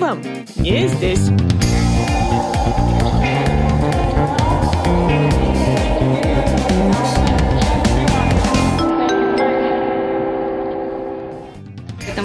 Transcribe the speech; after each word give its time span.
вам 0.00 0.22
не 0.56 0.88
здесь. 0.88 1.30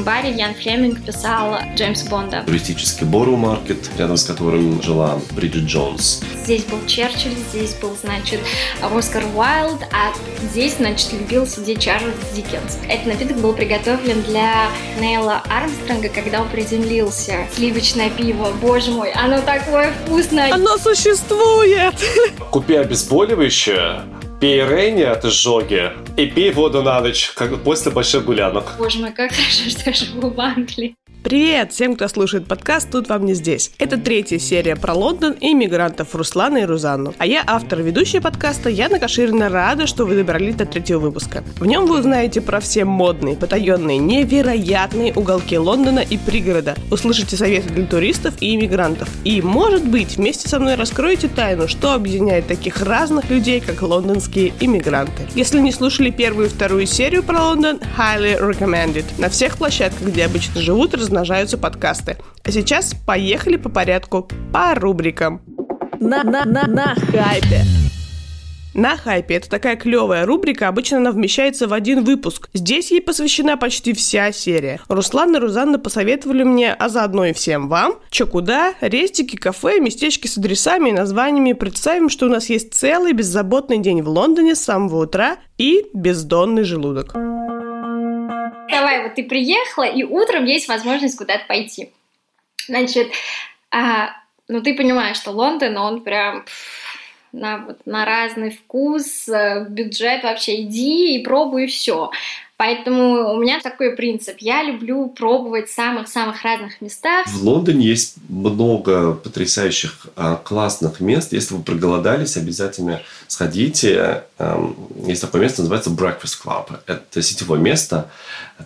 Баре 0.05 0.31
Ян 0.31 0.53
Флеминг 0.53 1.03
писал 1.03 1.57
Джеймса 1.75 2.07
Бонда. 2.09 2.43
Туристический 2.45 3.05
Бору 3.07 3.35
Маркет, 3.35 3.89
рядом 3.97 4.17
с 4.17 4.23
которым 4.23 4.81
жила 4.81 5.19
Бриджит 5.31 5.63
Джонс. 5.63 6.21
Здесь 6.43 6.63
был 6.65 6.77
Черчилль, 6.85 7.33
здесь 7.49 7.73
был, 7.73 7.97
значит, 7.99 8.39
Оскар 8.81 9.23
Уайлд, 9.35 9.81
а 9.91 10.13
здесь, 10.51 10.77
значит, 10.77 11.11
любил 11.11 11.47
сидеть 11.47 11.81
Чарльз 11.81 12.13
Диккенс. 12.35 12.77
Этот 12.87 13.07
напиток 13.07 13.37
был 13.37 13.53
приготовлен 13.53 14.21
для 14.21 14.67
Нейла 14.99 15.41
Армстронга, 15.49 16.09
когда 16.09 16.41
он 16.41 16.49
приземлился. 16.49 17.47
Сливочное 17.55 18.11
пиво, 18.11 18.53
боже 18.61 18.91
мой, 18.91 19.11
оно 19.11 19.41
такое 19.41 19.91
вкусное. 20.05 20.53
Оно 20.53 20.77
существует! 20.77 21.95
Купи 22.51 22.75
обезболивающее, 22.75 24.03
Пей 24.39 24.63
Рейни 24.63 25.01
от 25.01 25.25
изжоги 25.25 25.91
и 26.17 26.25
пей 26.27 26.51
воду 26.51 26.81
на 26.81 27.01
ночь, 27.01 27.31
как 27.35 27.63
после 27.63 27.91
больших 27.91 28.25
гулянок. 28.25 28.75
Боже 28.77 28.99
мой, 28.99 29.11
как 29.11 29.31
хорошо, 29.31 29.69
что 29.69 29.89
я 29.89 29.93
живу 29.93 30.29
в 30.29 30.39
Англии. 30.39 30.95
Привет 31.25 31.73
всем, 31.73 31.95
кто 31.95 32.07
слушает 32.07 32.45
подкаст 32.45 32.91
«Тут 32.91 33.09
вам 33.09 33.25
не 33.25 33.33
здесь». 33.33 33.71
Это 33.79 33.97
третья 33.97 34.37
серия 34.37 34.75
про 34.75 34.93
Лондон 34.93 35.33
и 35.33 35.53
иммигрантов 35.53 36.13
Руслана 36.13 36.59
и 36.59 36.65
Рузанну. 36.65 37.15
А 37.17 37.25
я 37.25 37.43
автор 37.47 37.81
ведущая 37.81 38.21
подкаста 38.21 38.69
Яна 38.69 38.99
Каширина 38.99 39.49
рада, 39.49 39.87
что 39.87 40.05
вы 40.05 40.17
добрались 40.17 40.53
до 40.53 40.67
третьего 40.67 40.99
выпуска. 40.99 41.43
В 41.59 41.65
нем 41.65 41.87
вы 41.87 41.97
узнаете 41.97 42.41
про 42.41 42.59
все 42.59 42.85
модные, 42.85 43.35
потаенные, 43.35 43.97
невероятные 43.97 45.13
уголки 45.15 45.57
Лондона 45.57 46.01
и 46.01 46.15
пригорода. 46.15 46.75
Услышите 46.91 47.35
советы 47.35 47.73
для 47.73 47.87
туристов 47.87 48.35
и 48.39 48.53
иммигрантов. 48.53 49.09
И, 49.23 49.41
может 49.41 49.83
быть, 49.83 50.17
вместе 50.17 50.47
со 50.47 50.59
мной 50.59 50.75
раскроете 50.75 51.27
тайну, 51.27 51.67
что 51.67 51.93
объединяет 51.93 52.45
таких 52.45 52.83
разных 52.83 53.31
людей, 53.31 53.61
как 53.61 53.81
лондонские 53.81 54.53
иммигранты. 54.59 55.23
Если 55.33 55.59
не 55.59 55.71
слушали 55.71 56.11
первую 56.11 56.45
и 56.45 56.49
вторую 56.51 56.85
серию 56.85 57.23
про 57.23 57.45
Лондон, 57.45 57.79
highly 57.97 58.39
recommended. 58.39 59.05
На 59.17 59.29
всех 59.29 59.57
площадках, 59.57 60.09
где 60.09 60.25
обычно 60.25 60.61
живут, 60.61 60.93
размножаются 61.15 61.57
подкасты. 61.57 62.17
А 62.43 62.51
сейчас 62.51 62.93
поехали 62.93 63.55
по 63.55 63.69
порядку, 63.69 64.27
по 64.51 64.75
рубрикам. 64.75 65.41
На, 65.99 66.23
на, 66.23 66.43
на, 66.43 66.67
на 66.67 66.93
хайпе. 66.95 67.61
На 68.73 68.97
хайпе 68.97 69.35
это 69.35 69.49
такая 69.49 69.77
клевая 69.77 70.25
рубрика, 70.25 70.67
обычно 70.67 70.97
она 70.97 71.11
вмещается 71.11 71.69
в 71.69 71.73
один 71.73 72.03
выпуск. 72.03 72.49
Здесь 72.53 72.91
ей 72.91 72.99
посвящена 72.99 73.55
почти 73.55 73.93
вся 73.93 74.33
серия. 74.33 74.81
Руслан 74.89 75.33
и 75.37 75.39
Рузанна 75.39 75.79
посоветовали 75.79 76.43
мне, 76.43 76.73
а 76.73 76.89
заодно 76.89 77.27
и 77.27 77.31
всем 77.31 77.69
вам, 77.69 77.93
чё 78.09 78.27
куда, 78.27 78.73
рестики, 78.81 79.37
кафе, 79.37 79.79
местечки 79.79 80.27
с 80.27 80.37
адресами 80.37 80.89
и 80.89 80.91
названиями. 80.91 81.53
Представим, 81.53 82.09
что 82.09 82.25
у 82.25 82.29
нас 82.29 82.49
есть 82.49 82.73
целый 82.73 83.13
беззаботный 83.13 83.77
день 83.77 84.01
в 84.01 84.09
Лондоне 84.09 84.55
с 84.55 84.61
самого 84.61 85.03
утра 85.03 85.37
и 85.57 85.85
бездонный 85.93 86.65
желудок. 86.65 87.15
Давай, 88.69 89.03
вот 89.03 89.15
ты 89.15 89.23
приехала, 89.23 89.83
и 89.83 90.03
утром 90.03 90.45
есть 90.45 90.67
возможность 90.67 91.17
куда-то 91.17 91.45
пойти. 91.45 91.91
Значит, 92.67 93.11
а, 93.71 94.11
ну 94.47 94.61
ты 94.61 94.73
понимаешь, 94.73 95.17
что 95.17 95.31
Лондон, 95.31 95.77
он 95.77 96.01
прям 96.01 96.45
на, 97.31 97.57
вот, 97.59 97.85
на 97.85 98.05
разный 98.05 98.51
вкус, 98.51 99.27
э, 99.27 99.65
бюджет 99.69 100.23
вообще 100.23 100.61
иди 100.61 101.17
и 101.17 101.23
пробуй 101.23 101.67
все. 101.67 102.11
Поэтому 102.57 103.33
у 103.33 103.41
меня 103.41 103.59
такой 103.59 103.95
принцип. 103.95 104.37
Я 104.39 104.63
люблю 104.63 105.09
пробовать 105.09 105.67
в 105.69 105.73
самых-самых 105.73 106.41
разных 106.43 106.79
местах. 106.79 107.27
В 107.27 107.43
Лондоне 107.43 107.85
есть 107.85 108.15
много 108.29 109.13
потрясающих 109.13 110.07
а, 110.15 110.37
классных 110.37 111.01
мест. 111.01 111.33
Если 111.33 111.53
вы 111.53 111.63
проголодались, 111.63 112.37
обязательно 112.37 113.01
сходите. 113.27 114.23
Есть 115.05 115.21
такое 115.21 115.41
место, 115.41 115.63
называется 115.63 115.89
Breakfast 115.89 116.37
Club. 116.43 116.79
Это 116.87 117.21
сетевое 117.21 117.59
место. 117.59 118.09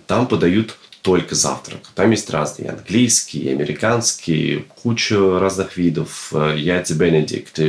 Там 0.05 0.27
подают 0.27 0.77
только 1.01 1.33
завтрак. 1.33 1.79
Там 1.95 2.11
есть 2.11 2.29
разные 2.29 2.69
английские, 2.69 3.53
американские, 3.53 4.65
куча 4.83 5.39
разных 5.39 5.77
видов. 5.77 6.31
Яйца 6.33 6.93
Бенедикт, 6.93 7.59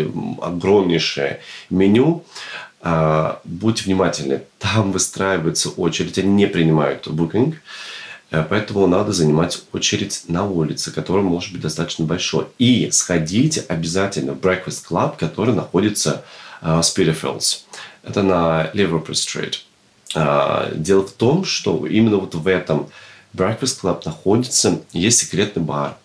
огромнейшее 0.43 1.41
меню. 1.71 2.25
А, 2.83 3.41
будьте 3.45 3.85
внимательны, 3.85 4.43
там 4.59 4.93
выстраивается 4.93 5.69
очередь, 5.69 6.19
они 6.19 6.31
не 6.31 6.47
принимают 6.47 7.07
букинг, 7.09 7.57
э, 8.31 8.43
поэтому 8.49 8.87
надо 8.87 9.13
занимать 9.13 9.63
очередь 9.73 10.25
на 10.29 10.47
улице, 10.47 10.91
которая 10.91 11.23
может 11.23 11.53
быть 11.53 11.61
достаточно 11.61 12.07
большой. 12.07 12.47
И 12.59 12.91
сходите 12.91 13.65
обязательно 13.69 14.33
в 14.33 14.39
Breakfast 14.41 14.87
Club, 14.89 15.19
который 15.19 15.55
находится 15.55 16.25
в 16.63 16.67
uh, 16.67 16.81
Spitalfields. 16.81 17.61
Это 18.03 18.23
на 18.23 18.71
Liverpool-стрит. 18.73 19.63
Uh, 20.15 20.75
дело 20.77 21.07
в 21.07 21.13
том, 21.13 21.45
что 21.45 21.87
именно 21.87 22.17
вот 22.17 22.35
в 22.35 22.47
этом 22.49 22.89
Breakfast 23.35 23.81
Club 23.83 24.03
находится, 24.05 24.81
есть 24.93 25.19
секретный 25.19 25.63
бар. 25.63 25.97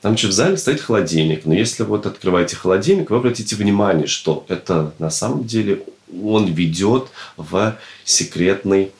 Там 0.00 0.14
еще 0.14 0.28
в 0.28 0.32
зале 0.32 0.56
стоит 0.56 0.80
холодильник. 0.80 1.44
Но 1.46 1.54
если 1.54 1.82
вот 1.82 2.06
открываете 2.06 2.56
холодильник, 2.56 3.10
вы 3.10 3.16
обратите 3.16 3.56
внимание, 3.56 4.06
что 4.06 4.44
это 4.48 4.92
на 4.98 5.10
самом 5.10 5.44
деле 5.44 5.82
он 6.12 6.46
ведет 6.46 7.08
в 7.36 7.78
секретный 8.04 8.92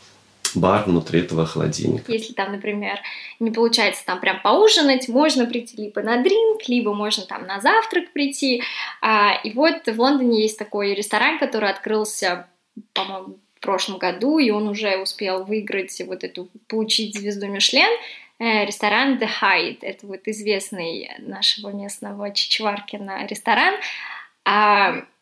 бар 0.55 0.85
внутри 0.85 1.21
этого 1.21 1.47
холодильника. 1.47 2.11
Если 2.11 2.33
там, 2.33 2.53
например, 2.53 2.99
не 3.41 3.51
получается 3.51 4.05
там 4.05 4.21
прям 4.21 4.41
поужинать, 4.41 5.09
можно 5.09 5.47
прийти 5.47 5.77
либо 5.77 6.03
на 6.03 6.23
дринк, 6.23 6.69
либо 6.69 6.95
можно 6.95 7.25
там 7.25 7.47
на 7.47 7.61
завтрак 7.61 8.13
прийти. 8.13 8.63
А, 9.01 9.35
и 9.45 9.53
вот 9.53 9.87
в 9.87 10.01
Лондоне 10.01 10.43
есть 10.43 10.59
такой 10.59 10.95
ресторан, 10.95 11.39
который 11.39 11.71
открылся, 11.71 12.49
по-моему, 12.93 13.39
в 13.57 13.61
прошлом 13.61 13.99
году, 13.99 14.39
и 14.39 14.51
он 14.51 14.69
уже 14.69 14.99
успел 14.99 15.45
выиграть 15.45 16.01
вот 16.07 16.23
эту, 16.23 16.49
получить 16.69 17.19
звезду 17.19 17.49
Мишлен, 17.49 17.91
э, 18.39 18.65
ресторан 18.65 19.19
The 19.19 19.29
Hyde. 19.43 19.79
Это 19.83 20.07
вот 20.07 20.21
известный 20.27 21.11
нашего 21.19 21.71
местного 21.71 22.33
Чичваркина 22.33 23.27
ресторан. 23.27 23.75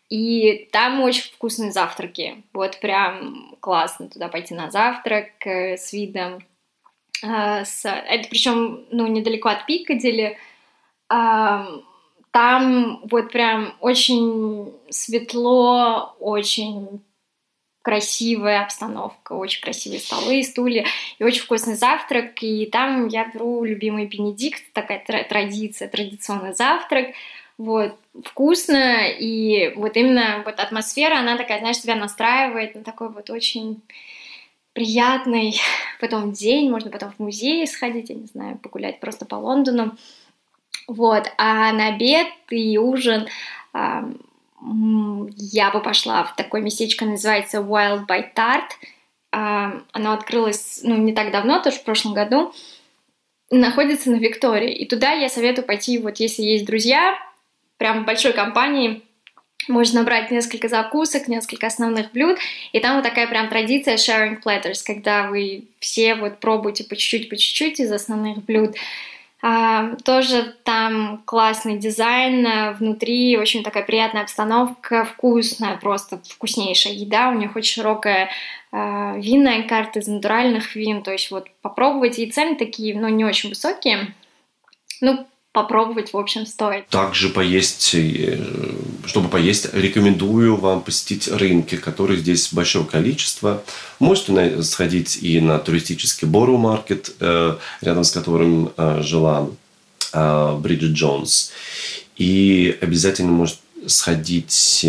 И 0.08 0.68
там 0.72 1.00
очень 1.00 1.32
вкусные 1.32 1.72
завтраки. 1.72 2.44
Вот 2.52 2.78
прям 2.80 3.56
классно 3.60 4.08
туда 4.08 4.28
пойти 4.28 4.54
на 4.54 4.70
завтрак 4.70 5.46
э, 5.46 5.76
с 5.76 5.92
видом. 5.92 6.44
Э, 7.22 7.64
с... 7.64 7.84
Это 7.84 8.28
причем 8.28 8.84
ну, 8.90 9.06
недалеко 9.06 9.48
от 9.48 9.66
Пикадилли. 9.66 10.38
Там 11.08 13.00
вот 13.10 13.32
прям 13.32 13.74
очень 13.80 14.70
светло, 14.90 16.14
очень 16.20 17.00
красивая 17.80 18.64
обстановка, 18.64 19.32
очень 19.32 19.62
красивые 19.62 20.00
столы, 20.00 20.42
стулья 20.42 20.84
и 21.18 21.24
очень 21.24 21.42
вкусный 21.42 21.76
завтрак. 21.76 22.42
И 22.42 22.66
там 22.66 23.06
я 23.06 23.30
беру 23.32 23.64
любимый 23.64 24.06
Бенедикт, 24.06 24.62
такая 24.72 25.02
традиция, 25.28 25.88
традиционный 25.88 26.52
завтрак 26.52 27.14
вот, 27.58 27.96
вкусно, 28.24 29.08
и 29.08 29.72
вот 29.76 29.96
именно 29.96 30.42
вот 30.44 30.60
атмосфера, 30.60 31.18
она 31.18 31.36
такая, 31.36 31.60
знаешь, 31.60 31.80
тебя 31.80 31.96
настраивает 31.96 32.74
на 32.74 32.82
такой 32.82 33.08
вот 33.08 33.30
очень 33.30 33.80
приятный 34.74 35.58
потом 36.00 36.32
день, 36.32 36.70
можно 36.70 36.90
потом 36.90 37.12
в 37.12 37.18
музей 37.18 37.66
сходить, 37.66 38.10
я 38.10 38.16
не 38.16 38.26
знаю, 38.26 38.58
погулять 38.58 39.00
просто 39.00 39.24
по 39.24 39.36
Лондону, 39.36 39.96
вот, 40.86 41.32
а 41.38 41.72
на 41.72 41.88
обед 41.88 42.28
и 42.50 42.78
ужин 42.78 43.26
э, 43.72 44.02
я 45.36 45.70
бы 45.70 45.80
пошла 45.80 46.24
в 46.24 46.36
такое 46.36 46.60
местечко, 46.60 47.06
называется 47.06 47.58
Wild 47.58 48.06
by 48.06 48.34
Tart, 48.34 48.68
э, 49.32 49.80
оно 49.92 50.12
открылось, 50.12 50.80
ну, 50.82 50.94
не 50.96 51.14
так 51.14 51.32
давно, 51.32 51.62
тоже 51.62 51.78
в 51.78 51.84
прошлом 51.84 52.12
году, 52.12 52.52
находится 53.50 54.10
на 54.10 54.16
Виктории, 54.16 54.74
и 54.74 54.86
туда 54.86 55.12
я 55.12 55.30
советую 55.30 55.66
пойти, 55.66 55.98
вот 55.98 56.18
если 56.18 56.42
есть 56.42 56.66
друзья, 56.66 57.16
прям 57.78 58.04
большой 58.04 58.32
компании 58.32 59.02
можно 59.68 60.00
набрать 60.00 60.30
несколько 60.30 60.68
закусок, 60.68 61.28
несколько 61.28 61.66
основных 61.66 62.12
блюд, 62.12 62.38
и 62.72 62.80
там 62.80 62.96
вот 62.96 63.04
такая 63.04 63.26
прям 63.26 63.48
традиция 63.48 63.96
sharing 63.96 64.42
platters, 64.42 64.82
когда 64.84 65.28
вы 65.28 65.64
все 65.80 66.14
вот 66.14 66.38
пробуете 66.38 66.84
по 66.84 66.94
чуть-чуть, 66.94 67.28
по 67.28 67.36
чуть-чуть 67.36 67.80
из 67.80 67.90
основных 67.90 68.44
блюд. 68.44 68.76
А, 69.42 69.94
тоже 70.04 70.54
там 70.64 71.22
классный 71.24 71.78
дизайн, 71.78 72.46
а, 72.46 72.72
внутри 72.72 73.36
очень 73.36 73.62
такая 73.62 73.84
приятная 73.84 74.22
обстановка, 74.22 75.04
вкусная, 75.04 75.76
просто 75.76 76.20
вкуснейшая 76.26 76.94
еда, 76.94 77.28
у 77.28 77.34
них 77.34 77.54
очень 77.54 77.74
широкая 77.74 78.30
а, 78.72 79.14
винная 79.18 79.62
карта 79.64 79.98
из 79.98 80.06
натуральных 80.06 80.74
вин, 80.74 81.02
то 81.02 81.12
есть 81.12 81.30
вот 81.30 81.48
попробовать, 81.60 82.18
и 82.18 82.30
цены 82.30 82.56
такие, 82.56 82.94
но 82.94 83.08
ну, 83.08 83.14
не 83.14 83.24
очень 83.24 83.50
высокие, 83.50 84.14
ну, 85.00 85.26
попробовать, 85.56 86.12
в 86.12 86.18
общем, 86.18 86.44
стоит. 86.44 86.86
Также 86.88 87.30
поесть, 87.30 87.94
э, 87.94 88.38
чтобы 89.06 89.30
поесть, 89.30 89.72
рекомендую 89.72 90.56
вам 90.56 90.82
посетить 90.82 91.28
рынки, 91.28 91.76
которые 91.76 92.18
здесь 92.18 92.52
большое 92.52 92.84
количество. 92.84 93.62
Можете 93.98 94.62
сходить 94.62 95.16
и 95.22 95.40
на 95.40 95.58
туристический 95.58 96.28
Бору 96.28 96.58
маркет, 96.58 97.10
э, 97.20 97.56
рядом 97.80 98.04
с 98.04 98.10
которым 98.10 98.70
э, 98.76 99.00
жила 99.02 99.48
Бриджит 100.12 100.92
Джонс. 100.92 101.52
И 102.16 102.78
обязательно 102.82 103.32
может 103.32 103.58
сходить 103.86 104.86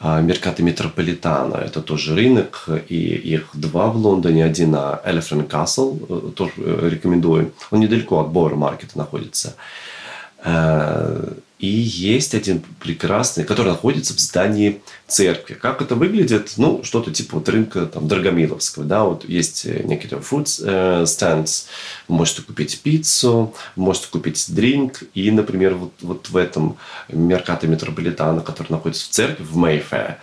Меркато 0.00 0.62
Метрополитана. 0.62 1.56
Это 1.56 1.82
тоже 1.82 2.14
рынок, 2.14 2.68
и 2.88 2.96
их 3.34 3.48
два 3.54 3.88
в 3.88 3.96
Лондоне. 3.96 4.44
Один 4.44 4.70
на 4.70 5.00
Elephant 5.04 5.48
Castle, 5.48 6.32
тоже 6.32 6.52
рекомендую. 6.90 7.52
Он 7.70 7.80
недалеко 7.80 8.20
от 8.20 8.28
Боуэр 8.28 8.54
Маркета 8.54 8.98
находится. 8.98 9.56
И 11.58 11.68
есть 11.68 12.34
один 12.34 12.62
прекрасный, 12.80 13.42
который 13.44 13.68
находится 13.68 14.12
в 14.12 14.20
здании 14.20 14.82
церкви. 15.08 15.54
Как 15.54 15.80
это 15.80 15.94
выглядит? 15.94 16.52
Ну, 16.58 16.84
что-то 16.84 17.10
типа 17.10 17.36
вот 17.38 17.48
рынка 17.48 17.86
там, 17.86 18.06
Драгомиловского. 18.06 18.84
Да? 18.84 19.04
Вот 19.04 19.26
есть 19.26 19.64
некие 19.64 20.20
food 20.20 20.44
stands. 21.04 21.64
Вы 22.08 22.16
можете 22.16 22.42
купить 22.42 22.78
пиццу, 22.82 23.54
можете 23.74 24.08
купить 24.08 24.44
дринк. 24.54 25.04
И, 25.14 25.30
например, 25.30 25.76
вот, 25.76 25.92
вот 26.02 26.28
в 26.28 26.36
этом 26.36 26.76
Меркато 27.08 27.66
Метрополитана, 27.66 28.42
который 28.42 28.72
находится 28.72 29.06
в 29.06 29.08
церкви, 29.08 29.42
в 29.42 29.56
Мейфе, 29.56 30.18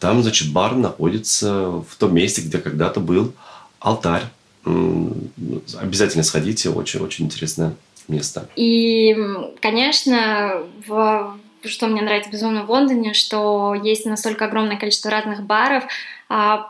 там, 0.00 0.20
значит, 0.24 0.52
бар 0.52 0.74
находится 0.74 1.52
в 1.68 1.94
том 1.96 2.12
месте, 2.12 2.42
где 2.42 2.58
когда-то 2.58 2.98
был 2.98 3.32
алтарь. 3.78 4.24
Обязательно 4.64 6.24
сходите, 6.24 6.70
очень-очень 6.70 7.26
интересное 7.26 7.74
место. 8.08 8.48
И, 8.56 9.16
конечно, 9.60 10.62
в 10.86 11.36
что 11.64 11.86
мне 11.86 12.02
нравится 12.02 12.30
безумно 12.30 12.64
в 12.64 12.70
Лондоне, 12.70 13.14
что 13.14 13.74
есть 13.74 14.04
настолько 14.04 14.46
огромное 14.46 14.76
количество 14.76 15.10
разных 15.10 15.44
баров 15.44 15.84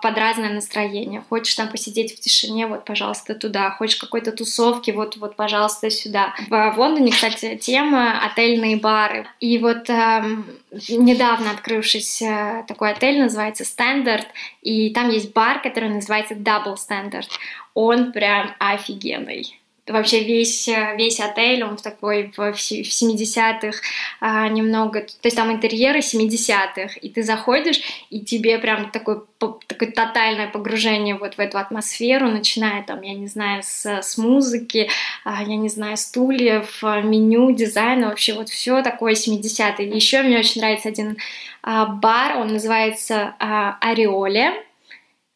под 0.03 0.19
разное 0.19 0.53
настроение. 0.53 1.23
Хочешь 1.29 1.55
там 1.55 1.69
посидеть 1.69 2.17
в 2.17 2.21
тишине, 2.21 2.67
вот, 2.67 2.85
пожалуйста, 2.85 3.35
туда. 3.35 3.71
Хочешь 3.71 3.97
какой-то 3.97 4.33
тусовки, 4.33 4.91
вот, 4.91 5.17
вот, 5.19 5.37
пожалуйста, 5.37 5.89
сюда. 5.89 6.35
В, 6.49 6.75
Лондоне, 6.77 7.13
кстати, 7.13 7.57
тема 7.57 8.21
отельные 8.25 8.77
бары. 8.77 9.27
И 9.39 9.59
вот 9.59 9.89
эм, 9.89 10.47
недавно 10.89 11.53
открывшийся 11.53 12.65
такой 12.67 12.91
отель 12.91 13.21
называется 13.21 13.63
Standard, 13.63 14.27
и 14.63 14.91
там 14.91 15.11
есть 15.11 15.33
бар, 15.33 15.63
который 15.63 15.91
называется 15.91 16.35
Double 16.35 16.75
Standard. 16.75 17.29
Он 17.75 18.11
прям 18.11 18.55
офигенный 18.59 19.62
вообще 19.87 20.23
весь, 20.23 20.69
весь 20.97 21.19
отель, 21.19 21.65
он 21.65 21.77
такой 21.77 22.33
в, 22.37 22.53
в 22.53 22.57
70-х 22.57 23.79
а, 24.21 24.49
немного, 24.49 25.01
то 25.01 25.25
есть 25.25 25.37
там 25.37 25.51
интерьеры 25.51 25.99
70-х, 25.99 26.99
и 27.01 27.09
ты 27.09 27.23
заходишь, 27.23 27.81
и 28.09 28.21
тебе 28.21 28.59
прям 28.59 28.91
такое, 28.91 29.23
такое 29.39 29.91
тотальное 29.91 30.49
погружение 30.49 31.17
вот 31.17 31.35
в 31.35 31.41
эту 31.41 31.59
атмосферу, 31.59 32.29
начиная 32.29 32.85
там, 32.85 33.03
я 33.03 33.15
не 33.15 33.27
знаю, 33.27 33.63
с, 33.65 33.85
с 33.85 34.17
музыки, 34.19 34.89
а, 35.25 35.43
я 35.43 35.57
не 35.57 35.69
знаю, 35.69 35.97
стульев, 35.97 36.83
меню, 36.83 37.51
дизайна, 37.51 38.09
вообще 38.09 38.35
вот 38.35 38.51
все 38.51 38.83
такое 38.83 39.15
70-е. 39.15 39.89
Еще 39.89 40.23
мне 40.23 40.39
очень 40.39 40.61
нравится 40.61 40.91
один 40.91 41.17
а, 41.63 41.87
бар, 41.87 42.39
он 42.39 42.53
называется 42.53 43.35
Ореоле, 43.81 44.55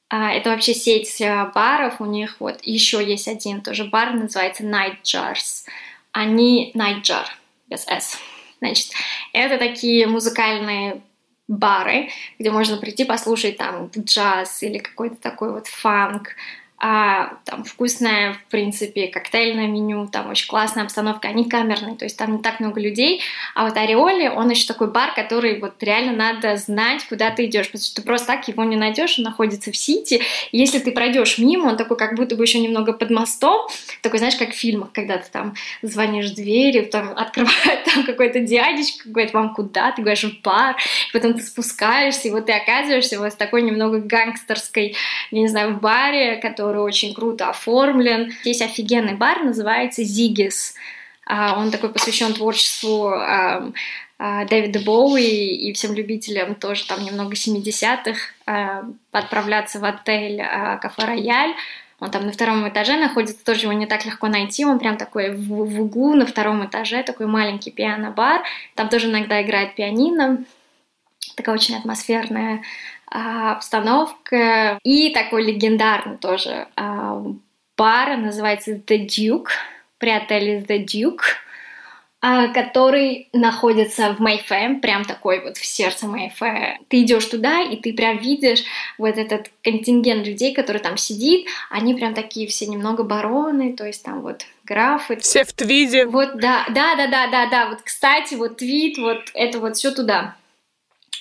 это 0.08 0.50
вообще 0.50 0.72
сеть 0.74 1.20
э, 1.20 1.50
баров, 1.54 2.00
у 2.00 2.04
них 2.04 2.36
вот 2.38 2.60
еще 2.62 3.04
есть 3.04 3.26
один 3.26 3.60
тоже 3.60 3.84
бар, 3.84 4.14
называется 4.14 4.62
Night 4.62 5.02
Jars. 5.02 5.64
Они 6.12 6.72
Night 6.74 7.02
Jar, 7.02 7.24
без 7.68 7.86
S. 7.88 8.18
Значит, 8.60 8.92
это 9.32 9.58
такие 9.58 10.06
музыкальные 10.06 11.02
бары, 11.48 12.10
где 12.38 12.50
можно 12.50 12.76
прийти 12.76 13.04
послушать 13.04 13.56
там 13.56 13.90
джаз 13.96 14.62
или 14.62 14.78
какой-то 14.78 15.16
такой 15.16 15.52
вот 15.52 15.66
фанк, 15.66 16.30
а, 16.78 17.38
там 17.44 17.64
вкусное, 17.64 18.34
в 18.34 18.50
принципе, 18.50 19.06
коктейльное 19.06 19.66
меню, 19.66 20.08
там 20.08 20.28
очень 20.28 20.46
классная 20.46 20.84
обстановка, 20.84 21.28
они 21.28 21.48
камерные, 21.48 21.96
то 21.96 22.04
есть 22.04 22.18
там 22.18 22.36
не 22.36 22.42
так 22.42 22.60
много 22.60 22.80
людей, 22.80 23.22
а 23.54 23.64
вот 23.64 23.78
Ореоли, 23.78 24.28
он 24.28 24.50
еще 24.50 24.66
такой 24.66 24.90
бар, 24.90 25.14
который 25.14 25.58
вот 25.58 25.82
реально 25.82 26.12
надо 26.12 26.56
знать, 26.58 27.02
куда 27.08 27.30
ты 27.30 27.46
идешь, 27.46 27.66
потому 27.66 27.82
что 27.82 27.94
ты 27.96 28.02
просто 28.02 28.26
так 28.26 28.46
его 28.48 28.62
не 28.64 28.76
найдешь, 28.76 29.18
он 29.18 29.24
находится 29.24 29.72
в 29.72 29.76
Сити, 29.76 30.20
и 30.52 30.58
если 30.58 30.78
ты 30.78 30.92
пройдешь 30.92 31.38
мимо, 31.38 31.68
он 31.68 31.76
такой 31.78 31.96
как 31.96 32.14
будто 32.14 32.36
бы 32.36 32.44
еще 32.44 32.58
немного 32.58 32.92
под 32.92 33.10
мостом, 33.10 33.66
такой, 34.02 34.18
знаешь, 34.18 34.36
как 34.36 34.50
в 34.50 34.56
фильмах, 34.56 34.92
когда 34.92 35.16
ты 35.16 35.30
там 35.30 35.54
звонишь 35.80 36.30
в 36.32 36.34
двери, 36.34 36.82
там 36.82 37.16
открывает 37.16 37.84
там 37.86 38.04
какой-то 38.04 38.40
дядечка, 38.40 39.08
говорит, 39.08 39.32
вам 39.32 39.54
куда? 39.54 39.92
Ты 39.92 40.02
говоришь, 40.02 40.24
в 40.24 40.42
бар, 40.42 40.76
потом 41.14 41.32
ты 41.32 41.42
спускаешься, 41.42 42.28
и 42.28 42.30
вот 42.30 42.46
ты 42.46 42.52
оказываешься 42.52 43.18
вот 43.18 43.32
с 43.32 43.36
такой 43.36 43.62
немного 43.62 43.98
гангстерской, 43.98 44.94
я 45.30 45.40
не 45.40 45.48
знаю, 45.48 45.74
в 45.74 45.80
баре, 45.80 46.36
который 46.36 46.65
который 46.66 46.82
очень 46.82 47.14
круто 47.14 47.48
оформлен. 47.48 48.32
Есть 48.42 48.60
офигенный 48.60 49.14
бар, 49.14 49.44
называется 49.44 50.02
Зигис. 50.02 50.74
А, 51.24 51.56
он 51.58 51.70
такой 51.70 51.92
посвящен 51.92 52.34
творчеству 52.34 53.06
а, 53.08 53.70
а, 54.18 54.44
Дэвида 54.46 54.80
Боуи 54.80 55.22
и 55.22 55.72
всем 55.74 55.94
любителям 55.94 56.56
тоже 56.56 56.84
там 56.86 57.04
немного 57.04 57.34
70-х 57.34 58.84
отправляться 59.12 59.78
в 59.78 59.84
отель 59.84 60.42
Кафе 60.82 61.04
Рояль. 61.04 61.54
Он 62.00 62.10
там 62.10 62.26
на 62.26 62.32
втором 62.32 62.68
этаже 62.68 62.96
находится, 62.96 63.44
тоже 63.44 63.62
его 63.62 63.72
не 63.72 63.86
так 63.86 64.04
легко 64.04 64.26
найти, 64.26 64.64
он 64.64 64.78
прям 64.78 64.96
такой 64.96 65.34
в, 65.34 65.48
в 65.48 65.80
углу 65.80 66.14
на 66.14 66.26
втором 66.26 66.66
этаже, 66.66 67.02
такой 67.02 67.26
маленький 67.26 67.70
пиано-бар, 67.70 68.42
там 68.74 68.90
тоже 68.90 69.08
иногда 69.08 69.40
играет 69.40 69.76
пианино, 69.76 70.44
такая 71.36 71.54
очень 71.54 71.76
атмосферная 71.76 72.56
а, 72.56 72.60
обстановка. 73.06 74.78
И 74.82 75.10
такой 75.10 75.44
легендарный 75.44 76.18
тоже 76.18 76.68
а, 76.76 77.22
бар, 77.76 78.16
называется 78.16 78.72
The 78.72 79.06
Duke, 79.06 79.48
при 79.98 80.10
отеле 80.10 80.60
The 80.60 80.84
Duke, 80.84 81.22
а, 82.20 82.48
который 82.48 83.28
находится 83.32 84.14
в 84.14 84.20
Мэйфэ, 84.20 84.80
прям 84.82 85.04
такой 85.04 85.44
вот 85.44 85.58
в 85.58 85.64
сердце 85.64 86.06
Мэйфэ. 86.06 86.78
Ты 86.88 87.02
идешь 87.02 87.26
туда, 87.26 87.60
и 87.60 87.76
ты 87.76 87.92
прям 87.92 88.18
видишь 88.18 88.64
вот 88.98 89.16
этот 89.16 89.50
контингент 89.62 90.26
людей, 90.26 90.52
который 90.54 90.80
там 90.80 90.96
сидит, 90.96 91.46
они 91.70 91.94
прям 91.94 92.14
такие 92.14 92.48
все 92.48 92.66
немного 92.66 93.04
бароны, 93.04 93.74
то 93.74 93.86
есть 93.86 94.02
там 94.02 94.22
вот 94.22 94.46
графы. 94.64 95.16
Все 95.20 95.44
в 95.44 95.52
твиде. 95.52 96.06
Вот, 96.06 96.38
да, 96.40 96.64
да, 96.70 96.96
да, 96.96 97.06
да, 97.06 97.28
да, 97.28 97.46
да, 97.46 97.68
вот, 97.68 97.82
кстати, 97.82 98.34
вот 98.34 98.56
твид, 98.56 98.98
вот 98.98 99.30
это 99.34 99.60
вот 99.60 99.76
все 99.76 99.92
туда. 99.92 100.34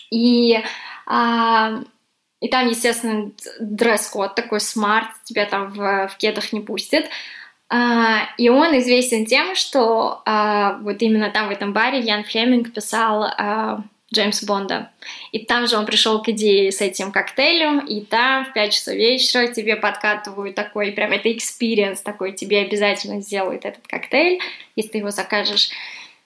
И 0.10 0.56
а, 0.56 0.64
и 1.08 2.50
там, 2.50 2.68
естественно, 2.68 3.32
дресс-код 3.60 4.36
такой 4.36 4.60
smart, 4.60 5.10
тебя 5.24 5.46
там 5.46 5.72
в, 5.72 6.08
в 6.08 6.18
кедах 6.18 6.54
не 6.54 6.60
пустят. 6.60 7.06
А, 7.70 8.30
и 8.38 8.50
он 8.50 8.78
известен 8.78 9.26
тем, 9.26 9.56
что 9.56 10.22
а, 10.26 10.78
вот 10.82 11.02
именно 11.02 11.32
там, 11.32 11.48
в 11.48 11.52
этом 11.52 11.74
баре, 11.74 12.00
Ян 12.00 12.24
Флеминг 12.24 12.74
писал 12.74 13.24
а, 13.24 13.82
Джеймс 14.14 14.44
Бонда. 14.44 14.92
И 15.32 15.40
там 15.40 15.68
же 15.68 15.78
он 15.78 15.86
пришел 15.86 16.22
к 16.22 16.30
идее 16.30 16.72
с 16.72 16.82
этим 16.82 17.12
коктейлем, 17.12 17.80
и 17.80 18.02
там 18.02 18.46
в 18.46 18.54
5 18.54 18.74
часов 18.74 18.94
вечера 18.94 19.48
тебе 19.48 19.76
подкатывают 19.76 20.56
такой, 20.56 20.92
прям 20.92 21.12
это 21.12 21.30
experience 21.30 22.00
такой, 22.04 22.34
тебе 22.34 22.60
обязательно 22.60 23.22
сделают 23.22 23.66
этот 23.66 23.88
коктейль, 23.88 24.40
если 24.76 24.92
ты 24.92 24.98
его 25.00 25.10
закажешь. 25.10 25.70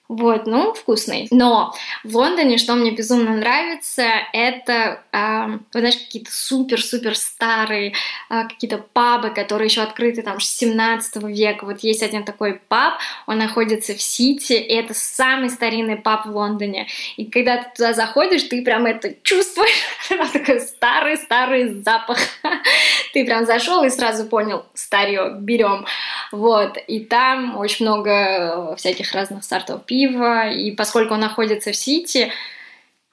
Вот, 0.09 0.47
ну, 0.47 0.73
вкусный. 0.73 1.27
Но 1.29 1.71
в 2.03 2.17
Лондоне, 2.17 2.57
что 2.57 2.73
мне 2.73 2.89
безумно 2.89 3.35
нравится, 3.35 4.07
это, 4.33 5.03
э, 5.11 5.59
знаешь, 5.71 5.97
какие-то 5.97 6.31
супер-супер 6.31 7.15
старые 7.15 7.93
э, 8.31 8.47
какие-то 8.49 8.79
пабы, 8.79 9.29
которые 9.29 9.67
еще 9.67 9.81
открыты 9.81 10.23
там 10.23 10.39
с 10.39 10.49
17 10.49 11.21
века. 11.25 11.65
Вот 11.65 11.81
есть 11.81 12.01
один 12.01 12.23
такой 12.23 12.55
паб, 12.55 12.95
он 13.27 13.37
находится 13.37 13.93
в 13.93 14.01
Сити, 14.01 14.53
и 14.53 14.73
это 14.73 14.95
самый 14.95 15.51
старинный 15.51 15.97
паб 15.97 16.25
в 16.25 16.35
Лондоне. 16.35 16.87
И 17.15 17.25
когда 17.25 17.57
ты 17.57 17.69
туда 17.75 17.93
заходишь, 17.93 18.41
ты 18.43 18.63
прям 18.63 18.87
это 18.87 19.13
чувствуешь, 19.21 19.69
такой 20.33 20.59
старый-старый 20.59 21.83
запах. 21.83 22.17
ты 23.13 23.25
прям 23.25 23.45
зашел 23.45 23.83
и 23.83 23.89
сразу 23.91 24.25
понял, 24.25 24.65
старье, 24.73 25.35
берем. 25.39 25.85
Вот, 26.31 26.77
и 26.87 26.99
там 26.99 27.57
очень 27.57 27.85
много 27.85 28.75
всяких 28.75 29.11
разных 29.13 29.43
сортов 29.43 29.85
пива, 29.85 29.98
пива, 29.99 30.49
и 30.49 30.71
поскольку 30.71 31.13
он 31.13 31.19
находится 31.19 31.71
в 31.71 31.75
Сити, 31.75 32.31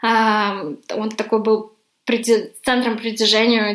он 0.03 1.11
такой 1.17 1.41
был 1.41 1.73
центром 2.63 2.97
притяжения 2.97 3.75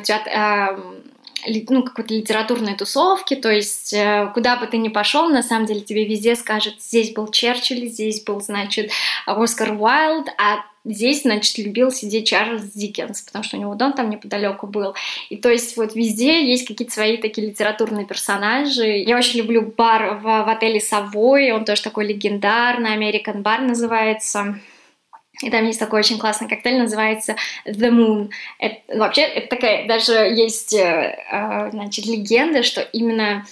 ну, 1.69 1.83
какой-то 1.83 2.13
литературной 2.13 2.75
тусовки, 2.75 3.35
то 3.35 3.51
есть 3.51 3.93
э, 3.93 4.29
куда 4.33 4.57
бы 4.57 4.67
ты 4.67 4.77
ни 4.77 4.89
пошел, 4.89 5.27
на 5.27 5.41
самом 5.41 5.65
деле 5.65 5.81
тебе 5.81 6.05
везде 6.05 6.35
скажут, 6.35 6.79
здесь 6.79 7.13
был 7.13 7.29
Черчилль, 7.29 7.87
здесь 7.87 8.23
был, 8.23 8.39
значит, 8.41 8.91
Оскар 9.25 9.71
Уайлд, 9.73 10.27
а 10.37 10.63
здесь, 10.85 11.23
значит, 11.23 11.57
любил 11.57 11.91
сидеть 11.91 12.27
Чарльз 12.27 12.63
Диккенс, 12.73 13.21
потому 13.21 13.43
что 13.43 13.57
у 13.57 13.59
него 13.59 13.75
дом 13.75 13.93
там 13.93 14.09
неподалеку 14.09 14.67
был. 14.67 14.95
И 15.29 15.37
то 15.37 15.49
есть 15.49 15.77
вот 15.77 15.95
везде 15.95 16.49
есть 16.49 16.67
какие-то 16.67 16.93
свои 16.93 17.17
такие 17.17 17.47
литературные 17.47 18.05
персонажи. 18.05 18.85
Я 18.85 19.17
очень 19.17 19.39
люблю 19.39 19.61
бар 19.61 20.15
в, 20.15 20.23
в 20.23 20.49
отеле 20.49 20.79
Савой, 20.79 21.51
он 21.51 21.65
тоже 21.65 21.83
такой 21.83 22.07
легендарный, 22.07 22.97
American 22.97 23.41
бар 23.41 23.61
называется. 23.61 24.59
И 25.43 25.49
там 25.49 25.65
есть 25.65 25.79
такой 25.79 25.99
очень 25.99 26.19
классный 26.19 26.47
коктейль, 26.47 26.77
называется 26.77 27.35
The 27.65 27.89
Moon. 27.89 28.29
Это, 28.59 28.97
вообще, 28.97 29.21
это 29.21 29.47
такая, 29.47 29.87
даже 29.87 30.13
есть, 30.13 30.73
э, 30.73 31.17
э, 31.31 31.71
значит, 31.71 32.05
легенда, 32.05 32.63
что 32.63 32.81
именно 32.81 33.45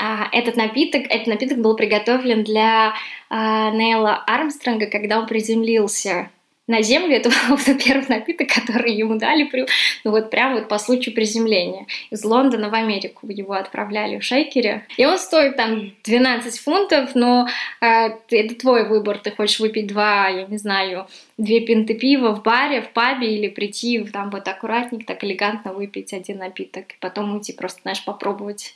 А, 0.00 0.28
этот 0.30 0.56
напиток, 0.56 1.02
этот 1.08 1.26
напиток 1.26 1.58
был 1.58 1.74
приготовлен 1.74 2.44
для 2.44 2.94
а, 3.30 3.70
Нейла 3.72 4.22
Армстронга, 4.28 4.86
когда 4.86 5.18
он 5.18 5.26
приземлился 5.26 6.30
на 6.68 6.82
землю. 6.82 7.16
Это 7.16 7.30
был 7.48 7.56
первый 7.56 8.06
напиток, 8.08 8.48
который 8.48 8.94
ему 8.94 9.16
дали 9.16 9.44
при, 9.44 9.66
ну 10.04 10.12
вот 10.12 10.30
прямо 10.30 10.56
вот 10.56 10.68
по 10.68 10.78
случаю 10.78 11.14
приземления. 11.14 11.86
Из 12.10 12.22
Лондона 12.24 12.68
в 12.68 12.74
Америку 12.74 13.26
его 13.28 13.54
отправляли 13.54 14.18
в 14.18 14.22
шейкере. 14.22 14.86
И 14.96 15.04
он 15.04 15.18
стоит 15.18 15.56
там 15.56 15.92
12 16.04 16.60
фунтов, 16.60 17.14
но 17.14 17.48
э, 17.80 18.10
это 18.30 18.54
твой 18.54 18.86
выбор. 18.86 19.18
Ты 19.18 19.32
хочешь 19.32 19.58
выпить 19.58 19.88
два, 19.88 20.28
я 20.28 20.46
не 20.46 20.58
знаю, 20.58 21.08
две 21.38 21.60
пинты 21.60 21.94
пива 21.94 22.34
в 22.34 22.42
баре, 22.42 22.82
в 22.82 22.90
пабе 22.90 23.34
или 23.34 23.48
прийти 23.48 24.04
там 24.04 24.30
вот 24.30 24.46
аккуратненько, 24.46 25.06
так 25.06 25.24
элегантно 25.24 25.72
выпить 25.72 26.12
один 26.12 26.38
напиток. 26.38 26.92
И 26.92 26.96
потом 27.00 27.34
уйти 27.34 27.52
просто, 27.52 27.82
знаешь, 27.82 28.04
попробовать 28.04 28.74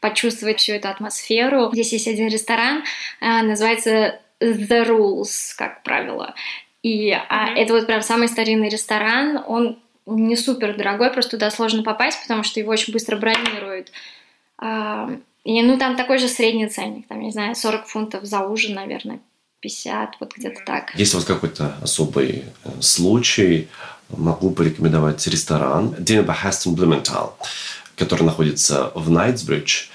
почувствовать 0.00 0.58
всю 0.58 0.74
эту 0.74 0.88
атмосферу. 0.88 1.70
Здесь 1.72 1.94
есть 1.94 2.08
один 2.08 2.28
ресторан, 2.28 2.84
э, 3.22 3.42
называется 3.42 4.20
The 4.40 4.86
Rules, 4.86 5.54
как 5.56 5.82
правило. 5.82 6.34
И 6.84 7.10
mm-hmm. 7.10 7.20
а, 7.30 7.48
это 7.56 7.72
вот 7.72 7.86
прям 7.86 8.02
самый 8.02 8.28
старинный 8.28 8.68
ресторан. 8.68 9.42
Он 9.48 9.78
не 10.06 10.36
супер 10.36 10.76
дорогой, 10.76 11.10
просто 11.10 11.32
туда 11.32 11.50
сложно 11.50 11.82
попасть, 11.82 12.20
потому 12.22 12.44
что 12.44 12.60
его 12.60 12.70
очень 12.70 12.92
быстро 12.92 13.16
бронируют. 13.16 13.90
А, 14.58 15.10
и 15.44 15.62
ну 15.62 15.78
там 15.78 15.96
такой 15.96 16.18
же 16.18 16.28
средний 16.28 16.68
ценник, 16.68 17.08
там, 17.08 17.20
не 17.20 17.32
знаю, 17.32 17.56
40 17.56 17.86
фунтов 17.86 18.24
за 18.24 18.40
ужин, 18.40 18.74
наверное, 18.74 19.20
50, 19.60 20.16
вот 20.20 20.34
где-то 20.36 20.60
так. 20.66 20.94
Есть 20.94 21.14
у 21.14 21.16
вас 21.16 21.26
какой-то 21.26 21.74
особый 21.82 22.44
э, 22.64 22.70
случай, 22.80 23.68
могу 24.10 24.50
порекомендовать 24.50 25.26
ресторан 25.26 25.94
Dinner 25.98 26.24
by 26.24 26.36
Heston 26.44 26.74
Blumenthal, 26.74 27.32
который 27.96 28.24
находится 28.24 28.92
в 28.94 29.10
Найтсбридж. 29.10 29.86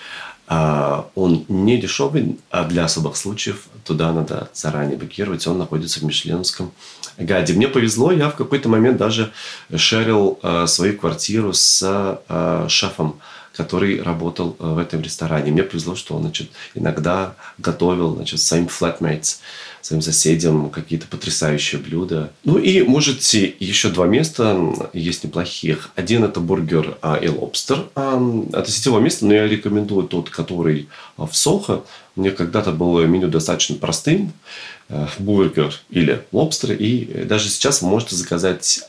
А, 0.51 1.08
он 1.13 1.46
не 1.48 1.77
дешевый, 1.77 2.39
а 2.50 2.63
для 2.63 2.86
особых 2.86 3.18
случаев 3.18 3.68
туда 3.84 4.12
надо 4.12 4.50
заранее 4.51 4.98
букировать. 4.98 5.46
Он 5.46 5.60
находится 5.60 6.00
в 6.00 6.03
Мишленовском 6.03 6.72
гайде. 7.20 7.53
Мне 7.53 7.68
повезло, 7.68 8.12
я 8.12 8.29
в 8.29 8.36
какой-то 8.36 8.68
момент 8.68 8.98
даже 8.98 9.32
шерил 9.75 10.39
а, 10.41 10.65
свою 10.65 10.98
квартиру 10.98 11.53
с 11.53 11.84
а, 11.86 12.65
шефом 12.68 13.22
который 13.51 14.01
работал 14.01 14.56
в 14.58 14.77
этом 14.77 15.01
ресторане. 15.01 15.51
Мне 15.51 15.63
повезло, 15.63 15.94
что 15.96 16.15
он 16.15 16.22
значит, 16.22 16.50
иногда 16.75 17.36
готовил 17.58 18.15
значит, 18.15 18.39
своим 18.39 18.68
flatmates 18.68 19.39
своим 19.82 20.02
соседям 20.02 20.70
какие-то 20.70 21.08
потрясающие 21.08 21.80
блюда. 21.80 22.32
Ну 22.44 22.58
и 22.58 22.82
можете 22.84 23.54
еще 23.60 23.90
два 23.90 24.08
места 24.08 24.90
есть 24.94 25.24
неплохих. 25.24 25.90
Один 25.96 26.24
это 26.24 26.40
бургер 26.40 26.98
а, 27.02 27.16
и 27.16 27.28
лобстер. 27.28 27.86
А, 27.96 28.22
это 28.54 28.72
сетевое 28.72 29.02
место, 29.02 29.26
но 29.26 29.34
я 29.34 29.48
рекомендую 29.48 30.08
тот, 30.08 30.30
который 30.30 30.90
а, 31.18 31.26
в 31.26 31.36
Сохо. 31.36 31.84
Мне 32.16 32.32
когда-то 32.32 32.72
было 32.72 33.06
меню 33.06 33.30
достаточно 33.30 33.76
простым. 33.76 34.34
Э, 34.90 35.06
бургер 35.20 35.74
или 35.92 36.24
лобстер. 36.32 36.72
И 36.74 37.24
даже 37.26 37.50
сейчас 37.50 37.82
вы 37.82 37.90
можете 37.90 38.16
заказать, 38.16 38.82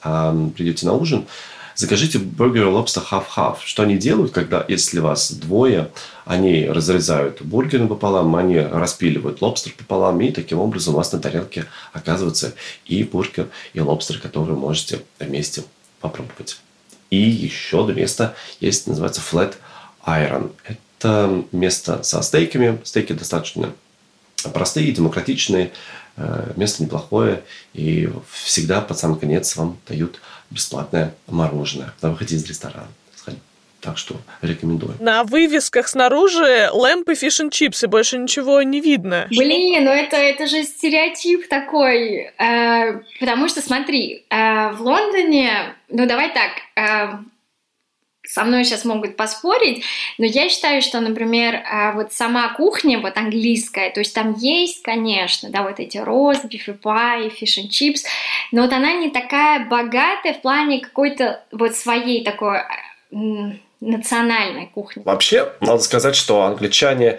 придете 0.57 0.87
на 0.87 0.95
ужин, 0.95 1.27
Закажите 1.75 2.19
бургер 2.19 2.69
лобстер 2.69 3.03
half-half. 3.11 3.59
Что 3.65 3.83
они 3.83 3.97
делают, 3.97 4.33
когда, 4.33 4.65
если 4.69 5.01
вас 5.01 5.33
двое, 5.33 5.91
они 6.25 6.67
разрезают 6.67 7.43
бургер 7.43 7.87
пополам, 7.87 8.35
они 8.37 8.59
распиливают 8.59 9.41
лобстер 9.41 9.73
пополам, 9.73 10.21
и 10.21 10.31
таким 10.31 10.59
образом 10.59 10.95
у 10.95 10.97
вас 10.99 11.13
на 11.13 11.19
тарелке 11.19 11.67
оказывается 11.93 12.55
и 12.87 13.03
бургер, 13.05 13.49
и 13.73 13.81
лобстер, 13.81 14.19
который 14.19 14.55
можете 14.55 15.03
вместе 15.19 15.65
попробовать. 16.01 16.59
И 17.11 17.17
еще 17.17 17.81
одно 17.81 17.95
место 17.95 18.35
есть, 18.61 18.87
называется 18.87 19.21
Flat 19.21 19.55
Iron. 20.07 20.53
Это 20.65 21.45
место 21.53 22.03
со 22.03 22.23
стейками. 22.23 22.79
Стейки 22.85 23.13
достаточно 23.13 23.73
простые, 24.55 24.93
демократичные, 24.93 25.73
место 26.57 26.83
неплохое, 26.83 27.43
и 27.75 28.09
всегда 28.31 28.81
под 28.81 28.99
самый 28.99 29.19
конец 29.19 29.57
вам 29.57 29.79
дают 29.89 30.21
бесплатное 30.51 31.15
мороженое, 31.27 31.93
когда 32.01 32.11
выходите 32.11 32.37
из 32.37 32.47
ресторана. 32.47 32.89
Так 33.81 33.97
что 33.97 34.17
рекомендую. 34.43 34.95
На 35.01 35.25
вывесках 35.25 35.89
снаружи 35.89 36.69
лэмпы 36.71 37.15
фиш 37.15 37.41
and 37.41 37.51
чипсы, 37.51 37.89
больше 37.89 38.19
ничего 38.19 38.61
не 38.63 38.81
видно. 38.81 39.27
Блин, 39.31 39.85
ну 39.85 39.91
это, 39.91 40.17
это 40.17 40.47
же 40.47 40.65
стереотип 40.65 41.49
такой. 41.49 42.31
Э, 42.39 43.01
потому 43.19 43.49
что, 43.49 43.63
смотри, 43.63 44.25
э, 44.29 44.73
в 44.73 44.83
Лондоне, 44.83 45.75
ну 45.89 46.07
давай 46.07 46.31
так, 46.35 46.51
э, 46.77 47.17
со 48.27 48.45
мной 48.45 48.65
сейчас 48.65 48.85
могут 48.85 49.17
поспорить, 49.17 49.85
но 50.19 50.27
я 50.27 50.49
считаю, 50.49 50.83
что, 50.83 51.01
например, 51.01 51.63
а, 51.71 51.93
вот 51.93 52.13
сама 52.13 52.49
кухня, 52.55 52.99
вот 52.99 53.17
английская, 53.17 53.91
то 53.91 54.01
есть 54.01 54.15
там 54.15 54.35
есть, 54.37 54.83
конечно, 54.83 55.51
да, 55.51 55.63
вот 55.63 55.81
эти 55.81 55.99
ростбиф 55.99 56.69
pie, 56.83 57.31
fish 57.31 57.59
and 57.59 57.69
chips, 57.69 58.05
но 58.53 58.63
вот 58.63 58.73
она 58.73 58.93
не 58.93 59.11
такая 59.11 59.67
богатая 59.67 60.35
в 60.35 60.43
плане 60.43 60.81
какой-то 60.81 61.43
вот 61.51 61.75
своей 61.75 62.25
такой 62.25 62.61
национальной 63.81 64.67
кухни. 64.67 65.03
Вообще, 65.05 65.53
надо 65.61 65.83
сказать, 65.83 66.15
что 66.15 66.43
англичане 66.43 67.19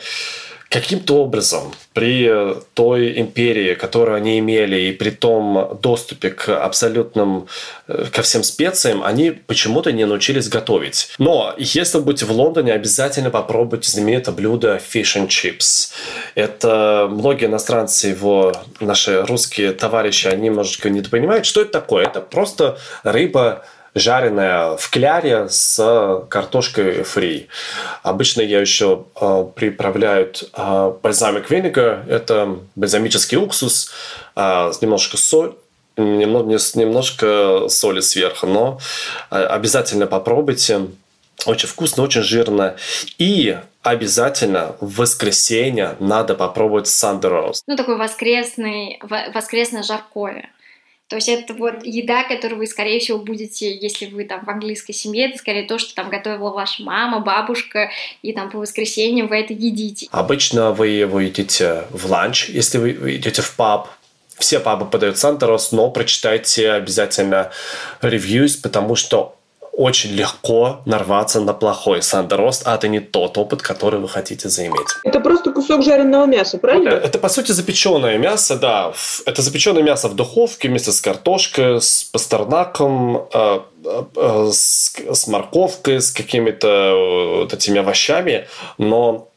каким-то 0.71 1.17
образом 1.17 1.73
при 1.93 2.31
той 2.73 3.19
империи, 3.19 3.73
которую 3.73 4.15
они 4.15 4.39
имели, 4.39 4.79
и 4.79 4.93
при 4.93 5.09
том 5.09 5.77
доступе 5.81 6.29
к 6.29 6.47
абсолютным, 6.47 7.47
э, 7.89 8.05
ко 8.09 8.21
всем 8.21 8.41
специям, 8.41 9.03
они 9.03 9.31
почему-то 9.31 9.91
не 9.91 10.05
научились 10.05 10.47
готовить. 10.47 11.09
Но 11.17 11.53
если 11.57 11.97
вы 11.97 12.05
будете 12.05 12.25
в 12.25 12.31
Лондоне, 12.31 12.71
обязательно 12.71 13.29
попробуйте 13.29 13.91
знаменитое 13.91 14.33
блюдо 14.33 14.77
fish 14.77 15.17
and 15.17 15.27
chips. 15.27 15.91
Это 16.35 17.09
многие 17.11 17.47
иностранцы, 17.47 18.07
его, 18.07 18.53
наши 18.79 19.23
русские 19.25 19.73
товарищи, 19.73 20.27
они 20.27 20.43
немножечко 20.43 20.89
недопонимают, 20.89 21.45
что 21.45 21.61
это 21.61 21.71
такое. 21.71 22.05
Это 22.05 22.21
просто 22.21 22.77
рыба 23.03 23.65
жареная 23.95 24.77
в 24.77 24.89
кляре 24.89 25.47
с 25.49 26.25
картошкой 26.29 27.03
фри. 27.03 27.47
Обычно 28.03 28.41
я 28.41 28.61
еще 28.61 29.05
э, 29.19 29.45
приправляют 29.55 30.49
э, 30.53 30.93
бальзамик 31.01 31.49
винегар. 31.49 32.05
Это 32.07 32.59
бальзамический 32.75 33.37
уксус 33.37 33.91
э, 34.35 34.71
немножко 34.81 35.17
соль 35.17 35.55
немного, 35.97 36.57
немножко 36.75 37.67
соли 37.67 37.99
сверху, 37.99 38.47
но 38.47 38.79
обязательно 39.29 40.07
попробуйте. 40.07 40.87
Очень 41.45 41.67
вкусно, 41.67 42.03
очень 42.03 42.21
жирно. 42.21 42.77
И 43.17 43.57
обязательно 43.83 44.75
в 44.79 44.97
воскресенье 44.97 45.95
надо 45.99 46.35
попробовать 46.35 46.87
сандерос. 46.87 47.63
Ну, 47.67 47.75
такой 47.75 47.97
воскресный, 47.97 49.01
воскресное 49.33 49.83
жаркое. 49.83 50.49
То 51.11 51.17
есть 51.17 51.27
это 51.27 51.53
вот 51.53 51.83
еда, 51.83 52.23
которую 52.23 52.59
вы, 52.59 52.67
скорее 52.67 53.01
всего, 53.01 53.17
будете, 53.19 53.75
если 53.75 54.05
вы 54.05 54.23
там 54.23 54.45
в 54.45 54.49
английской 54.49 54.93
семье, 54.93 55.27
это 55.27 55.39
скорее 55.39 55.67
то, 55.67 55.77
что 55.77 55.93
там 55.93 56.09
готовила 56.09 56.51
ваша 56.51 56.83
мама, 56.83 57.19
бабушка, 57.19 57.89
и 58.21 58.31
там 58.31 58.49
по 58.49 58.59
воскресеньям 58.59 59.27
вы 59.27 59.39
это 59.41 59.51
едите. 59.51 60.07
Обычно 60.11 60.71
вы 60.71 60.87
его 60.87 61.19
едите 61.19 61.83
в 61.89 62.09
ланч, 62.09 62.47
если 62.47 62.77
вы 62.77 63.17
идете 63.17 63.41
в 63.41 63.53
паб, 63.57 63.89
все 64.39 64.61
пабы 64.61 64.85
подают 64.85 65.17
Sunday 65.17 65.45
roast, 65.45 65.73
но 65.73 65.91
прочитайте 65.91 66.71
обязательно 66.71 67.51
reviews, 68.01 68.55
потому 68.55 68.95
что 68.95 69.35
очень 69.73 70.11
легко 70.11 70.81
нарваться 70.85 71.39
на 71.39 71.53
плохой 71.53 72.01
Sunday 72.01 72.32
roast, 72.32 72.63
а 72.65 72.75
это 72.75 72.87
не 72.87 72.99
тот 72.99 73.37
опыт, 73.37 73.61
который 73.61 73.99
вы 73.99 74.09
хотите 74.09 74.49
заиметь. 74.49 74.87
Это 75.03 75.19
просто 75.19 75.51
кусок 75.51 75.83
жареного 75.83 76.25
мяса, 76.25 76.57
правильно? 76.57 76.89
Это, 76.89 77.07
это 77.07 77.19
по 77.19 77.29
сути 77.29 77.51
запеченное 77.51 78.17
мясо, 78.17 78.57
да. 78.57 78.93
Это 79.25 79.41
запеченное 79.41 79.83
мясо 79.83 80.09
в 80.09 80.15
духовке 80.15 80.67
вместе 80.67 80.91
с 80.91 80.99
картошкой, 80.99 81.81
с 81.81 82.03
пастернаком, 82.03 83.27
э, 83.33 83.59
э, 84.15 84.49
с, 84.51 84.93
с 85.11 85.27
морковкой, 85.27 86.01
с 86.01 86.11
какими-то 86.11 86.67
э, 86.67 87.37
вот 87.43 87.53
этими 87.53 87.79
овощами, 87.79 88.47
но 88.77 89.29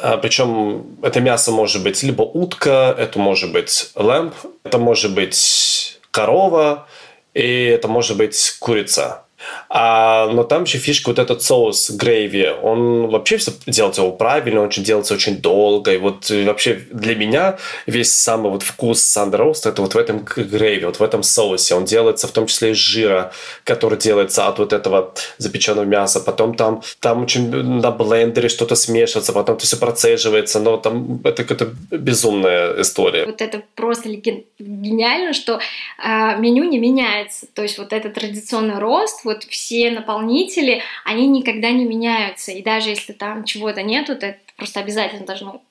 э, 0.00 0.18
причем 0.22 0.86
это 1.02 1.20
мясо 1.20 1.52
может 1.52 1.82
быть 1.82 2.02
либо 2.02 2.22
утка, 2.22 2.94
это 2.98 3.18
может 3.18 3.52
быть 3.52 3.90
лэмп, 3.94 4.34
это 4.64 4.78
может 4.78 5.14
быть 5.14 5.98
корова, 6.10 6.86
и 7.34 7.64
это 7.64 7.88
может 7.88 8.16
быть 8.16 8.56
курица. 8.58 9.23
А, 9.68 10.28
но 10.28 10.44
там 10.44 10.64
еще 10.64 10.78
фишка 10.78 11.08
вот 11.08 11.18
этот 11.18 11.42
соус 11.42 11.90
грейви, 11.90 12.52
он 12.62 13.08
вообще 13.08 13.36
все 13.36 13.52
делается 13.66 14.02
его 14.02 14.12
правильно, 14.12 14.62
он 14.62 14.68
делается 14.68 15.14
очень 15.14 15.38
долго. 15.38 15.92
И 15.92 15.96
вот 15.96 16.30
вообще 16.30 16.80
для 16.90 17.14
меня 17.14 17.58
весь 17.86 18.14
самый 18.14 18.50
вот 18.50 18.62
вкус 18.62 19.00
сандроуст 19.00 19.66
это 19.66 19.82
вот 19.82 19.94
в 19.94 19.98
этом 19.98 20.24
грейви, 20.24 20.86
вот 20.86 21.00
в 21.00 21.02
этом 21.02 21.22
соусе. 21.22 21.74
Он 21.74 21.84
делается 21.84 22.28
в 22.28 22.30
том 22.30 22.46
числе 22.46 22.70
из 22.70 22.76
жира, 22.76 23.32
который 23.64 23.98
делается 23.98 24.46
от 24.46 24.58
вот 24.58 24.72
этого 24.72 25.14
запеченного 25.38 25.84
мяса. 25.84 26.20
Потом 26.20 26.54
там, 26.54 26.82
там 27.00 27.22
очень 27.22 27.50
на 27.50 27.90
блендере 27.90 28.48
что-то 28.48 28.76
смешивается, 28.76 29.32
потом 29.32 29.56
это 29.56 29.64
все 29.64 29.76
процеживается. 29.76 30.60
Но 30.60 30.76
там 30.76 31.20
это 31.24 31.44
какая-то 31.44 31.74
безумная 31.90 32.80
история. 32.80 33.26
Вот 33.26 33.40
это 33.40 33.62
просто 33.74 34.08
гениально, 34.08 35.32
что 35.32 35.60
а, 35.98 36.36
меню 36.36 36.64
не 36.64 36.78
меняется. 36.78 37.46
То 37.54 37.62
есть 37.62 37.78
вот 37.78 37.92
этот 37.92 38.14
традиционный 38.14 38.78
рост, 38.78 39.24
вот 39.24 39.33
вот 39.34 39.44
все 39.44 39.90
наполнители, 39.90 40.82
они 41.04 41.26
никогда 41.26 41.70
не 41.70 41.84
меняются. 41.84 42.52
И 42.52 42.62
даже 42.62 42.90
если 42.90 43.12
там 43.12 43.44
чего-то 43.44 43.82
нету, 43.82 44.16
то 44.16 44.26
это 44.26 44.38
просто 44.56 44.80
обязательно 44.80 45.26
должно 45.26 45.62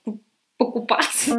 покупаться. 0.57 1.31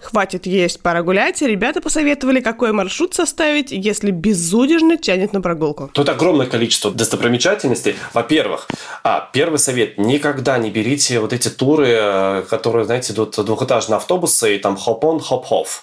Хватит 0.00 0.46
есть, 0.46 0.80
пора 0.80 1.02
гулять. 1.02 1.42
Ребята 1.42 1.80
посоветовали, 1.80 2.40
какой 2.40 2.72
маршрут 2.72 3.14
составить, 3.14 3.72
если 3.72 4.10
безудержно 4.10 4.96
тянет 4.96 5.32
на 5.32 5.40
прогулку. 5.40 5.90
Тут 5.92 6.08
огромное 6.08 6.46
количество 6.46 6.90
достопримечательностей. 6.90 7.96
Во-первых, 8.14 8.68
а, 9.02 9.28
первый 9.32 9.58
совет. 9.58 9.98
Никогда 9.98 10.56
не 10.58 10.70
берите 10.70 11.20
вот 11.20 11.32
эти 11.32 11.48
туры, 11.48 11.88
э, 11.88 12.42
которые, 12.48 12.84
знаете, 12.84 13.12
идут 13.12 13.36
двухэтажные 13.36 13.96
автобусы, 13.96 14.56
и 14.56 14.58
там 14.58 14.76
хоп-он, 14.76 15.18
хоп-хофф. 15.18 15.82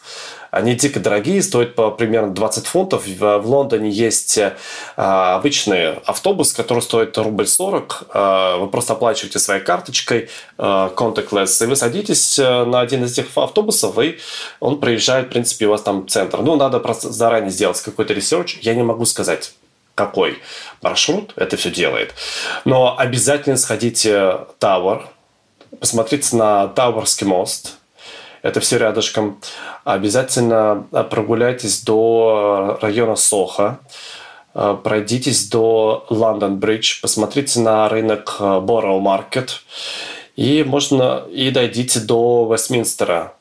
Они 0.51 0.75
дико 0.75 0.99
дорогие, 0.99 1.41
стоят 1.41 1.75
по 1.75 1.91
примерно 1.91 2.33
20 2.33 2.65
фунтов. 2.65 3.05
В, 3.07 3.37
в 3.39 3.47
Лондоне 3.47 3.89
есть 3.89 4.37
э, 4.37 4.55
обычный 4.95 5.93
автобус, 6.05 6.53
который 6.53 6.81
стоит 6.81 7.17
рубль 7.17 7.47
40. 7.47 8.03
Э, 8.13 8.57
вы 8.59 8.67
просто 8.67 8.93
оплачиваете 8.93 9.39
своей 9.39 9.61
карточкой 9.61 10.29
э, 10.57 10.63
contactless, 10.95 11.63
и 11.63 11.67
вы 11.67 11.75
садитесь 11.75 12.39
э, 12.39 12.65
на 12.65 12.81
один 12.81 13.03
из 13.03 13.17
этих 13.17 13.35
автобусов, 13.35 13.97
и 13.99 14.19
он 14.59 14.79
проезжает, 14.79 15.27
в 15.27 15.29
принципе, 15.29 15.67
у 15.67 15.71
вас 15.71 15.81
там 15.81 16.07
центр. 16.07 16.41
Ну, 16.41 16.55
надо 16.55 16.79
просто 16.79 17.11
заранее 17.11 17.51
сделать 17.51 17.79
какой-то 17.81 18.13
research. 18.13 18.59
Я 18.61 18.75
не 18.75 18.83
могу 18.83 19.05
сказать, 19.05 19.53
какой 19.95 20.39
маршрут 20.81 21.33
это 21.35 21.57
все 21.57 21.71
делает. 21.71 22.13
Но 22.65 22.97
обязательно 22.97 23.57
сходите 23.57 24.39
Тауэр, 24.59 25.07
посмотрите 25.79 26.35
на 26.35 26.67
Тауэрский 26.67 27.25
мост, 27.25 27.77
это 28.45 28.59
все 28.59 28.77
рядышком. 28.77 29.39
Обязательно 29.83 30.85
э, 30.91 31.03
прогуляйтесь 31.03 31.81
до 31.81 32.77
района 32.79 33.15
Сохо, 33.15 33.79
э, 34.53 34.77
пройдитесь 34.83 35.49
до 35.49 36.05
London 36.11 36.57
Bridge, 36.57 37.01
посмотрите 37.01 37.59
на 37.59 37.89
рынок 37.89 38.37
Borough 38.39 38.99
Market 38.99 39.63
и 40.35 40.63
можно 40.63 41.23
и 41.31 41.49
дойдите 41.49 42.01
до 42.01 42.47
Вестминстера. 42.51 43.33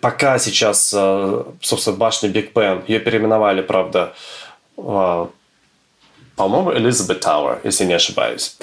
Пока 0.00 0.40
сейчас, 0.40 0.92
э, 0.96 1.44
собственно, 1.60 1.96
башня 1.96 2.28
Биг 2.28 2.52
Бен, 2.52 2.82
ее 2.88 2.98
переименовали, 2.98 3.62
правда, 3.62 4.14
по-моему, 4.74 6.72
Elizabeth 6.72 7.20
Tower, 7.20 7.60
если 7.62 7.84
не 7.84 7.92
ошибаюсь. 7.92 8.56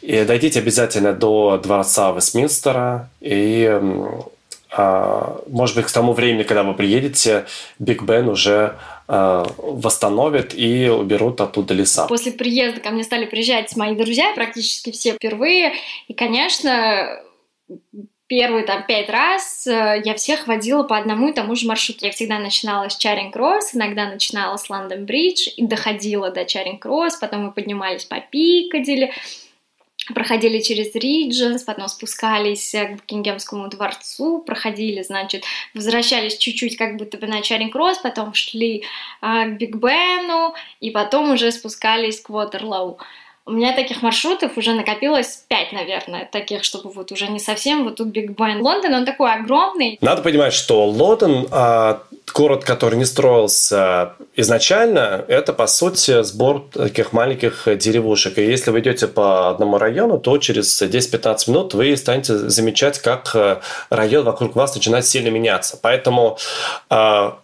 И 0.00 0.24
дойдите 0.24 0.58
обязательно 0.58 1.12
до 1.12 1.60
дворца 1.62 2.10
Вестминстера 2.10 3.08
и 3.20 3.78
может 4.76 5.76
быть, 5.76 5.86
к 5.86 5.92
тому 5.92 6.12
времени, 6.12 6.44
когда 6.44 6.62
вы 6.62 6.74
приедете, 6.74 7.46
Биг 7.78 8.02
Бен 8.02 8.28
уже 8.28 8.78
а, 9.06 9.44
восстановят 9.58 10.54
и 10.54 10.88
уберут 10.88 11.40
оттуда 11.42 11.74
леса. 11.74 12.06
После 12.06 12.32
приезда 12.32 12.80
ко 12.80 12.90
мне 12.90 13.04
стали 13.04 13.26
приезжать 13.26 13.76
мои 13.76 13.94
друзья, 13.94 14.32
практически 14.34 14.90
все 14.90 15.12
впервые. 15.12 15.74
И, 16.08 16.14
конечно, 16.14 17.20
первые 18.26 18.64
там 18.64 18.86
пять 18.86 19.10
раз 19.10 19.66
э, 19.66 20.00
я 20.02 20.14
всех 20.14 20.46
водила 20.46 20.84
по 20.84 20.96
одному 20.96 21.28
и 21.28 21.34
тому 21.34 21.54
же 21.54 21.66
маршруту. 21.66 22.06
Я 22.06 22.12
всегда 22.12 22.38
начинала 22.38 22.88
с 22.88 22.96
Чаринг 22.96 23.34
Кросс, 23.34 23.74
иногда 23.74 24.08
начинала 24.08 24.56
с 24.56 24.70
Лондон 24.70 25.04
Бридж 25.04 25.48
и 25.54 25.66
доходила 25.66 26.30
до 26.30 26.46
Чаринг 26.46 26.80
Кросс, 26.80 27.16
потом 27.16 27.44
мы 27.44 27.52
поднимались 27.52 28.06
по 28.06 28.20
Пикадилли, 28.20 29.12
проходили 30.14 30.60
через 30.60 30.94
Ридженс, 30.94 31.62
потом 31.62 31.88
спускались 31.88 32.72
к 32.72 32.92
Букингемскому 32.92 33.68
дворцу, 33.68 34.42
проходили, 34.44 35.02
значит, 35.02 35.44
возвращались 35.74 36.36
чуть-чуть 36.36 36.76
как 36.76 36.96
будто 36.96 37.18
бы 37.18 37.26
на 37.26 37.40
Чаринг-Кросс, 37.40 37.98
потом 38.02 38.34
шли 38.34 38.84
э, 39.20 39.44
к 39.46 39.58
Биг 39.58 39.76
Бену, 39.76 40.54
и 40.80 40.90
потом 40.90 41.32
уже 41.32 41.52
спускались 41.52 42.20
к 42.20 42.30
Вотерлоу. 42.30 42.98
У 43.44 43.50
меня 43.50 43.74
таких 43.74 44.02
маршрутов 44.02 44.56
уже 44.56 44.72
накопилось 44.72 45.44
пять, 45.48 45.72
наверное, 45.72 46.28
таких, 46.30 46.62
чтобы 46.62 46.90
вот 46.90 47.10
уже 47.10 47.26
не 47.26 47.40
совсем 47.40 47.82
вот 47.82 47.96
тут 47.96 48.08
Биг 48.08 48.38
Бен. 48.38 48.62
Лондон, 48.62 48.94
он 48.94 49.04
такой 49.04 49.32
огромный. 49.32 49.98
Надо 50.00 50.22
понимать, 50.22 50.52
что 50.52 50.86
Лондон, 50.86 51.48
а, 51.50 52.02
город, 52.32 52.64
который 52.64 52.96
не 52.96 53.04
строился 53.04 54.12
изначально, 54.36 55.24
это, 55.26 55.52
по 55.52 55.66
сути, 55.66 56.22
сбор 56.22 56.64
таких 56.72 57.12
маленьких 57.12 57.64
деревушек. 57.78 58.38
И 58.38 58.44
если 58.44 58.70
вы 58.70 58.78
идете 58.78 59.08
по 59.08 59.50
одному 59.50 59.76
району, 59.76 60.20
то 60.20 60.38
через 60.38 60.80
10-15 60.80 61.50
минут 61.50 61.74
вы 61.74 61.96
станете 61.96 62.36
замечать, 62.48 63.00
как 63.00 63.34
э, 63.34 63.60
район 63.90 64.24
вокруг 64.24 64.54
вас 64.54 64.72
начинает 64.76 65.04
сильно 65.04 65.30
меняться. 65.30 65.76
Поэтому 65.82 66.38
а, 66.88 67.38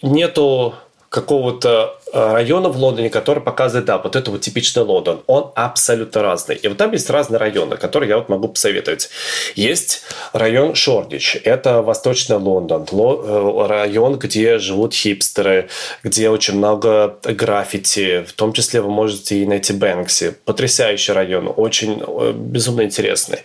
нету 0.00 0.74
какого-то 1.10 1.97
района 2.12 2.68
в 2.68 2.76
Лондоне, 2.76 3.10
который 3.10 3.42
показывает, 3.42 3.86
да, 3.86 3.98
вот 3.98 4.16
это 4.16 4.30
вот 4.30 4.40
типичный 4.40 4.82
Лондон. 4.82 5.22
Он 5.26 5.52
абсолютно 5.54 6.22
разный. 6.22 6.56
И 6.56 6.68
вот 6.68 6.76
там 6.76 6.92
есть 6.92 7.10
разные 7.10 7.38
районы, 7.38 7.76
которые 7.76 8.08
я 8.08 8.18
вот 8.18 8.28
могу 8.28 8.48
посоветовать. 8.48 9.10
Есть 9.54 10.02
район 10.32 10.74
Шордич. 10.74 11.36
Это 11.44 11.82
восточный 11.82 12.36
Лондон. 12.36 12.86
Э, 12.90 13.66
район, 13.66 14.18
где 14.18 14.58
живут 14.58 14.94
хипстеры, 14.94 15.68
где 16.02 16.30
очень 16.30 16.56
много 16.56 17.18
граффити. 17.22 18.24
В 18.24 18.32
том 18.32 18.52
числе 18.52 18.80
вы 18.80 18.90
можете 18.90 19.42
и 19.42 19.46
найти 19.46 19.72
Бэнкси. 19.72 20.36
Потрясающий 20.44 21.12
район. 21.12 21.52
Очень 21.56 22.02
э, 22.06 22.32
безумно 22.32 22.82
интересный. 22.82 23.38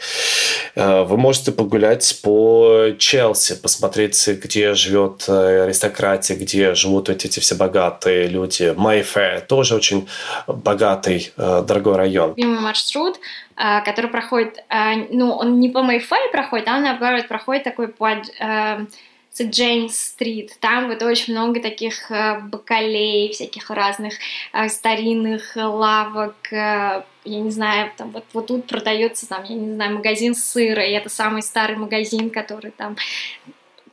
Вы 0.75 1.17
можете 1.17 1.51
погулять 1.51 2.19
по 2.23 2.87
Челси, 2.97 3.55
посмотреть, 3.55 4.27
где 4.27 4.73
живет 4.73 5.27
аристократия, 5.27 6.35
где 6.35 6.73
живут 6.73 7.09
эти, 7.09 7.27
эти 7.27 7.39
все 7.39 7.55
богатые 7.55 8.27
люди. 8.27 8.52
Майфэ 8.61 9.45
тоже 9.47 9.75
очень 9.75 10.07
богатый, 10.47 11.31
э, 11.37 11.63
дорогой 11.67 11.97
район. 11.97 12.29
Любимый 12.37 12.59
маршрут, 12.59 13.19
э, 13.55 13.81
который 13.83 14.09
проходит, 14.09 14.63
э, 14.69 15.07
ну, 15.09 15.31
он 15.31 15.59
не 15.59 15.69
по 15.69 15.83
Майфэ 15.83 16.31
проходит, 16.31 16.67
а 16.67 16.75
он, 16.75 16.83
наоборот, 16.83 17.27
проходит 17.27 17.63
такой 17.63 17.87
под 17.87 18.29
Джеймс-стрит. 19.41 20.59
Там 20.59 20.89
вот 20.89 21.01
очень 21.01 21.33
много 21.33 21.59
таких 21.59 22.11
бакалей, 22.43 23.31
всяких 23.31 23.71
разных 23.71 24.13
старинных 24.67 25.55
лавок, 25.55 26.35
я 26.51 27.03
не 27.25 27.49
знаю, 27.49 27.91
там 27.97 28.11
вот, 28.11 28.25
вот 28.33 28.47
тут 28.47 28.67
продается 28.67 29.27
там, 29.27 29.43
я 29.45 29.55
не 29.55 29.73
знаю, 29.73 29.95
магазин 29.95 30.35
сыра, 30.35 30.85
и 30.85 30.91
это 30.91 31.09
самый 31.09 31.41
старый 31.41 31.77
магазин, 31.77 32.29
который 32.29 32.71
там 32.71 32.95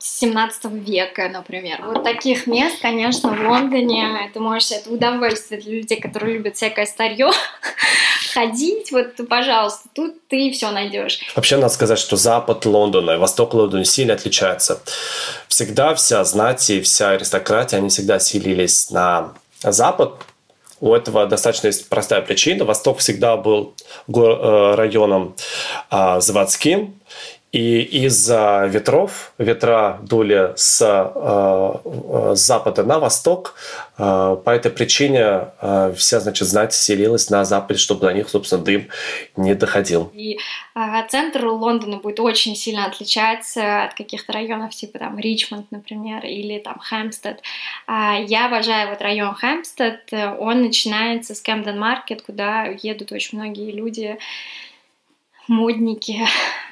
17 0.02 0.64
века, 0.72 1.28
например. 1.28 1.82
Вот 1.84 2.02
таких 2.02 2.46
мест, 2.46 2.76
конечно, 2.80 3.30
в 3.30 3.48
Лондоне, 3.48 4.26
это 4.28 4.40
можешь, 4.40 4.72
это 4.72 4.90
удовольствие 4.90 5.60
для 5.60 5.72
людей, 5.74 6.00
которые 6.00 6.34
любят 6.34 6.56
всякое 6.56 6.86
старье, 6.86 7.30
ходить, 8.34 8.92
вот, 8.92 9.16
пожалуйста, 9.28 9.88
тут 9.94 10.26
ты 10.28 10.50
все 10.52 10.70
найдешь. 10.70 11.20
Вообще 11.36 11.56
надо 11.56 11.72
сказать, 11.72 11.98
что 11.98 12.16
запад 12.16 12.64
Лондона 12.64 13.12
и 13.12 13.16
восток 13.16 13.54
Лондона 13.54 13.84
сильно 13.84 14.14
отличаются. 14.14 14.80
Всегда 15.48 15.94
вся 15.94 16.24
знать 16.24 16.68
и 16.70 16.80
вся 16.80 17.10
аристократия, 17.10 17.78
они 17.78 17.88
всегда 17.88 18.18
селились 18.18 18.90
на 18.90 19.34
запад, 19.62 20.14
у 20.80 20.94
этого 20.94 21.26
достаточно 21.26 21.66
есть 21.66 21.88
простая 21.88 22.22
причина. 22.22 22.64
Восток 22.64 22.98
всегда 22.98 23.36
был 23.36 23.74
э, 24.08 24.74
районом 24.76 25.36
а, 25.90 26.20
заводским, 26.20 26.98
и 27.52 27.82
из-за 28.04 28.66
ветров, 28.68 29.32
ветра 29.36 29.98
дули 30.02 30.52
с, 30.54 30.80
э, 30.82 32.34
с 32.36 32.38
запада 32.38 32.84
на 32.84 33.00
восток, 33.00 33.56
э, 33.98 34.36
по 34.44 34.50
этой 34.50 34.70
причине 34.70 35.48
э, 35.60 35.92
вся, 35.96 36.20
значит, 36.20 36.46
знать 36.46 36.72
селилась 36.72 37.28
на 37.28 37.44
западе, 37.44 37.80
чтобы 37.80 38.02
до 38.02 38.12
них, 38.12 38.28
собственно, 38.28 38.62
дым 38.62 38.88
не 39.36 39.54
доходил. 39.54 40.12
И 40.14 40.38
э, 40.76 40.80
центр 41.08 41.44
Лондона 41.44 41.96
будет 41.96 42.20
очень 42.20 42.54
сильно 42.54 42.86
отличаться 42.86 43.82
от 43.82 43.94
каких-то 43.94 44.32
районов, 44.32 44.72
типа 44.72 45.00
там 45.00 45.18
Ричмонд, 45.18 45.72
например, 45.72 46.24
или 46.24 46.60
там 46.60 46.78
Хэмпстед. 46.78 47.42
Э, 47.88 48.24
я 48.28 48.46
обожаю 48.46 48.90
вот 48.90 49.02
район 49.02 49.34
Хэмпстед, 49.34 50.12
он 50.38 50.62
начинается 50.62 51.34
с 51.34 51.40
Кэмден 51.40 51.76
Маркет, 51.76 52.22
куда 52.22 52.66
едут 52.66 53.10
очень 53.10 53.38
многие 53.38 53.72
люди, 53.72 54.18
модники, 55.50 56.26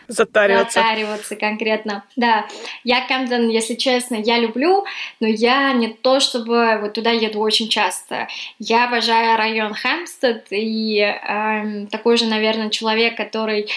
Затариваться. 0.08 0.80
Затариваться 0.80 1.36
конкретно. 1.36 2.02
Да, 2.16 2.46
я 2.82 3.06
Кэмден, 3.06 3.50
если 3.50 3.74
честно, 3.74 4.14
я 4.14 4.38
люблю, 4.38 4.86
но 5.20 5.26
я 5.26 5.74
не 5.74 5.88
то, 5.88 6.18
чтобы 6.18 6.78
вот 6.80 6.94
туда 6.94 7.10
еду 7.10 7.40
очень 7.40 7.68
часто. 7.68 8.26
Я 8.58 8.86
обожаю 8.86 9.36
район 9.36 9.74
Хэмпстед 9.74 10.46
и 10.50 11.00
э, 11.00 11.86
такой 11.90 12.16
же, 12.16 12.24
наверное, 12.24 12.70
человек, 12.70 13.18
который 13.18 13.68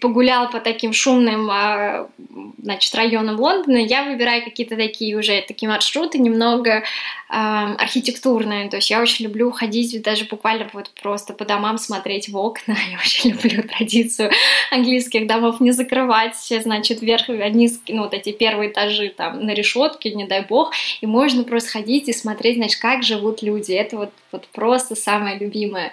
погулял 0.00 0.48
по 0.50 0.58
таким 0.58 0.94
шумным 0.94 1.50
а, 1.50 2.08
значит, 2.62 2.94
районам 2.94 3.38
Лондона, 3.38 3.76
я 3.76 4.04
выбираю 4.04 4.42
какие-то 4.42 4.76
такие 4.76 5.16
уже 5.18 5.44
такие 5.46 5.68
маршруты 5.68 6.18
немного 6.18 6.82
а, 7.28 7.74
архитектурные. 7.74 8.70
То 8.70 8.76
есть 8.76 8.88
я 8.88 9.02
очень 9.02 9.26
люблю 9.26 9.50
ходить 9.50 10.00
даже 10.02 10.24
буквально 10.24 10.70
вот 10.72 10.90
просто 11.02 11.34
по 11.34 11.44
домам 11.44 11.76
смотреть 11.76 12.30
в 12.30 12.36
окна. 12.36 12.74
Я 12.90 12.98
очень 12.98 13.30
люблю 13.30 13.62
традицию 13.62 14.30
английских 14.70 15.26
домов 15.26 15.60
не 15.60 15.72
закрывать, 15.72 16.36
значит, 16.36 17.02
вверх 17.02 17.28
вниз, 17.28 17.80
ну, 17.88 18.02
вот 18.04 18.14
эти 18.14 18.32
первые 18.32 18.70
этажи 18.70 19.12
там 19.14 19.44
на 19.44 19.52
решетке, 19.52 20.12
не 20.14 20.26
дай 20.26 20.42
бог, 20.42 20.72
и 21.00 21.06
можно 21.06 21.44
просто 21.44 21.70
ходить 21.70 22.08
и 22.08 22.12
смотреть, 22.12 22.56
значит, 22.56 22.80
как 22.80 23.02
живут 23.02 23.42
люди. 23.42 23.72
Это 23.72 23.96
вот, 23.96 24.10
вот 24.30 24.46
просто 24.48 24.94
самое 24.94 25.38
любимое. 25.38 25.92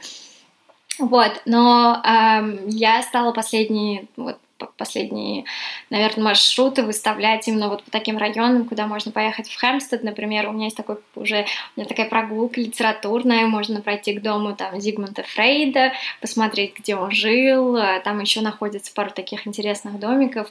Вот, 0.99 1.41
но 1.45 2.01
эм, 2.05 2.67
я 2.67 3.01
стала 3.03 3.31
последние 3.31 4.07
вот 4.17 4.37
последние, 4.65 5.45
наверное, 5.89 6.25
маршруты 6.25 6.83
выставлять 6.83 7.47
именно 7.47 7.69
вот 7.69 7.83
по 7.83 7.91
таким 7.91 8.17
районам, 8.17 8.65
куда 8.65 8.87
можно 8.87 9.11
поехать 9.11 9.49
в 9.49 9.59
Хэмстед, 9.59 10.03
например, 10.03 10.49
у 10.49 10.51
меня 10.51 10.65
есть 10.65 10.77
такой 10.77 10.97
уже, 11.15 11.45
у 11.75 11.79
меня 11.79 11.87
такая 11.87 12.09
прогулка 12.09 12.59
литературная, 12.59 13.47
можно 13.47 13.81
пройти 13.81 14.13
к 14.13 14.21
дому 14.21 14.55
там 14.55 14.79
Зигмунда 14.79 15.23
Фрейда, 15.23 15.93
посмотреть, 16.21 16.77
где 16.77 16.95
он 16.95 17.11
жил, 17.11 17.75
э, 17.75 18.01
там 18.03 18.19
еще 18.19 18.41
находится 18.41 18.93
пару 18.93 19.11
таких 19.11 19.47
интересных 19.47 19.99
домиков, 19.99 20.49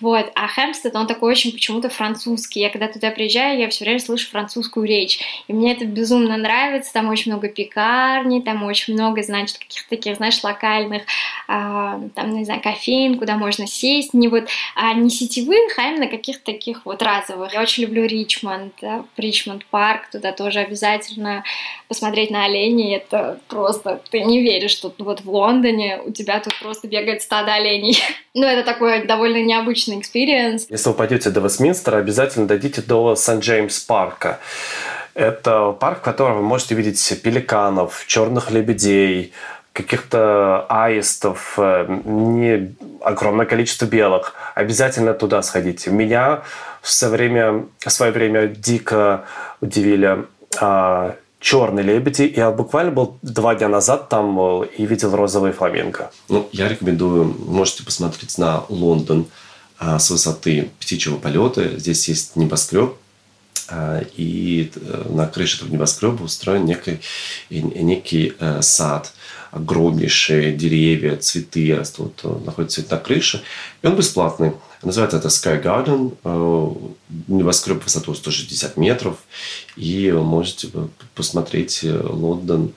вот, 0.00 0.30
а 0.34 0.48
Хэмстед, 0.48 0.94
он 0.96 1.06
такой 1.06 1.30
очень 1.30 1.52
почему-то 1.52 1.88
французский, 1.90 2.60
я 2.60 2.70
когда 2.70 2.88
туда 2.88 3.10
приезжаю, 3.10 3.58
я 3.58 3.68
все 3.68 3.84
время 3.84 4.00
слышу 4.00 4.28
французскую 4.30 4.86
речь, 4.86 5.20
и 5.48 5.52
мне 5.52 5.72
это 5.72 5.84
безумно 5.84 6.36
нравится, 6.36 6.92
там 6.92 7.08
очень 7.08 7.32
много 7.32 7.48
пекарней, 7.48 8.42
там 8.42 8.62
очень 8.64 8.94
много, 8.94 9.22
значит, 9.22 9.58
каких-то 9.58 9.90
таких, 9.90 10.16
знаешь, 10.16 10.42
локальных, 10.42 11.02
э, 11.02 11.04
там, 11.48 12.30
не 12.30 12.44
знаю, 12.44 12.62
кофеин, 12.62 13.18
куда 13.18 13.36
можно 13.36 13.49
можно 13.50 13.66
сесть, 13.66 14.14
не 14.14 14.28
вот 14.28 14.44
а 14.76 14.94
не 14.94 15.10
сетевых, 15.10 15.76
а 15.76 15.88
именно 15.88 16.06
каких-то 16.06 16.44
таких 16.44 16.86
вот 16.86 17.02
разовых. 17.02 17.52
Я 17.52 17.62
очень 17.62 17.82
люблю 17.82 18.06
Ричмонд, 18.06 18.74
да, 18.80 19.04
Ричмонд 19.16 19.66
парк, 19.66 20.08
туда 20.12 20.30
тоже 20.30 20.60
обязательно 20.60 21.42
посмотреть 21.88 22.30
на 22.30 22.44
оленей, 22.44 22.94
это 22.94 23.40
просто, 23.48 24.00
ты 24.10 24.20
не 24.20 24.40
веришь, 24.40 24.70
что 24.70 24.94
вот 24.98 25.22
в 25.22 25.30
Лондоне 25.30 26.00
у 26.06 26.12
тебя 26.12 26.38
тут 26.38 26.54
просто 26.60 26.86
бегает 26.86 27.22
стадо 27.22 27.54
оленей. 27.54 27.98
ну, 28.34 28.46
это 28.46 28.62
такой 28.62 29.04
довольно 29.04 29.42
необычный 29.42 29.98
experience. 29.98 30.66
Если 30.70 30.88
вы 30.88 30.94
пойдете 30.94 31.30
до 31.30 31.40
Вестминстера, 31.40 31.96
обязательно 31.96 32.46
дойдите 32.46 32.82
до 32.82 33.16
St 33.16 33.34
James 33.34 33.80
парка. 33.80 34.38
Это 35.14 35.72
парк, 35.72 35.98
в 35.98 36.02
котором 36.02 36.36
вы 36.36 36.42
можете 36.44 36.76
видеть 36.76 37.20
пеликанов, 37.20 38.04
черных 38.06 38.52
лебедей, 38.52 39.32
каких-то 39.72 40.66
аистов, 40.68 41.54
э, 41.56 41.86
не 42.04 42.74
огромное 43.02 43.46
количество 43.46 43.86
белок. 43.86 44.34
Обязательно 44.54 45.14
туда 45.14 45.42
сходите. 45.42 45.90
Меня 45.90 46.42
в 46.82 46.90
свое 46.90 47.12
время, 47.12 47.66
в 47.78 47.90
свое 47.90 48.12
время 48.12 48.46
дико 48.48 49.24
удивили 49.60 50.26
а, 50.60 51.16
черные 51.40 51.84
лебеди. 51.84 52.32
Я 52.36 52.50
буквально 52.50 52.90
был 52.92 53.18
два 53.22 53.54
дня 53.54 53.68
назад 53.68 54.08
там 54.08 54.38
э, 54.38 54.66
и 54.76 54.86
видел 54.86 55.14
розовые 55.14 55.52
фламинго. 55.52 56.10
Ну, 56.28 56.48
я 56.52 56.68
рекомендую, 56.68 57.34
можете 57.46 57.84
посмотреть 57.84 58.38
на 58.38 58.64
Лондон 58.68 59.26
а, 59.78 59.98
с 59.98 60.10
высоты 60.10 60.70
птичьего 60.78 61.16
полета. 61.16 61.78
Здесь 61.78 62.08
есть 62.08 62.36
небоскреб, 62.36 62.94
и 64.16 64.70
э, 64.74 65.06
на 65.10 65.26
крыше 65.26 65.56
этого 65.58 65.70
небоскреба 65.70 66.22
устроен 66.22 66.64
некий, 66.64 67.00
некий 67.50 68.34
сад 68.60 69.12
огромнейшие 69.50 70.52
деревья, 70.52 71.16
цветы 71.16 71.74
растут, 71.74 72.22
находится 72.44 72.84
на 72.88 72.96
крыше. 72.98 73.42
И 73.82 73.86
он 73.86 73.96
бесплатный. 73.96 74.52
Называется 74.82 75.18
это 75.18 75.28
Sky 75.28 75.62
Garden. 75.62 76.16
Э, 76.24 76.88
небоскреб 77.28 77.82
высотой 77.82 78.16
160 78.16 78.76
метров. 78.76 79.16
И 79.76 80.10
можете 80.12 80.68
посмотреть 81.14 81.80
э, 81.82 82.00
Лондон 82.02 82.72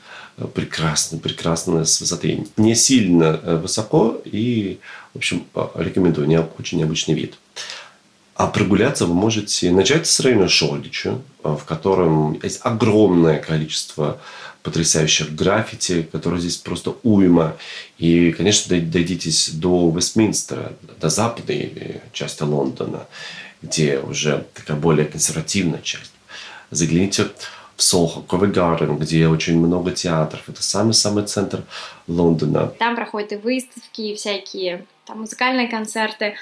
прекрасно, 0.54 1.20
прекрасно 1.20 1.86
с 1.86 2.02
высоты. 2.02 2.46
Не 2.58 2.76
сильно 2.76 3.40
э, 3.42 3.56
высоко 3.58 4.20
и, 4.26 4.80
в 5.14 5.18
общем, 5.18 5.46
рекомендую. 5.76 6.50
Очень 6.60 6.80
необычный 6.80 7.14
вид. 7.14 7.36
А 8.36 8.48
прогуляться 8.48 9.06
вы 9.06 9.14
можете 9.14 9.72
начать 9.72 10.08
с 10.08 10.20
района 10.20 10.50
Шолдича, 10.50 11.20
в 11.44 11.64
котором 11.66 12.40
есть 12.42 12.62
огромное 12.64 13.40
количество 13.40 14.20
потрясающих 14.64 15.36
граффити, 15.36 16.04
которые 16.12 16.40
здесь 16.40 16.58
просто 16.58 16.96
уйма. 17.04 17.56
И, 17.98 18.32
конечно, 18.32 18.76
дойдитесь 18.80 19.50
до 19.50 19.92
Вестминстера, 19.96 20.74
до 21.00 21.10
западной 21.10 22.02
части 22.12 22.44
Лондона, 22.44 23.06
где 23.62 24.00
уже 24.00 24.46
такая 24.54 24.78
более 24.78 25.06
консервативная 25.06 25.82
часть. 25.82 26.12
Загляните 26.72 27.28
в 27.76 27.84
Сохо, 27.84 28.22
Ковент 28.22 28.56
Гарден, 28.56 28.98
где 28.98 29.28
очень 29.28 29.60
много 29.60 29.92
театров. 29.92 30.42
Это 30.48 30.64
самый-самый 30.64 31.26
центр 31.26 31.64
Лондона. 32.08 32.68
Там 32.80 32.96
проходят 32.96 33.34
и 33.34 33.36
выставки, 33.36 34.02
и 34.02 34.16
всякие 34.16 34.86
там 35.06 35.20
музыкальные 35.22 35.68
концерты. 35.68 36.36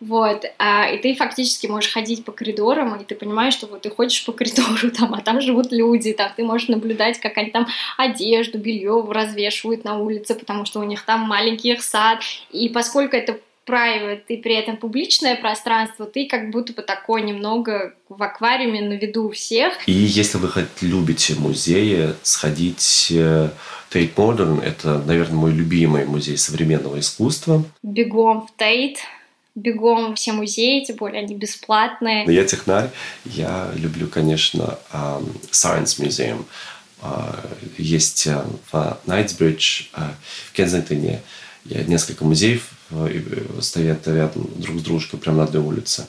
Вот, 0.00 0.44
а, 0.58 0.88
и 0.88 0.98
ты 0.98 1.14
фактически 1.14 1.66
можешь 1.66 1.92
ходить 1.92 2.24
по 2.24 2.32
коридорам, 2.32 2.94
и 2.96 3.04
ты 3.04 3.14
понимаешь, 3.14 3.54
что 3.54 3.66
вот 3.66 3.82
ты 3.82 3.90
ходишь 3.90 4.24
по 4.24 4.32
коридору, 4.32 4.90
там, 4.90 5.14
а 5.14 5.20
там 5.20 5.40
живут 5.40 5.72
люди, 5.72 6.12
там 6.12 6.30
ты 6.36 6.44
можешь 6.44 6.68
наблюдать, 6.68 7.18
как 7.20 7.38
они 7.38 7.50
там 7.50 7.66
одежду, 7.96 8.58
белье 8.58 9.04
развешивают 9.08 9.84
на 9.84 9.98
улице, 9.98 10.34
потому 10.34 10.64
что 10.64 10.80
у 10.80 10.84
них 10.84 11.04
там 11.04 11.20
маленький 11.20 11.72
их 11.72 11.82
сад, 11.82 12.20
и 12.50 12.68
поскольку 12.68 13.16
это 13.16 13.38
private 13.66 14.24
и 14.28 14.36
при 14.36 14.54
этом 14.54 14.76
публичное 14.76 15.36
пространство, 15.36 16.06
ты 16.06 16.26
как 16.26 16.50
будто 16.50 16.72
бы 16.72 16.82
такой 16.82 17.22
немного 17.22 17.94
в 18.08 18.22
аквариуме 18.22 18.82
на 18.82 18.94
виду 18.94 19.28
у 19.28 19.30
всех. 19.30 19.72
И 19.86 19.92
если 19.92 20.38
вы 20.38 20.50
любите 20.82 21.34
музеи, 21.34 22.14
сходить 22.22 23.08
э, 23.10 23.48
Tate 23.90 24.14
Modern, 24.14 24.62
это, 24.62 25.02
наверное, 25.06 25.36
мой 25.36 25.52
любимый 25.52 26.04
музей 26.04 26.36
современного 26.36 26.98
искусства. 26.98 27.64
Бегом 27.82 28.46
в 28.46 28.58
Тейт 28.58 28.98
бегом 29.54 30.14
все 30.14 30.32
музеи, 30.32 30.84
тем 30.84 30.96
более 30.96 31.22
они 31.22 31.34
бесплатные. 31.34 32.24
Я 32.26 32.44
технарь, 32.44 32.90
я 33.24 33.70
люблю, 33.76 34.08
конечно, 34.08 34.78
Science 35.52 36.00
Museum. 36.00 36.44
А, 37.04 37.38
есть 37.76 38.26
э, 38.26 38.42
в 38.72 38.98
Найтсбридж, 39.04 39.88
э, 39.92 40.08
в 40.48 40.52
Кензингтоне, 40.52 41.20
несколько 41.66 42.24
музеев 42.24 42.70
э, 42.90 43.60
стоят 43.60 44.08
рядом 44.08 44.48
друг 44.56 44.80
с 44.80 44.82
дружкой, 44.82 45.20
прямо 45.20 45.38
на 45.38 45.44
одной 45.44 45.62
улице. 45.62 46.06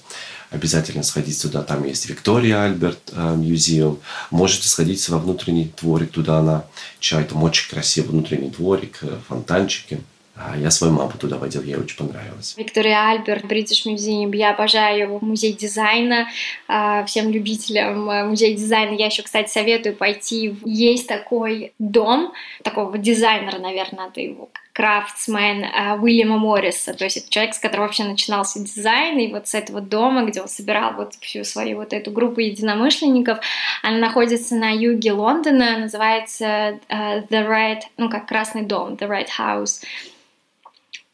Обязательно 0.52 1.04
сходить 1.04 1.42
туда, 1.42 1.64
там 1.64 1.84
есть 1.84 2.08
Виктория 2.08 2.64
Альберт 2.64 3.12
музеум. 3.14 4.00
Можете 4.32 4.70
сходить 4.70 5.08
во 5.10 5.18
внутренний 5.18 5.74
дворик 5.82 6.12
туда 6.12 6.42
на 6.42 6.66
чай, 7.02 7.26
там 7.26 7.44
очень 7.44 7.70
красивый 7.70 8.12
внутренний 8.12 8.50
дворик, 8.50 9.02
фонтанчики. 9.28 10.00
А 10.38 10.58
я 10.58 10.70
свою 10.70 10.94
маму 10.94 11.14
туда 11.18 11.38
водил, 11.38 11.64
ей 11.64 11.78
очень 11.78 11.98
понравилось. 11.98 12.56
Виктория 12.58 13.10
Альберт, 13.10 13.46
British 13.46 13.86
Museum, 13.86 14.36
я 14.36 14.52
обожаю 14.52 15.00
его 15.00 15.20
музей 15.22 15.54
дизайна. 15.54 16.28
А, 16.68 17.06
всем 17.06 17.32
любителям 17.32 18.10
э, 18.10 18.26
музея 18.26 18.54
дизайна 18.54 18.96
я 18.96 19.06
еще, 19.06 19.24
кстати, 19.24 19.50
советую 19.50 19.96
пойти. 19.96 20.54
Есть 20.66 21.08
такой 21.08 21.72
дом, 21.80 22.34
такого 22.64 22.98
дизайнера, 22.98 23.60
наверное, 23.60 24.08
это 24.08 24.20
его 24.20 24.50
крафтсмен 24.74 25.64
э, 25.64 25.98
Уильяма 26.02 26.38
Морриса, 26.38 26.94
то 26.94 27.06
есть 27.06 27.16
это 27.16 27.30
человек, 27.30 27.56
с 27.56 27.60
которого 27.60 27.86
вообще 27.86 28.04
начинался 28.04 28.60
дизайн, 28.60 29.18
и 29.20 29.32
вот 29.32 29.48
с 29.48 29.56
этого 29.56 29.80
дома, 29.80 30.26
где 30.26 30.42
он 30.42 30.50
собирал 30.50 30.96
вот 30.96 31.14
всю 31.22 31.46
свою 31.46 31.78
вот 31.78 31.94
эту 31.94 32.12
группу 32.12 32.42
единомышленников, 32.42 33.40
она 33.84 34.00
находится 34.00 34.54
на 34.56 34.72
юге 34.72 35.14
Лондона, 35.14 35.78
называется 35.78 36.80
uh, 36.90 37.26
The 37.30 37.48
Red, 37.48 37.84
ну 37.96 38.10
как 38.10 38.28
Красный 38.28 38.64
дом, 38.64 38.96
The 38.96 39.08
Red 39.08 39.28
House, 39.40 39.82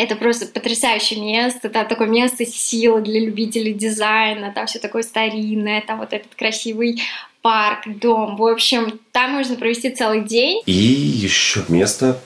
это 0.01 0.15
просто 0.15 0.47
потрясающее 0.47 1.21
место, 1.21 1.69
там 1.69 1.87
такое 1.87 2.07
место 2.07 2.43
силы 2.45 3.01
для 3.01 3.19
любителей 3.19 3.73
дизайна, 3.73 4.51
там 4.51 4.65
все 4.65 4.79
такое 4.79 5.03
старинное, 5.03 5.81
там 5.81 5.99
вот 5.99 6.13
этот 6.13 6.33
красивый 6.35 7.01
парк, 7.43 7.81
дом. 7.85 8.35
В 8.35 8.43
общем, 8.43 8.99
там 9.11 9.31
можно 9.31 9.55
провести 9.55 9.91
целый 9.91 10.21
день. 10.21 10.61
И 10.65 10.71
еще 10.71 11.63
место 11.67 12.19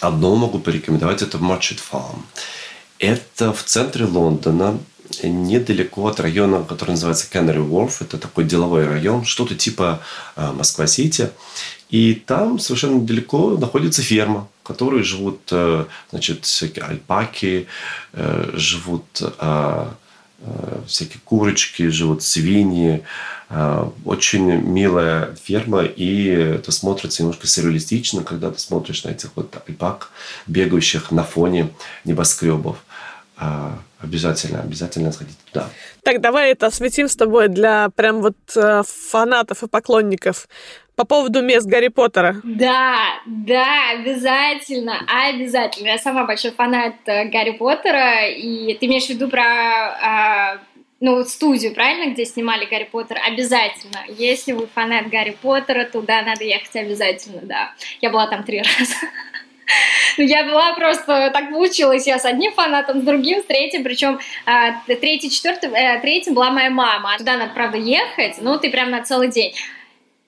одно 0.00 0.36
могу 0.36 0.58
порекомендовать, 0.58 1.22
это 1.22 1.38
Marchit 1.38 1.80
Farm. 1.90 2.20
Это 2.98 3.52
в 3.52 3.62
центре 3.64 4.04
Лондона, 4.04 4.78
недалеко 5.22 6.06
от 6.06 6.20
района, 6.20 6.64
который 6.64 6.90
называется 6.90 7.28
Canary 7.32 7.66
Wharf. 7.66 7.96
Это 8.00 8.18
такой 8.18 8.44
деловой 8.44 8.86
район, 8.86 9.24
что-то 9.24 9.54
типа 9.54 10.02
э, 10.36 10.52
Москва-Сити. 10.52 11.30
И 11.88 12.14
там 12.14 12.58
совершенно 12.58 12.96
недалеко 12.96 13.56
находится 13.56 14.02
ферма, 14.02 14.48
в 14.62 14.66
которой 14.66 15.02
живут, 15.02 15.40
э, 15.52 15.84
значит, 16.10 16.44
всякие 16.44 16.84
альпаки, 16.84 17.66
э, 18.12 18.50
живут 18.54 19.04
всякие 20.86 21.18
курочки, 21.24 21.88
живут 21.88 22.22
свиньи. 22.22 23.02
Очень 24.04 24.60
милая 24.60 25.34
ферма, 25.42 25.84
и 25.84 26.26
это 26.26 26.70
смотрится 26.72 27.22
немножко 27.22 27.46
сюрреалистично, 27.46 28.22
когда 28.22 28.50
ты 28.50 28.60
смотришь 28.60 29.04
на 29.04 29.10
этих 29.10 29.30
вот 29.34 29.56
альпак, 29.66 30.10
бегающих 30.46 31.10
на 31.10 31.24
фоне 31.24 31.70
небоскребов. 32.04 32.76
Обязательно, 33.98 34.60
обязательно 34.60 35.10
сходить 35.10 35.38
туда. 35.50 35.70
Так, 36.02 36.20
давай 36.20 36.52
это 36.52 36.66
осветим 36.66 37.08
с 37.08 37.16
тобой 37.16 37.48
для 37.48 37.88
прям 37.88 38.20
вот 38.20 38.36
фанатов 38.86 39.62
и 39.62 39.68
поклонников 39.68 40.48
по 40.96 41.04
поводу 41.04 41.42
мест 41.42 41.66
Гарри 41.66 41.88
Поттера. 41.88 42.40
Да, 42.42 42.96
да, 43.26 43.90
обязательно, 43.92 45.04
обязательно. 45.06 45.88
Я 45.88 45.98
сама 45.98 46.24
большой 46.24 46.52
фанат 46.52 46.94
э, 47.04 47.26
Гарри 47.26 47.52
Поттера, 47.52 48.26
и 48.26 48.74
ты 48.74 48.86
имеешь 48.86 49.06
в 49.06 49.10
виду 49.10 49.28
про 49.28 49.44
а, 49.44 50.58
ну, 51.00 51.22
студию, 51.24 51.74
правильно, 51.74 52.12
где 52.12 52.24
снимали 52.24 52.64
Гарри 52.64 52.88
Поттер, 52.90 53.18
обязательно. 53.24 53.98
Если 54.08 54.52
вы 54.52 54.66
фанат 54.66 55.08
Гарри 55.08 55.36
Поттера, 55.40 55.84
туда 55.84 56.22
надо 56.22 56.44
ехать 56.44 56.74
обязательно, 56.74 57.42
да. 57.42 57.74
Я 58.00 58.10
была 58.10 58.26
там 58.26 58.42
три 58.42 58.58
раза. 58.78 58.94
Ну, 60.16 60.24
я 60.24 60.44
была 60.44 60.74
просто, 60.74 61.30
так 61.34 61.50
получилось, 61.50 62.06
я 62.06 62.18
с 62.18 62.24
одним 62.24 62.52
фанатом, 62.52 63.02
с 63.02 63.04
другим, 63.04 63.42
с 63.42 63.44
третьим, 63.44 63.84
причем 63.84 64.18
а, 64.46 64.80
третий, 64.86 65.28
четвертый, 65.28 65.68
э, 65.70 66.00
третьим 66.00 66.32
была 66.32 66.50
моя 66.50 66.70
мама. 66.70 67.18
Туда 67.18 67.36
надо, 67.36 67.52
правда, 67.52 67.76
ехать, 67.76 68.36
ну, 68.40 68.58
ты 68.58 68.70
прям 68.70 68.90
на 68.90 69.02
целый 69.02 69.28
день. 69.28 69.52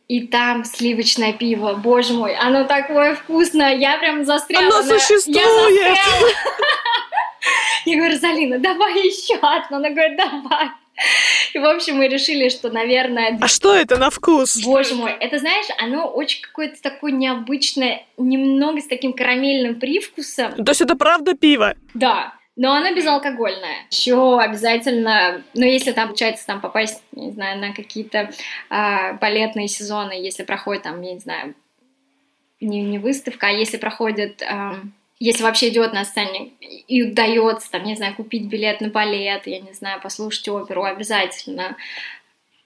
И 0.09 0.27
там 0.27 0.65
сливочное 0.65 1.35
пиво, 1.35 1.75
боже 1.75 2.15
мой, 2.15 2.35
оно 2.35 2.65
такое 2.65 3.15
вкусное, 3.15 3.77
я 3.77 3.99
прям 3.99 4.25
застряла. 4.25 4.67
Оно 4.67 4.83
на... 4.83 4.99
существует! 4.99 5.37
Я, 5.37 5.45
застряла. 5.45 6.31
я 7.85 7.97
говорю, 7.97 8.19
Залина, 8.19 8.59
давай 8.59 9.07
еще 9.07 9.35
одно. 9.35 9.77
Она 9.77 9.91
говорит, 9.91 10.17
давай. 10.17 10.71
И, 11.53 11.59
в 11.59 11.65
общем, 11.65 11.97
мы 11.97 12.09
решили, 12.09 12.49
что, 12.49 12.71
наверное... 12.71 13.39
А 13.41 13.49
что 13.49 13.75
это 13.75 13.99
на 13.99 14.09
вкус? 14.09 14.57
Боже 14.65 14.95
мой, 14.95 15.13
это, 15.13 15.39
знаешь, 15.39 15.67
оно 15.79 16.09
очень 16.09 16.43
какое-то 16.43 16.81
такое 16.83 17.13
необычное, 17.13 18.07
немного 18.17 18.81
с 18.81 18.87
таким 18.87 19.13
карамельным 19.13 19.79
привкусом. 19.79 20.53
То 20.53 20.71
есть 20.71 20.81
это 20.81 20.97
правда 20.97 21.35
пиво? 21.35 21.75
Да, 21.95 22.33
но 22.59 22.75
она 22.75 22.93
безалкогольная. 22.93 23.87
Еще 23.89 24.39
обязательно, 24.41 25.45
ну, 25.55 25.65
если 25.65 25.93
там 25.93 26.09
получается 26.09 26.45
там 26.45 26.61
попасть, 26.61 27.01
не 27.13 27.31
знаю, 27.31 27.61
на 27.61 27.73
какие-то 27.73 28.33
а, 28.69 29.13
балетные 29.13 29.69
сезоны, 29.69 30.13
если 30.13 30.43
проходит 30.43 30.83
там, 30.83 31.01
я 31.01 31.15
не 31.15 31.21
знаю, 31.21 31.55
не, 32.61 32.83
не 32.83 32.99
выставка, 32.99 33.47
а 33.47 33.51
если 33.51 33.77
проходит, 33.77 34.43
а, 34.43 34.75
если 35.21 35.45
вообще 35.45 35.69
идет 35.69 35.93
на 35.93 36.05
сцене 36.05 36.51
и 36.61 37.05
удается, 37.05 37.71
там, 37.71 37.85
не 37.85 37.95
знаю, 37.95 38.17
купить 38.17 38.49
билет 38.49 38.81
на 38.81 38.89
балет, 38.89 39.47
я 39.47 39.61
не 39.61 39.73
знаю, 39.73 40.01
послушать 40.01 40.49
оперу, 40.49 40.83
обязательно 40.83 41.77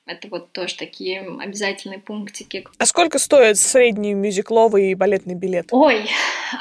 это 0.06 0.28
вот 0.28 0.52
тоже 0.52 0.76
такие 0.76 1.20
обязательные 1.40 1.98
пунктики. 1.98 2.64
А 2.78 2.86
сколько 2.86 3.18
стоит 3.18 3.58
средний 3.58 4.14
мюзикловый 4.14 4.90
и 4.90 4.94
балетный 4.94 5.34
билет? 5.34 5.68
Ой, 5.70 6.08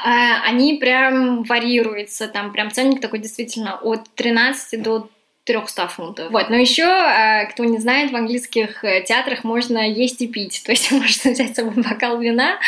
а, 0.04 0.42
они 0.44 0.74
прям 0.74 1.42
варьируются. 1.42 2.28
Там 2.28 2.52
прям 2.52 2.70
ценник 2.70 3.00
такой 3.00 3.18
действительно 3.18 3.76
от 3.76 4.08
13 4.14 4.80
до 4.80 5.10
300 5.44 5.88
фунтов. 5.88 6.30
Вот, 6.30 6.50
но 6.50 6.56
еще, 6.56 6.84
а, 6.84 7.46
кто 7.46 7.64
не 7.64 7.78
знает, 7.78 8.12
в 8.12 8.16
английских 8.16 8.84
э, 8.84 9.02
театрах 9.02 9.42
можно 9.42 9.90
есть 9.90 10.20
и 10.22 10.28
пить. 10.28 10.62
То 10.66 10.70
есть 10.70 10.92
можно 10.92 11.32
взять 11.32 11.52
с 11.52 11.56
собой 11.56 11.82
бокал 11.82 12.20
вина 12.20 12.58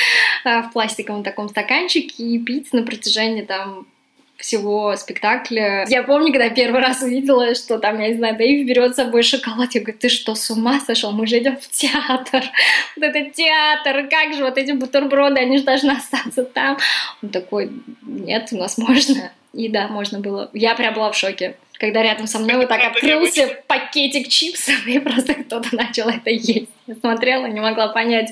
а, 0.44 0.62
в 0.62 0.72
пластиковом 0.72 1.22
таком 1.22 1.48
стаканчике 1.48 2.24
и 2.24 2.38
пить 2.38 2.72
на 2.72 2.82
протяжении 2.82 3.42
там 3.42 3.86
всего 4.36 4.94
спектакля. 4.96 5.86
Я 5.88 6.02
помню, 6.02 6.32
когда 6.32 6.50
первый 6.50 6.80
раз 6.80 7.02
увидела, 7.02 7.54
что 7.54 7.78
там, 7.78 8.00
я 8.00 8.08
не 8.08 8.14
знаю, 8.14 8.36
Дэйв 8.36 8.66
берет 8.66 8.92
с 8.92 8.96
собой 8.96 9.22
шоколад, 9.22 9.74
я 9.74 9.80
говорю, 9.80 9.98
ты 9.98 10.08
что, 10.08 10.34
с 10.34 10.50
ума 10.50 10.80
сошел? 10.80 11.12
Мы 11.12 11.26
же 11.26 11.38
идем 11.38 11.56
в 11.56 11.68
театр. 11.68 12.42
Вот 12.96 13.04
это 13.04 13.30
театр, 13.30 14.08
как 14.08 14.34
же 14.34 14.44
вот 14.44 14.56
эти 14.56 14.72
бутерброды, 14.72 15.40
они 15.40 15.58
же 15.58 15.64
должны 15.64 15.92
остаться 15.92 16.44
там. 16.44 16.78
Он 17.22 17.28
такой, 17.30 17.70
нет, 18.02 18.48
у 18.52 18.56
нас 18.56 18.78
можно. 18.78 19.32
И 19.52 19.68
да, 19.68 19.88
можно 19.88 20.20
было. 20.20 20.50
Я 20.52 20.74
прям 20.74 20.94
была 20.94 21.12
в 21.12 21.16
шоке 21.16 21.56
когда 21.78 22.02
рядом 22.02 22.26
со 22.26 22.38
мной 22.38 22.56
вот 22.56 22.68
так 22.68 22.82
открылся 22.82 23.62
пакетик 23.66 24.28
чипсов, 24.28 24.86
и 24.86 24.98
просто 25.00 25.34
кто-то 25.34 25.74
начал 25.74 26.08
это 26.08 26.30
есть. 26.30 26.70
Я 26.86 26.94
смотрела, 26.94 27.46
не 27.46 27.60
могла 27.60 27.88
понять, 27.88 28.30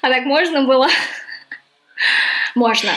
а 0.00 0.08
так 0.08 0.24
можно 0.24 0.62
было? 0.62 0.88
Можно. 2.54 2.92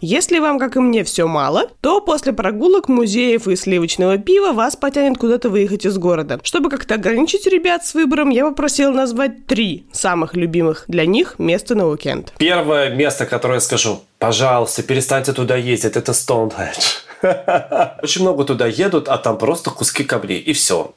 Если 0.00 0.40
вам, 0.40 0.58
как 0.58 0.76
и 0.76 0.80
мне, 0.80 1.04
все 1.04 1.26
мало, 1.26 1.70
то 1.80 2.02
после 2.02 2.34
прогулок, 2.34 2.88
музеев 2.88 3.48
и 3.48 3.56
сливочного 3.56 4.18
пива 4.18 4.52
вас 4.52 4.76
потянет 4.76 5.16
куда-то 5.16 5.48
выехать 5.48 5.86
из 5.86 5.96
города. 5.96 6.38
Чтобы 6.42 6.68
как-то 6.68 6.96
ограничить 6.96 7.46
ребят 7.46 7.86
с 7.86 7.94
выбором, 7.94 8.28
я 8.28 8.44
попросил 8.44 8.92
назвать 8.92 9.46
три 9.46 9.86
самых 9.92 10.34
любимых 10.34 10.84
для 10.86 11.06
них 11.06 11.38
места 11.38 11.74
на 11.74 11.86
уикенд. 11.86 12.34
Первое 12.36 12.90
место, 12.90 13.24
которое 13.24 13.54
я 13.54 13.60
скажу, 13.60 14.00
пожалуйста, 14.18 14.82
перестаньте 14.82 15.32
туда 15.32 15.56
ездить, 15.56 15.96
это 15.96 16.12
Стоунхедж. 16.12 16.96
Очень 18.02 18.22
много 18.22 18.44
туда 18.44 18.66
едут, 18.66 19.08
а 19.08 19.16
там 19.16 19.38
просто 19.38 19.70
куски 19.70 20.04
камней, 20.04 20.40
и 20.40 20.52
все. 20.52 20.92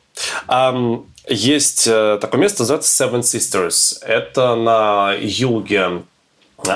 Есть 1.28 1.88
э, 1.88 2.18
такое 2.20 2.42
место, 2.42 2.64
называется 2.64 3.06
Seven 3.06 3.22
Sisters. 3.22 4.04
Это 4.04 4.56
на 4.56 5.14
юге 5.20 6.02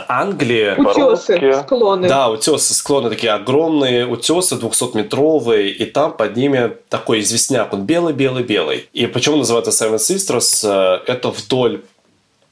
Англии. 0.08 0.74
Утесы, 0.78 1.34
Марокко. 1.34 1.64
склоны. 1.64 2.08
Да, 2.08 2.30
утесы, 2.30 2.74
склоны 2.74 3.10
такие 3.10 3.34
огромные, 3.34 4.08
утесы 4.08 4.56
200-метровые, 4.56 5.70
и 5.70 5.86
там 5.86 6.14
под 6.14 6.36
ними 6.36 6.74
такой 6.90 7.20
известняк, 7.22 7.74
он 7.74 7.86
белый-белый-белый. 7.86 8.90
И 8.94 9.08
почему 9.08 9.38
называется 9.38 9.72
Seven 9.72 9.98
Sisters? 9.98 10.68
Э, 10.68 11.02
это 11.12 11.30
вдоль 11.30 11.82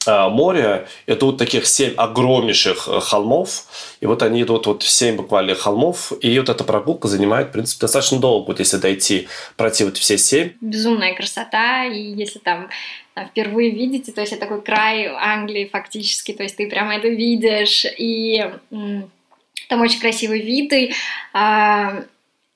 а, 0.08 0.30
море, 0.30 0.88
это 1.06 1.28
вот 1.28 1.38
таких 1.38 1.68
семь 1.68 1.94
огромнейших 1.96 2.88
э, 2.88 3.00
холмов, 3.02 3.66
и 4.00 4.08
вот 4.08 4.24
они 4.24 4.42
идут 4.42 4.66
вот 4.66 4.82
семь 4.82 5.16
буквально 5.16 5.54
холмов, 5.54 6.12
и 6.22 6.40
вот 6.40 6.50
эта 6.50 6.64
прогулка 6.64 7.08
занимает, 7.08 7.50
в 7.50 7.52
принципе, 7.52 7.82
достаточно 7.82 8.18
долго, 8.18 8.48
вот 8.48 8.60
если 8.60 8.78
дойти, 8.78 9.28
пройти 9.58 9.84
вот 9.84 9.98
все 9.98 10.18
семь. 10.18 10.54
Безумная 10.60 11.14
красота, 11.14 11.86
и 11.86 12.02
если 12.02 12.40
там 12.40 12.70
впервые 13.16 13.72
видите, 13.72 14.12
то 14.12 14.22
есть 14.22 14.34
это 14.34 14.42
такой 14.42 14.62
край 14.62 15.08
Англии 15.08 15.70
фактически, 15.72 16.34
то 16.34 16.44
есть 16.44 16.58
ты 16.58 16.70
прямо 16.70 16.96
это 16.96 17.08
видишь, 17.08 17.86
и 17.98 18.52
там 19.70 19.82
очень 19.82 20.00
красивые 20.00 20.44
виды, 20.44 20.92
а, 21.34 22.04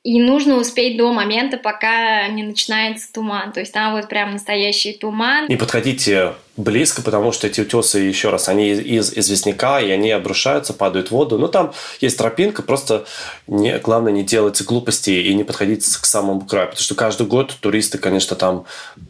и 0.06 0.22
нужно 0.22 0.58
успеть 0.58 0.98
до 0.98 1.12
момента, 1.12 1.58
пока 1.58 2.28
не 2.28 2.44
начинается 2.44 3.12
туман. 3.12 3.52
То 3.52 3.62
есть 3.62 3.74
там 3.74 3.96
вот 3.96 4.08
прям 4.08 4.34
настоящий 4.34 4.94
туман. 4.94 5.48
Не 5.48 5.56
подходите 5.56 6.34
близко, 6.58 7.02
потому 7.02 7.32
что 7.32 7.48
эти 7.48 7.62
утесы, 7.62 7.98
еще 7.98 8.30
раз, 8.30 8.48
они 8.48 8.70
из 8.70 9.18
известняка, 9.18 9.82
и 9.82 9.90
они 9.90 10.12
обрушаются, 10.12 10.74
падают 10.74 11.08
в 11.08 11.12
воду. 11.12 11.40
Но 11.40 11.48
там 11.48 11.74
есть 12.02 12.20
тропинка, 12.20 12.62
просто 12.62 13.06
не, 13.48 13.80
главное 13.80 14.14
не 14.14 14.22
делать 14.22 14.62
глупости 14.62 15.10
и 15.10 15.34
не 15.34 15.44
подходить 15.44 15.84
к 15.84 16.06
самому 16.06 16.42
краю, 16.42 16.68
потому 16.68 16.84
что 16.84 16.94
каждый 16.94 17.26
год 17.26 17.56
туристы, 17.60 17.98
конечно, 17.98 18.36
там 18.36 18.66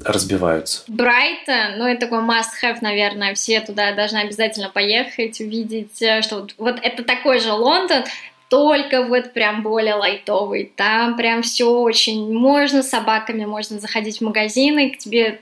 разбиваются. 0.05 0.83
Брайтон, 0.87 1.77
ну, 1.77 1.87
это 1.87 2.07
такой 2.07 2.19
must-have, 2.19 2.77
наверное, 2.79 3.35
все 3.35 3.59
туда 3.59 3.91
должны 3.91 4.19
обязательно 4.19 4.69
поехать, 4.69 5.41
увидеть, 5.41 6.01
э, 6.01 6.21
что 6.21 6.37
вот, 6.37 6.53
вот 6.57 6.75
это 6.81 7.03
такой 7.03 7.41
же 7.41 7.51
Лондон, 7.51 8.05
только 8.49 9.03
вот 9.03 9.33
прям 9.33 9.63
более 9.63 9.95
лайтовый. 9.95 10.71
Там 10.75 11.17
прям 11.17 11.41
все 11.41 11.69
очень... 11.69 12.33
Можно 12.33 12.83
с 12.83 12.89
собаками, 12.89 13.45
можно 13.45 13.79
заходить 13.79 14.19
в 14.19 14.23
магазины, 14.23 14.91
к 14.91 14.97
тебе... 14.97 15.41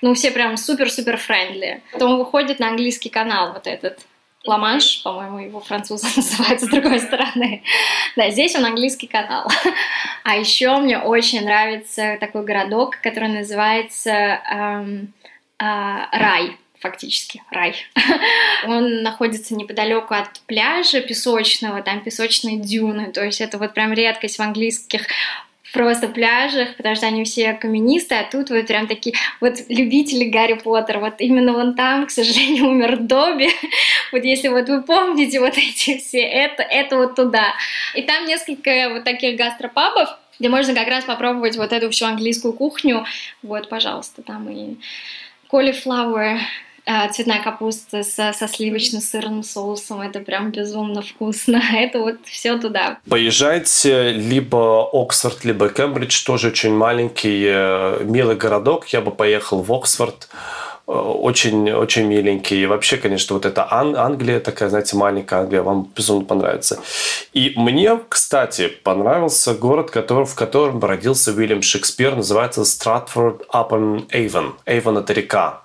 Ну, 0.00 0.14
все 0.14 0.30
прям 0.30 0.56
супер-супер 0.56 1.16
friendly. 1.16 1.82
Потом 1.92 2.18
выходит 2.18 2.60
на 2.60 2.68
английский 2.68 3.08
канал 3.08 3.52
вот 3.52 3.66
этот 3.66 3.98
Ла-Манш, 4.46 5.02
по-моему, 5.02 5.38
его 5.38 5.60
французы 5.60 6.06
называют 6.16 6.60
с 6.60 6.68
другой 6.68 7.00
стороны. 7.00 7.62
Да, 8.16 8.30
здесь 8.30 8.54
он 8.54 8.64
английский 8.64 9.06
канал. 9.06 9.50
А 10.22 10.36
еще 10.36 10.76
мне 10.78 10.98
очень 10.98 11.44
нравится 11.44 12.16
такой 12.20 12.44
городок, 12.44 12.96
который 13.02 13.28
называется 13.28 14.10
эм, 14.10 15.12
э, 15.58 15.64
Rye 15.64 16.56
фактически 16.80 17.42
рай. 17.50 17.74
Он 18.66 19.02
находится 19.02 19.54
неподалеку 19.54 20.14
от 20.14 20.40
пляжа 20.46 21.00
песочного, 21.00 21.82
там 21.82 22.02
песочные 22.02 22.58
дюны, 22.58 23.12
то 23.12 23.24
есть 23.24 23.40
это 23.40 23.58
вот 23.58 23.74
прям 23.74 23.92
редкость 23.92 24.38
в 24.38 24.42
английских 24.42 25.02
просто 25.76 26.08
пляжах, 26.08 26.74
потому 26.76 26.96
что 26.96 27.06
они 27.06 27.24
все 27.24 27.52
каменистые, 27.52 28.20
а 28.20 28.30
тут 28.30 28.48
вот 28.48 28.66
прям 28.66 28.86
такие 28.86 29.14
вот 29.40 29.58
любители 29.68 30.24
Гарри 30.24 30.54
Поттера. 30.54 31.00
Вот 31.00 31.14
именно 31.18 31.52
вон 31.52 31.74
там, 31.74 32.06
к 32.06 32.10
сожалению, 32.10 32.66
умер 32.70 32.98
Добби. 33.00 33.50
вот 34.12 34.24
если 34.24 34.48
вот 34.48 34.68
вы 34.68 34.82
помните 34.82 35.38
вот 35.38 35.56
эти 35.58 35.98
все, 35.98 36.20
это, 36.20 36.62
это 36.62 36.96
вот 36.96 37.14
туда. 37.14 37.52
И 37.94 38.02
там 38.02 38.24
несколько 38.24 38.88
вот 38.90 39.04
таких 39.04 39.36
гастропабов, 39.36 40.08
где 40.38 40.48
можно 40.48 40.74
как 40.74 40.88
раз 40.88 41.04
попробовать 41.04 41.56
вот 41.56 41.72
эту 41.72 41.90
всю 41.90 42.06
английскую 42.06 42.54
кухню. 42.54 43.04
Вот, 43.42 43.68
пожалуйста, 43.68 44.22
там 44.22 44.48
и 44.48 44.76
cauliflower 45.50 46.38
цветная 47.12 47.42
капуста 47.42 48.04
со, 48.04 48.32
со 48.32 48.46
сливочно-сырным 48.46 49.42
соусом. 49.42 50.00
Это 50.00 50.20
прям 50.20 50.52
безумно 50.52 51.02
вкусно. 51.02 51.60
Это 51.74 51.98
вот 51.98 52.16
все 52.24 52.58
туда. 52.58 52.98
Поезжайте 53.08 54.12
либо 54.12 54.88
Оксфорд, 54.92 55.44
либо 55.44 55.68
Кембридж, 55.68 56.24
тоже 56.24 56.48
очень 56.48 56.74
маленький, 56.74 57.44
э, 57.46 58.04
милый 58.04 58.36
городок. 58.36 58.86
Я 58.88 59.00
бы 59.00 59.10
поехал 59.10 59.62
в 59.62 59.72
Оксфорд 59.72 60.28
э, 60.86 60.92
очень, 60.92 61.72
очень 61.72 62.04
миленький. 62.06 62.62
И 62.62 62.66
вообще, 62.66 62.98
конечно, 62.98 63.34
вот 63.34 63.46
эта 63.46 63.66
Ан- 63.68 63.96
Англия, 63.96 64.38
такая, 64.38 64.68
знаете, 64.68 64.96
маленькая 64.96 65.40
Англия, 65.40 65.62
вам 65.62 65.90
безумно 65.96 66.24
понравится. 66.24 66.78
И 67.32 67.52
мне, 67.56 67.98
кстати, 68.08 68.68
понравился 68.68 69.54
город, 69.54 69.90
который, 69.90 70.24
в 70.24 70.36
котором 70.36 70.80
родился 70.84 71.32
Уильям 71.32 71.62
Шекспир, 71.62 72.14
называется 72.14 72.64
Стратфорд 72.64 73.42
апон 73.48 74.06
Эйвен. 74.10 74.54
Эйвен– 74.66 74.98
это 74.98 75.12
река. 75.12 75.62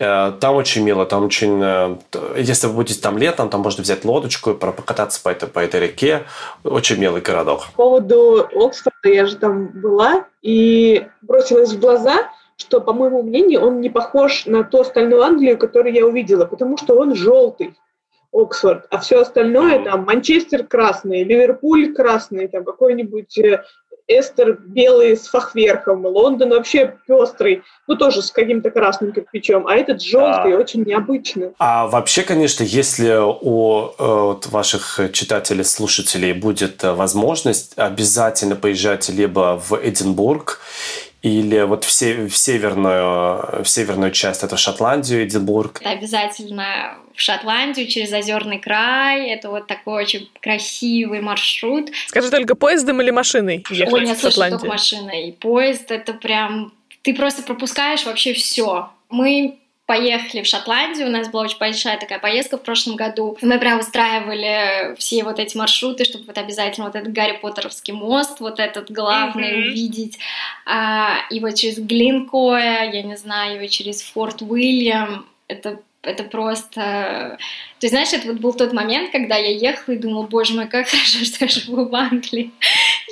Э, 0.00 0.32
там 0.40 0.56
очень 0.56 0.82
мило, 0.82 1.04
там 1.04 1.24
очень... 1.24 1.60
Э, 1.62 1.96
если 2.36 2.66
вы 2.66 2.72
будете 2.72 3.00
там 3.00 3.18
летом, 3.18 3.50
там 3.50 3.60
можно 3.60 3.82
взять 3.82 4.04
лодочку 4.04 4.50
и 4.50 4.54
покататься 4.54 5.22
по 5.22 5.28
этой, 5.28 5.46
по 5.46 5.58
этой 5.58 5.80
реке. 5.80 6.24
Очень 6.64 6.98
милый 6.98 7.20
городок. 7.20 7.66
По 7.76 7.84
поводу 7.84 8.48
Оксфорда 8.54 9.10
я 9.10 9.26
же 9.26 9.36
там 9.36 9.68
была 9.68 10.24
и 10.40 11.06
бросилась 11.20 11.74
в 11.74 11.80
глаза, 11.80 12.30
что, 12.56 12.80
по 12.80 12.94
моему 12.94 13.22
мнению, 13.22 13.60
он 13.60 13.82
не 13.82 13.90
похож 13.90 14.46
на 14.46 14.64
ту 14.64 14.80
остальную 14.80 15.22
Англию, 15.22 15.58
которую 15.58 15.94
я 15.94 16.06
увидела, 16.06 16.46
потому 16.46 16.78
что 16.78 16.94
он 16.96 17.14
желтый. 17.14 17.76
Оксфорд, 18.32 18.86
а 18.90 19.00
все 19.00 19.20
остальное 19.22 19.82
там 19.84 20.04
Манчестер 20.04 20.64
красный, 20.64 21.24
Ливерпуль 21.24 21.92
красный, 21.92 22.46
там 22.46 22.62
какой-нибудь 22.62 23.36
э, 23.38 23.64
Эстер 24.10 24.58
белый 24.60 25.16
с 25.16 25.28
фахверхом, 25.28 26.04
Лондон 26.04 26.50
вообще 26.50 26.96
пестрый, 27.06 27.62
ну 27.86 27.94
тоже 27.94 28.22
с 28.22 28.32
каким-то 28.32 28.70
красным 28.70 29.12
кирпичом, 29.12 29.68
а 29.68 29.76
этот 29.76 30.02
желтый, 30.02 30.54
а, 30.54 30.58
очень 30.58 30.82
необычный. 30.82 31.52
А 31.58 31.86
вообще, 31.86 32.22
конечно, 32.22 32.64
если 32.64 33.16
у 33.20 33.86
э, 33.86 33.92
вот, 33.98 34.46
ваших 34.48 34.98
читателей, 35.12 35.64
слушателей 35.64 36.32
будет 36.32 36.82
э, 36.82 36.92
возможность, 36.92 37.74
обязательно 37.76 38.56
поезжайте 38.56 39.12
либо 39.12 39.62
в 39.64 39.78
Эдинбург 39.80 40.60
или 41.22 41.60
вот 41.62 41.84
в, 41.84 41.90
се- 41.90 42.26
в, 42.26 42.36
северную, 42.36 43.62
в 43.62 43.68
северную 43.68 44.10
часть, 44.10 44.42
это 44.42 44.56
Шотландию, 44.56 45.24
Эдинбург. 45.24 45.80
Это 45.80 45.90
обязательно 45.90 46.96
в 47.14 47.20
Шотландию 47.20 47.86
через 47.86 48.12
Озерный 48.12 48.58
край. 48.58 49.28
Это 49.28 49.50
вот 49.50 49.66
такой 49.66 50.04
очень 50.04 50.30
красивый 50.40 51.20
маршрут. 51.20 51.90
Скажи 52.06 52.30
только, 52.30 52.54
поездом 52.54 53.02
или 53.02 53.10
машиной 53.10 53.64
ехать 53.70 53.92
Ой, 53.92 54.06
нет, 54.06 54.16
в 54.16 54.20
слушай, 54.20 54.50
только 54.50 54.66
машиной. 54.66 55.36
Поезд— 55.38 55.84
это 55.90 56.14
прям... 56.14 56.72
Ты 57.02 57.14
просто 57.14 57.42
пропускаешь 57.42 58.04
вообще 58.04 58.32
все. 58.32 58.90
Мы 59.10 59.59
поехали 59.90 60.42
в 60.42 60.46
Шотландию, 60.46 61.08
у 61.08 61.10
нас 61.10 61.28
была 61.28 61.42
очень 61.42 61.58
большая 61.58 61.98
такая 61.98 62.20
поездка 62.20 62.56
в 62.56 62.62
прошлом 62.62 62.94
году. 62.94 63.36
Мы 63.42 63.58
прям 63.58 63.80
устраивали 63.80 64.94
все 64.94 65.24
вот 65.24 65.40
эти 65.40 65.56
маршруты, 65.56 66.04
чтобы 66.04 66.26
вот 66.26 66.38
обязательно 66.38 66.86
вот 66.86 66.94
этот 66.94 67.12
Гарри 67.12 67.38
Поттеровский 67.42 67.92
мост, 67.92 68.38
вот 68.38 68.60
этот 68.60 68.88
главный 68.92 69.50
mm-hmm. 69.50 69.68
увидеть. 69.68 70.18
А, 70.64 71.16
и 71.28 71.40
вот 71.40 71.56
через 71.56 71.80
Глинкоя, 71.80 72.88
я 72.88 73.02
не 73.02 73.16
знаю, 73.16 73.64
и 73.64 73.68
через 73.68 74.02
Форт 74.02 74.42
Уильям. 74.42 75.26
Это 75.48 75.80
это 76.02 76.22
просто... 76.22 77.36
То 77.78 77.86
есть, 77.86 77.92
знаешь, 77.92 78.12
это 78.14 78.28
вот 78.28 78.40
был 78.40 78.54
тот 78.54 78.72
момент, 78.72 79.10
когда 79.10 79.36
я 79.36 79.50
ехала 79.50 79.94
и 79.94 79.98
думала, 79.98 80.26
боже 80.26 80.54
мой, 80.54 80.66
как 80.66 80.86
хорошо, 80.86 81.18
что 81.24 81.44
я 81.44 81.50
живу 81.50 81.88
в 81.88 81.94
Англии. 81.94 82.52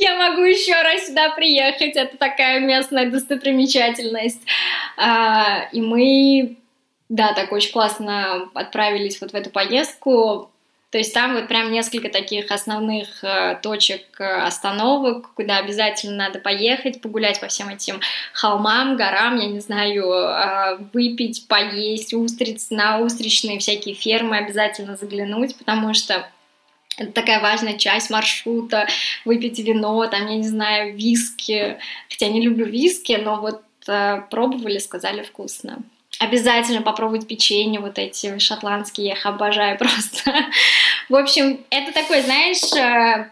Я 0.01 0.17
могу 0.17 0.43
еще 0.43 0.81
раз 0.81 1.09
сюда 1.09 1.31
приехать, 1.31 1.97
это 1.97 2.17
такая 2.17 2.61
местная 2.61 3.11
достопримечательность. 3.11 4.41
А, 4.97 5.69
и 5.73 5.83
мы 5.83 6.57
да, 7.09 7.33
так 7.33 7.53
очень 7.53 7.73
классно 7.73 8.49
отправились 8.55 9.21
вот 9.21 9.33
в 9.33 9.35
эту 9.35 9.51
поездку. 9.51 10.51
То 10.90 10.97
есть 10.97 11.12
там 11.12 11.35
вот 11.35 11.49
прям 11.49 11.71
несколько 11.71 12.09
таких 12.09 12.51
основных 12.51 13.23
э, 13.23 13.59
точек 13.62 14.18
э, 14.18 14.25
остановок, 14.25 15.35
куда 15.35 15.59
обязательно 15.59 16.16
надо 16.16 16.38
поехать, 16.38 17.03
погулять 17.03 17.40
по 17.40 17.49
всем 17.49 17.68
этим 17.68 18.01
холмам, 18.33 18.97
горам, 18.97 19.38
я 19.38 19.49
не 19.49 19.61
знаю, 19.61 20.11
э, 20.11 20.79
выпить, 20.94 21.47
поесть, 21.47 22.14
устриц, 22.14 22.71
на 22.71 23.01
устричные 23.01 23.59
всякие 23.59 23.94
фермы 23.94 24.38
обязательно 24.38 24.97
заглянуть, 24.97 25.57
потому 25.59 25.92
что 25.92 26.27
это 26.97 27.12
такая 27.12 27.40
важная 27.40 27.77
часть 27.77 28.09
маршрута, 28.09 28.88
выпить 29.27 29.59
вино, 29.59 30.07
там, 30.07 30.27
я 30.27 30.37
не 30.37 30.49
знаю, 30.49 30.97
виски. 30.97 31.79
Хотя 32.09 32.29
не 32.29 32.40
люблю 32.40 32.64
виски, 32.64 33.12
но 33.12 33.40
вот 33.40 33.61
пробовали, 34.31 34.79
сказали 34.79 35.23
вкусно. 35.23 35.79
Обязательно 36.20 36.83
попробовать 36.83 37.26
печенье 37.28 37.81
вот 37.81 37.98
эти 37.98 38.38
шотландские, 38.38 39.09
я 39.09 39.12
их 39.14 39.26
обожаю 39.26 39.78
просто. 39.78 40.33
В 41.09 41.14
общем, 41.14 41.61
это 41.70 41.92
такой, 41.92 42.22
знаешь, 42.22 42.72
э, 42.76 43.28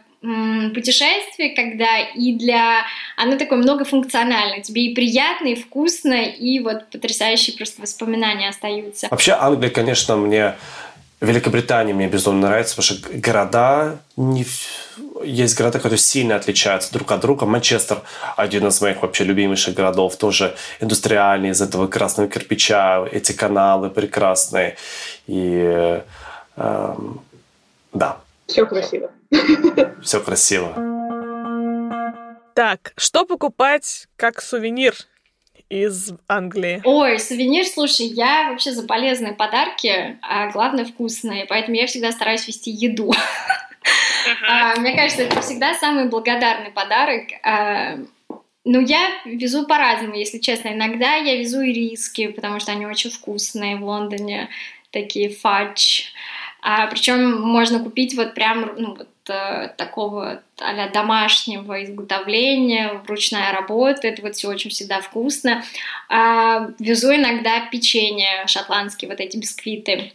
путешествие, 0.72 1.54
когда 1.54 1.98
и 1.98 2.32
для... 2.32 2.82
Оно 3.16 3.36
такое 3.36 3.58
многофункциональное. 3.58 4.60
Тебе 4.60 4.86
и 4.86 4.94
приятно, 4.94 5.48
и 5.48 5.54
вкусно, 5.54 6.22
и 6.24 6.60
вот 6.60 6.88
потрясающие 6.90 7.56
просто 7.56 7.82
воспоминания 7.82 8.48
остаются. 8.48 9.08
Вообще 9.10 9.32
Англия, 9.32 9.70
конечно, 9.70 10.16
мне 10.16 10.54
Великобритания 11.20 11.94
мне 11.94 12.08
безумно 12.08 12.48
нравится, 12.48 12.76
потому 12.76 12.98
что 12.98 13.18
города 13.18 13.98
не... 14.16 14.44
есть 15.24 15.56
города, 15.56 15.78
которые 15.78 15.98
сильно 15.98 16.36
отличаются 16.36 16.92
друг 16.92 17.10
от 17.12 17.20
друга. 17.20 17.46
Манчестер 17.46 18.02
один 18.36 18.66
из 18.66 18.80
моих 18.80 19.02
вообще 19.02 19.24
любимейших 19.24 19.74
городов, 19.74 20.16
тоже 20.16 20.54
индустриальный, 20.80 21.50
из 21.50 21.60
этого 21.60 21.86
красного 21.86 22.28
кирпича, 22.28 23.06
эти 23.10 23.32
каналы 23.32 23.90
прекрасные. 23.90 24.76
И 25.26 26.00
э, 26.56 26.94
да. 27.92 28.16
Все 28.46 28.66
красиво. 28.66 29.10
Все 30.02 30.20
красиво. 30.20 30.74
Так, 32.54 32.92
что 32.96 33.26
покупать 33.26 34.08
как 34.16 34.40
сувенир 34.40 34.94
из 35.68 36.12
Англии? 36.28 36.80
Ой, 36.84 37.18
сувенир, 37.18 37.66
слушай, 37.66 38.06
я 38.06 38.50
вообще 38.50 38.72
за 38.72 38.84
полезные 38.84 39.32
подарки, 39.34 40.18
а 40.22 40.50
главное 40.52 40.84
вкусные, 40.84 41.44
поэтому 41.46 41.76
я 41.76 41.86
всегда 41.86 42.12
стараюсь 42.12 42.46
вести 42.46 42.70
еду. 42.70 43.12
Uh-huh. 44.26 44.80
Мне 44.80 44.96
кажется, 44.96 45.22
это 45.22 45.40
всегда 45.40 45.74
самый 45.74 46.08
благодарный 46.08 46.70
подарок. 46.70 47.24
А, 47.42 47.96
ну, 48.64 48.80
я 48.80 49.10
везу 49.24 49.66
по-разному, 49.66 50.14
если 50.14 50.38
честно. 50.38 50.68
Иногда 50.68 51.14
я 51.14 51.36
везу 51.36 51.62
ириски, 51.62 52.28
потому 52.28 52.58
что 52.58 52.72
они 52.72 52.86
очень 52.86 53.10
вкусные 53.10 53.76
в 53.76 53.84
Лондоне, 53.84 54.48
такие 54.90 55.30
фадж. 55.30 56.02
А, 56.62 56.88
причем 56.88 57.40
можно 57.40 57.78
купить 57.78 58.16
вот 58.16 58.34
прям 58.34 58.72
ну, 58.76 58.96
вот, 58.96 59.08
э, 59.28 59.68
такого 59.76 60.42
а 60.58 60.88
домашнего 60.88 61.84
изготовления, 61.84 63.00
ручная 63.06 63.52
работа, 63.52 64.08
это 64.08 64.22
вот 64.22 64.34
все 64.34 64.48
очень 64.48 64.70
всегда 64.70 65.00
вкусно. 65.00 65.62
А, 66.08 66.70
везу 66.80 67.14
иногда 67.14 67.68
печенье 67.70 68.48
шотландские, 68.48 69.08
вот 69.08 69.20
эти 69.20 69.36
бисквиты. 69.36 70.12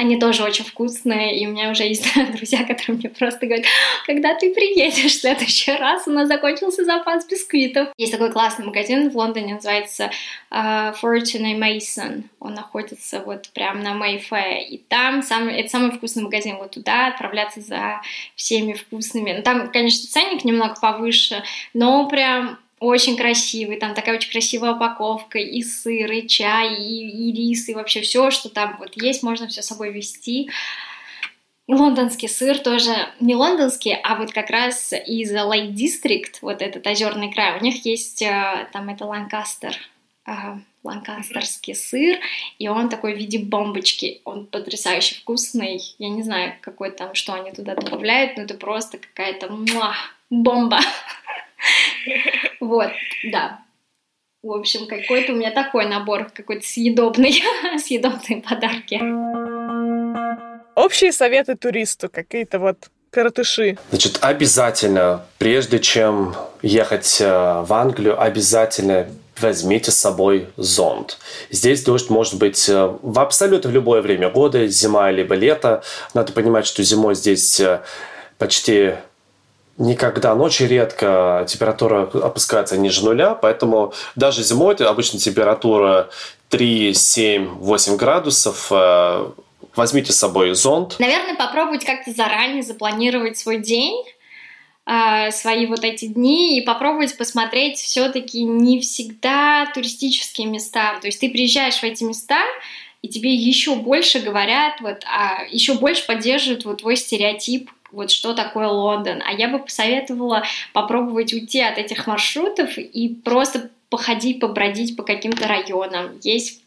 Они 0.00 0.18
тоже 0.18 0.44
очень 0.44 0.64
вкусные, 0.64 1.38
и 1.38 1.46
у 1.46 1.50
меня 1.50 1.70
уже 1.70 1.82
есть 1.82 2.06
друзья, 2.34 2.64
которые 2.64 2.96
мне 2.96 3.10
просто 3.10 3.44
говорят, 3.44 3.66
когда 4.06 4.34
ты 4.34 4.50
приедешь 4.54 5.12
в 5.12 5.20
следующий 5.20 5.72
раз, 5.72 6.08
у 6.08 6.10
нас 6.10 6.26
закончился 6.26 6.86
запас 6.86 7.26
бисквитов. 7.26 7.88
Есть 7.98 8.12
такой 8.12 8.32
классный 8.32 8.64
магазин 8.64 9.10
в 9.10 9.16
Лондоне, 9.18 9.56
называется 9.56 10.10
uh, 10.50 10.94
Fortune 10.98 11.58
Mason. 11.58 12.22
Он 12.38 12.54
находится 12.54 13.20
вот 13.20 13.50
прям 13.50 13.82
на 13.82 13.90
Mayfair, 13.90 14.62
и 14.62 14.78
там 14.78 15.22
самый, 15.22 15.56
это 15.56 15.68
самый 15.68 15.90
вкусный 15.90 16.22
магазин, 16.22 16.56
вот 16.56 16.70
туда 16.70 17.08
отправляться 17.08 17.60
за 17.60 18.00
всеми 18.36 18.72
вкусными. 18.72 19.34
Ну, 19.34 19.42
там, 19.42 19.70
конечно, 19.70 20.08
ценник 20.08 20.46
немного 20.46 20.76
повыше, 20.80 21.42
но 21.74 22.08
прям 22.08 22.58
очень 22.80 23.16
красивый, 23.16 23.76
там 23.76 23.94
такая 23.94 24.16
очень 24.16 24.32
красивая 24.32 24.72
упаковка, 24.72 25.38
и 25.38 25.62
сыр, 25.62 26.10
и 26.10 26.26
чай, 26.26 26.74
и, 26.74 27.28
и 27.28 27.32
рис, 27.32 27.68
и 27.68 27.74
вообще 27.74 28.00
все, 28.00 28.30
что 28.30 28.48
там 28.48 28.76
вот 28.78 29.00
есть, 29.00 29.22
можно 29.22 29.46
все 29.46 29.62
с 29.62 29.66
собой 29.66 29.92
вести. 29.92 30.50
Лондонский 31.68 32.28
сыр 32.28 32.58
тоже 32.58 32.92
не 33.20 33.36
лондонский, 33.36 33.94
а 34.02 34.16
вот 34.16 34.32
как 34.32 34.50
раз 34.50 34.92
из 34.92 35.32
Lake 35.32 35.72
District, 35.74 36.38
вот 36.40 36.62
этот 36.62 36.84
озерный 36.86 37.32
край, 37.32 37.58
у 37.60 37.62
них 37.62 37.84
есть 37.84 38.22
э, 38.22 38.68
там 38.72 38.88
это 38.88 39.04
Ланкастер, 39.04 39.76
ланкастерский 40.82 41.74
сыр, 41.74 42.18
и 42.58 42.68
он 42.68 42.88
такой 42.88 43.14
в 43.14 43.18
виде 43.18 43.38
бомбочки, 43.38 44.22
он 44.24 44.46
потрясающе 44.46 45.16
вкусный, 45.16 45.80
я 45.98 46.08
не 46.08 46.22
знаю, 46.22 46.54
какой 46.60 46.90
там, 46.90 47.14
что 47.14 47.34
они 47.34 47.52
туда 47.52 47.74
добавляют, 47.74 48.36
но 48.36 48.44
это 48.44 48.54
просто 48.54 48.98
какая-то 48.98 49.54
бомба. 50.30 50.80
Вот, 52.60 52.90
да. 53.32 53.60
В 54.42 54.52
общем, 54.52 54.86
какой-то 54.86 55.32
у 55.32 55.36
меня 55.36 55.50
такой 55.50 55.86
набор, 55.86 56.30
какой-то 56.32 56.66
съедобный, 56.66 57.42
съедобные 57.78 58.42
подарки. 58.42 59.00
Общие 60.74 61.12
советы 61.12 61.56
туристу, 61.56 62.08
какие-то 62.08 62.58
вот 62.58 62.90
коротыши. 63.10 63.76
Значит, 63.90 64.18
обязательно, 64.22 65.26
прежде 65.38 65.78
чем 65.78 66.34
ехать 66.62 67.20
э, 67.20 67.26
в 67.26 67.72
Англию, 67.72 68.20
обязательно 68.20 69.08
возьмите 69.38 69.90
с 69.90 69.96
собой 69.96 70.48
зонт. 70.56 71.18
Здесь 71.50 71.82
дождь 71.82 72.08
может 72.08 72.38
быть 72.38 72.68
э, 72.68 72.96
в 73.02 73.18
абсолютно 73.18 73.68
любое 73.68 74.00
время 74.00 74.30
года, 74.30 74.66
зима 74.68 75.10
либо 75.10 75.34
лето. 75.34 75.82
Надо 76.14 76.32
понимать, 76.32 76.66
что 76.66 76.82
зимой 76.82 77.14
здесь 77.14 77.60
э, 77.60 77.82
почти 78.38 78.94
никогда, 79.80 80.34
ночи 80.34 80.62
редко 80.62 81.44
температура 81.48 82.02
опускается 82.02 82.76
ниже 82.76 83.04
нуля, 83.04 83.34
поэтому 83.34 83.92
даже 84.14 84.42
зимой 84.42 84.76
обычно 84.76 85.18
температура 85.18 86.10
3, 86.50 86.94
7, 86.94 87.48
8 87.48 87.96
градусов. 87.96 88.68
Э, 88.70 89.30
возьмите 89.74 90.12
с 90.12 90.16
собой 90.16 90.54
зонт. 90.54 90.96
Наверное, 90.98 91.34
попробовать 91.34 91.84
как-то 91.84 92.12
заранее 92.12 92.62
запланировать 92.62 93.38
свой 93.38 93.58
день, 93.58 94.04
э, 94.86 95.30
свои 95.30 95.66
вот 95.66 95.82
эти 95.82 96.06
дни 96.06 96.58
и 96.58 96.62
попробовать 96.62 97.16
посмотреть 97.16 97.78
все-таки 97.78 98.42
не 98.42 98.80
всегда 98.80 99.66
туристические 99.72 100.46
места. 100.46 100.98
То 101.00 101.06
есть 101.06 101.20
ты 101.20 101.30
приезжаешь 101.30 101.78
в 101.78 101.84
эти 101.84 102.04
места, 102.04 102.40
и 103.02 103.08
тебе 103.08 103.34
еще 103.34 103.76
больше 103.76 104.18
говорят, 104.18 104.80
вот, 104.82 105.04
а 105.06 105.44
еще 105.50 105.74
больше 105.74 106.06
поддерживают 106.06 106.66
вот 106.66 106.82
твой 106.82 106.96
стереотип 106.96 107.70
вот 107.92 108.10
что 108.10 108.34
такое 108.34 108.68
Лондон. 108.68 109.22
А 109.26 109.32
я 109.32 109.48
бы 109.48 109.58
посоветовала 109.58 110.44
попробовать 110.72 111.32
уйти 111.32 111.60
от 111.60 111.78
этих 111.78 112.06
маршрутов 112.06 112.78
и 112.78 113.08
просто 113.08 113.70
походить, 113.88 114.40
побродить 114.40 114.96
по 114.96 115.02
каким-то 115.02 115.48
районам. 115.48 116.18
Есть 116.22 116.62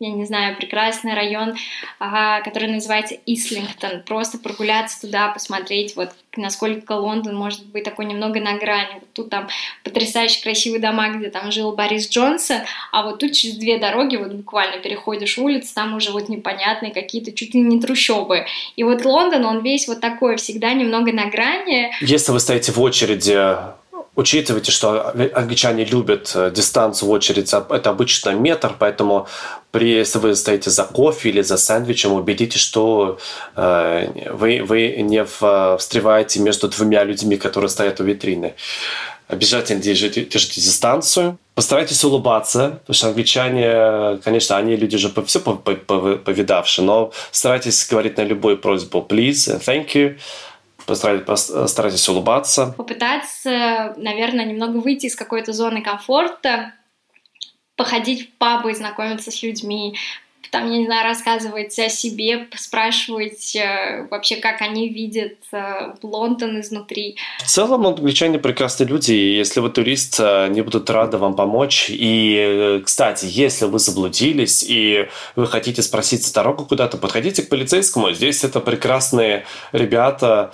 я 0.00 0.10
не 0.10 0.24
знаю, 0.24 0.56
прекрасный 0.56 1.14
район, 1.14 1.54
который 1.98 2.70
называется 2.70 3.16
Ислингтон. 3.26 4.02
Просто 4.06 4.38
прогуляться 4.38 5.00
туда, 5.00 5.28
посмотреть, 5.28 5.96
вот 5.96 6.10
насколько 6.36 6.92
Лондон 6.92 7.34
может 7.34 7.66
быть 7.66 7.82
такой 7.82 8.04
немного 8.04 8.38
на 8.38 8.56
грани. 8.58 8.94
Вот 8.94 9.12
тут 9.12 9.30
там 9.30 9.48
потрясающе 9.82 10.40
красивые 10.40 10.80
дома, 10.80 11.08
где 11.08 11.30
там 11.30 11.50
жил 11.50 11.72
Борис 11.72 12.08
Джонсон, 12.08 12.58
а 12.92 13.02
вот 13.02 13.18
тут 13.18 13.32
через 13.32 13.56
две 13.56 13.78
дороги, 13.78 14.14
вот 14.14 14.32
буквально 14.32 14.76
переходишь 14.76 15.36
улицу, 15.36 15.74
там 15.74 15.96
уже 15.96 16.12
вот 16.12 16.28
непонятные 16.28 16.92
какие-то 16.92 17.32
чуть 17.32 17.54
ли 17.54 17.60
не 17.60 17.80
трущобы. 17.80 18.46
И 18.76 18.84
вот 18.84 19.04
Лондон, 19.04 19.46
он 19.46 19.62
весь 19.62 19.88
вот 19.88 20.00
такой, 20.00 20.36
всегда 20.36 20.74
немного 20.74 21.12
на 21.12 21.26
грани. 21.26 21.92
Если 22.00 22.30
вы 22.30 22.38
стоите 22.38 22.70
в 22.70 22.80
очереди 22.80 23.56
Учитывайте, 24.18 24.72
что 24.72 25.14
англичане 25.32 25.84
любят 25.84 26.32
э, 26.34 26.50
дистанцию 26.50 27.08
в 27.08 27.12
очередь, 27.12 27.54
это 27.54 27.90
обычно 27.90 28.30
метр, 28.30 28.74
поэтому 28.76 29.28
при, 29.70 29.90
если 29.90 30.18
вы 30.18 30.34
стоите 30.34 30.70
за 30.70 30.82
кофе 30.82 31.28
или 31.28 31.40
за 31.42 31.56
сэндвичем, 31.56 32.12
убедитесь, 32.12 32.60
что 32.60 33.20
э, 33.54 34.32
вы, 34.32 34.64
вы 34.64 34.96
не 35.02 35.24
встреваете 35.24 36.40
между 36.40 36.66
двумя 36.66 37.04
людьми, 37.04 37.36
которые 37.36 37.68
стоят 37.68 38.00
у 38.00 38.04
витрины. 38.04 38.54
Обязательно 39.28 39.80
держите, 39.80 40.24
держите 40.24 40.60
дистанцию. 40.62 41.38
Постарайтесь 41.54 42.02
улыбаться, 42.02 42.80
потому 42.80 42.94
что 42.94 43.08
англичане, 43.08 44.18
конечно, 44.24 44.56
они 44.56 44.74
люди 44.74 44.98
же 44.98 45.12
все 45.26 45.38
повидавшие, 45.38 46.84
но 46.84 47.12
старайтесь 47.30 47.86
говорить 47.88 48.16
на 48.16 48.22
любую 48.22 48.58
просьбу 48.58 49.06
please, 49.08 49.60
thank 49.64 49.92
you, 49.94 50.16
постарайтесь 50.88 52.08
улыбаться. 52.08 52.74
Попытаться, 52.76 53.94
наверное, 53.96 54.44
немного 54.44 54.78
выйти 54.78 55.06
из 55.06 55.14
какой-то 55.14 55.52
зоны 55.52 55.82
комфорта, 55.82 56.72
походить 57.76 58.28
в 58.28 58.32
пабы, 58.38 58.74
знакомиться 58.74 59.30
с 59.30 59.42
людьми, 59.42 59.96
там, 60.50 60.70
я 60.70 60.78
не 60.78 60.86
знаю, 60.86 61.04
рассказывать 61.04 61.78
о 61.78 61.88
себе, 61.88 62.46
спрашивать 62.56 63.54
э, 63.56 64.06
вообще, 64.10 64.36
как 64.36 64.60
они 64.62 64.88
видят 64.88 65.36
э, 65.52 65.92
Лондон 66.02 66.60
изнутри. 66.60 67.16
В 67.38 67.46
целом, 67.46 67.86
англичане 67.86 68.38
прекрасные 68.38 68.88
люди, 68.88 69.12
и 69.12 69.36
если 69.36 69.60
вы 69.60 69.70
турист, 69.70 70.20
они 70.20 70.62
будут 70.62 70.88
рады 70.90 71.18
вам 71.18 71.34
помочь. 71.34 71.86
И, 71.90 72.36
э, 72.38 72.80
кстати, 72.84 73.26
если 73.28 73.66
вы 73.66 73.78
заблудились 73.78 74.64
и 74.66 75.08
вы 75.36 75.46
хотите 75.46 75.82
спросить 75.82 76.32
дорогу 76.32 76.64
куда-то, 76.64 76.96
подходите 76.96 77.42
к 77.42 77.48
полицейскому. 77.48 78.12
Здесь 78.12 78.44
это 78.44 78.60
прекрасные 78.60 79.44
ребята, 79.72 80.52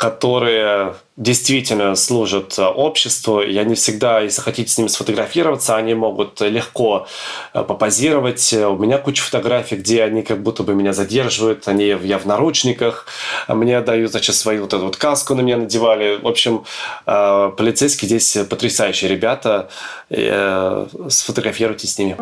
которые 0.00 0.94
действительно 1.18 1.94
служат 1.94 2.58
э, 2.58 2.64
обществу, 2.64 3.42
и 3.42 3.54
они 3.58 3.74
всегда, 3.74 4.20
если 4.20 4.40
хотите 4.40 4.72
с 4.72 4.78
ними 4.78 4.88
сфотографироваться, 4.88 5.76
они 5.76 5.92
могут 5.92 6.40
легко 6.40 7.06
э, 7.52 7.62
попозировать. 7.62 8.50
У 8.54 8.76
меня 8.76 8.96
куча 8.96 9.22
фотографий, 9.22 9.76
где 9.76 10.02
они 10.02 10.22
как 10.22 10.42
будто 10.42 10.62
бы 10.62 10.74
меня 10.74 10.94
задерживают, 10.94 11.68
они 11.68 11.84
я 11.84 12.16
в 12.16 12.24
наручниках, 12.24 13.08
мне 13.46 13.78
дают, 13.82 14.12
значит, 14.12 14.36
свою 14.36 14.62
вот 14.62 14.72
эту 14.72 14.86
вот 14.86 14.96
каску 14.96 15.34
на 15.34 15.42
меня 15.42 15.58
надевали. 15.58 16.16
В 16.16 16.26
общем, 16.26 16.64
э, 17.04 17.52
полицейские 17.54 18.08
здесь 18.08 18.38
потрясающие 18.48 19.10
ребята, 19.10 19.68
сфотографируйтесь 20.08 21.92
с 21.92 21.98
ними. 21.98 22.16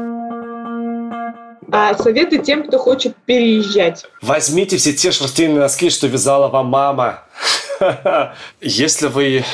А 1.70 1.94
советы 1.94 2.38
тем, 2.38 2.66
кто 2.66 2.78
хочет 2.78 3.14
переезжать. 3.26 4.04
Возьмите 4.22 4.78
все 4.78 4.92
те 4.92 5.12
шерстяные 5.12 5.60
носки, 5.60 5.90
что 5.90 6.06
вязала 6.06 6.48
вам 6.48 6.66
мама. 6.66 7.22
Если 8.60 9.06
вы 9.06 9.44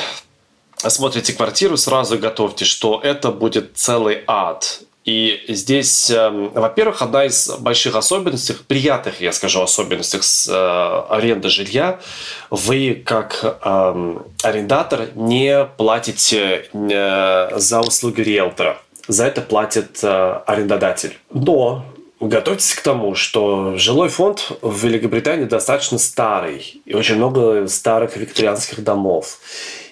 осмотрите 0.83 1.33
квартиру, 1.33 1.77
сразу 1.77 2.19
готовьте, 2.19 2.65
что 2.65 3.01
это 3.03 3.31
будет 3.31 3.73
целый 3.77 4.23
ад. 4.27 4.81
И 5.05 5.45
здесь, 5.49 6.11
эм, 6.11 6.51
во-первых, 6.55 7.03
одна 7.03 7.27
из 7.27 7.51
больших 7.59 7.95
особенностей, 7.95 8.55
приятных, 8.55 9.21
я 9.21 9.33
скажу, 9.33 9.61
особенностей 9.61 10.23
с 10.23 10.49
э, 10.49 11.15
аренды 11.15 11.51
жилья, 11.51 12.01
вы 12.49 13.03
как 13.05 13.41
э, 13.43 14.17
арендатор 14.43 15.09
не 15.15 15.67
платите 15.77 16.69
э, 16.73 17.59
за 17.59 17.81
услуги 17.81 18.23
риэлтора. 18.23 18.79
За 19.07 19.27
это 19.27 19.43
платит 19.43 20.03
э, 20.03 20.41
арендодатель. 20.47 21.19
Но 21.31 21.85
Готовьтесь 22.21 22.75
к 22.75 22.81
тому, 22.81 23.15
что 23.15 23.77
жилой 23.77 24.09
фонд 24.09 24.53
в 24.63 24.85
Великобритании 24.85 25.45
достаточно 25.45 25.99
старый, 25.99 26.81
и 26.85 26.95
очень 26.95 27.17
много 27.17 27.67
старых 27.67 28.17
викторианских 28.17 28.85
домов. 28.85 29.41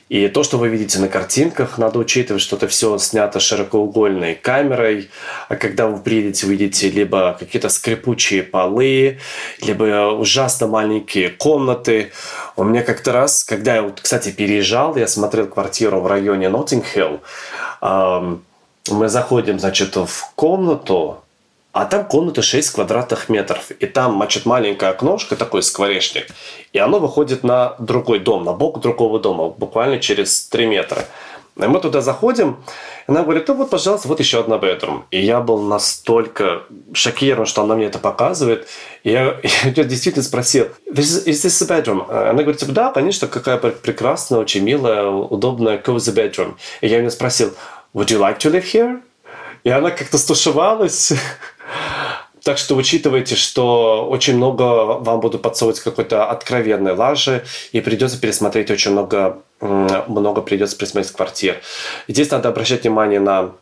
И 0.09 0.29
то, 0.29 0.43
что 0.43 0.59
вы 0.59 0.69
видите 0.69 0.99
на 0.99 1.09
картинках, 1.09 1.79
надо 1.79 1.99
учитывать, 1.99 2.43
что 2.43 2.57
это 2.57 2.69
все 2.69 2.99
снято 2.99 3.41
широкоугольной 3.41 4.35
камерой. 4.35 5.09
А 5.49 5.57
когда 5.57 5.87
вы 5.87 6.01
приедете, 6.01 6.47
вы 6.47 6.57
видите 6.57 6.91
либо 6.91 7.35
какие-то 7.39 7.71
скрипучие 7.71 8.43
полы, 8.43 9.21
либо 9.63 10.13
ужасно 10.13 10.67
маленькие 10.67 11.31
комнаты. 11.31 12.13
У 12.57 12.65
меня 12.65 12.83
как-то 12.83 13.13
раз, 13.13 13.43
когда 13.43 13.77
я, 13.77 13.91
кстати, 14.03 14.31
переезжал, 14.31 14.97
я 14.97 15.07
смотрел 15.07 15.47
квартиру 15.47 16.01
в 16.01 16.07
районе 16.07 16.51
Ноттингхилл, 16.51 17.21
мы 18.91 19.09
заходим, 19.09 19.59
значит, 19.59 19.97
в 19.97 20.33
комнату, 20.35 21.22
а 21.73 21.87
там 21.87 22.05
комната 22.05 22.43
6 22.43 22.71
квадратных 22.71 23.29
метров. 23.29 23.71
И 23.71 23.87
там, 23.87 24.17
значит, 24.17 24.47
маленькое 24.47 24.93
окношко, 24.93 25.37
такой 25.37 25.63
скворечник. 25.63 26.27
И 26.73 26.79
оно 26.79 26.99
выходит 26.99 27.45
на 27.45 27.75
другой 27.79 28.19
дом, 28.19 28.45
на 28.45 28.53
бок 28.53 28.81
другого 28.81 29.19
дома, 29.19 29.49
буквально 29.49 29.99
через 29.99 30.47
3 30.49 30.67
метра. 30.67 31.07
И 31.57 31.67
мы 31.67 31.81
туда 31.81 32.01
заходим, 32.01 32.65
и 33.07 33.11
она 33.11 33.23
говорит, 33.23 33.47
ну 33.49 33.55
вот, 33.55 33.69
пожалуйста, 33.69 34.09
вот 34.09 34.21
еще 34.21 34.41
одна 34.41 34.57
bedroom. 34.57 35.03
И 35.11 35.21
я 35.21 35.41
был 35.41 35.61
настолько 35.61 36.63
шокирован, 36.95 37.45
что 37.47 37.63
она 37.63 37.75
мне 37.75 37.87
это 37.87 37.99
показывает. 37.99 38.69
И 39.03 39.11
я, 39.11 39.39
я 39.65 39.85
действительно 39.85 40.25
спросил, 40.25 40.69
is, 40.87 41.27
is 41.27 41.45
this 41.45 41.63
a 41.63 41.67
bedroom? 41.67 42.11
Она 42.11 42.43
говорит, 42.43 42.65
да, 42.73 42.91
конечно, 42.91 43.29
какая 43.29 43.59
прекрасная, 43.59 44.39
очень 44.39 44.63
милая, 44.63 45.07
удобная 45.07 45.77
cozy 45.79 46.15
bedroom. 46.15 46.55
И 46.81 46.89
я 46.89 46.99
у 46.99 47.01
нее 47.01 47.11
спросил, 47.11 47.55
would 47.93 48.07
you 48.07 48.19
like 48.19 48.39
to 48.39 48.51
live 48.51 48.65
here? 48.65 49.03
И 49.65 49.71
она 49.71 49.91
как-то 49.91 50.19
стушевалась. 50.19 51.13
Так 52.45 52.59
что 52.59 52.75
учитывайте, 52.75 53.37
что 53.37 54.07
очень 54.09 54.37
много 54.37 54.63
вам 54.99 55.21
будут 55.21 55.43
подсовывать 55.43 55.81
какой-то 55.81 56.27
откровенной 56.27 56.95
лажи, 56.95 57.45
и 57.71 57.81
придется 57.81 58.21
пересмотреть 58.21 58.71
очень 58.71 58.91
много, 58.91 59.39
много 59.61 60.43
придется 60.43 60.77
пересмотреть 60.77 61.13
квартир. 61.13 61.61
Здесь 62.09 62.31
надо 62.31 62.49
обращать 62.49 62.83
внимание 62.83 63.21
на 63.21 63.53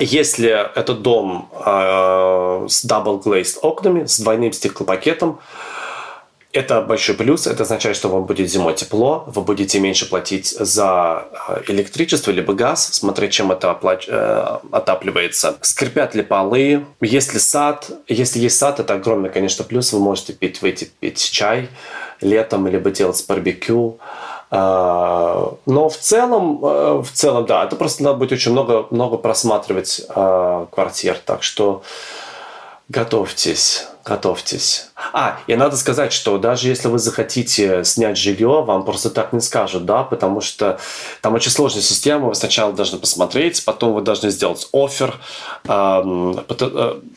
если 0.00 0.50
этот 0.74 1.02
дом 1.02 1.50
э, 1.52 2.66
с 2.68 2.84
double 2.84 3.22
glazed 3.22 3.58
окнами, 3.60 4.06
с 4.06 4.20
двойным 4.20 4.52
стеклопакетом, 4.52 5.40
это 6.52 6.82
большой 6.82 7.14
плюс. 7.14 7.46
Это 7.46 7.62
означает, 7.62 7.96
что 7.96 8.08
вам 8.08 8.24
будет 8.24 8.50
зимой 8.50 8.74
тепло, 8.74 9.24
вы 9.26 9.42
будете 9.42 9.80
меньше 9.80 10.08
платить 10.08 10.48
за 10.48 11.24
э, 11.48 11.62
электричество 11.68 12.30
либо 12.30 12.52
газ, 12.52 12.90
смотря 12.92 13.28
чем 13.28 13.52
это 13.52 13.70
оплач... 13.70 14.06
Э, 14.08 14.58
отапливается. 14.70 15.56
Скрипят 15.62 16.14
ли 16.14 16.22
полы? 16.22 16.84
Есть 17.00 17.32
ли 17.32 17.40
сад? 17.40 17.90
Если 18.06 18.38
есть 18.38 18.58
сад, 18.58 18.80
это 18.80 18.94
огромный, 18.94 19.30
конечно, 19.30 19.64
плюс. 19.64 19.92
Вы 19.92 20.00
можете 20.00 20.34
пить, 20.34 20.60
выйти 20.60 20.90
пить 21.00 21.30
чай 21.30 21.68
летом, 22.20 22.66
либо 22.68 22.90
делать 22.90 23.24
барбекю. 23.26 23.98
Э, 24.50 25.46
но 25.64 25.88
в 25.88 25.96
целом, 25.96 26.58
в 27.02 27.08
целом, 27.14 27.46
да, 27.46 27.64
это 27.64 27.76
просто 27.76 28.02
надо 28.02 28.18
будет 28.18 28.32
очень 28.32 28.52
много, 28.52 28.86
много 28.90 29.16
просматривать 29.16 30.02
квартир. 30.06 31.16
Так 31.24 31.42
что 31.42 31.82
готовьтесь 32.90 33.86
готовьтесь. 34.04 34.90
А, 35.12 35.38
и 35.46 35.54
надо 35.54 35.76
сказать, 35.76 36.12
что 36.12 36.38
даже 36.38 36.68
если 36.68 36.88
вы 36.88 36.98
захотите 36.98 37.84
снять 37.84 38.16
жилье, 38.16 38.62
вам 38.62 38.84
просто 38.84 39.10
так 39.10 39.32
не 39.32 39.40
скажут, 39.40 39.84
да, 39.84 40.02
потому 40.02 40.40
что 40.40 40.78
там 41.20 41.34
очень 41.34 41.50
сложная 41.50 41.82
система. 41.82 42.28
Вы 42.28 42.34
сначала 42.34 42.72
должны 42.72 42.98
посмотреть, 42.98 43.64
потом 43.64 43.92
вы 43.92 44.00
должны 44.00 44.30
сделать 44.30 44.68
офер 44.72 45.14
э, 45.64 46.34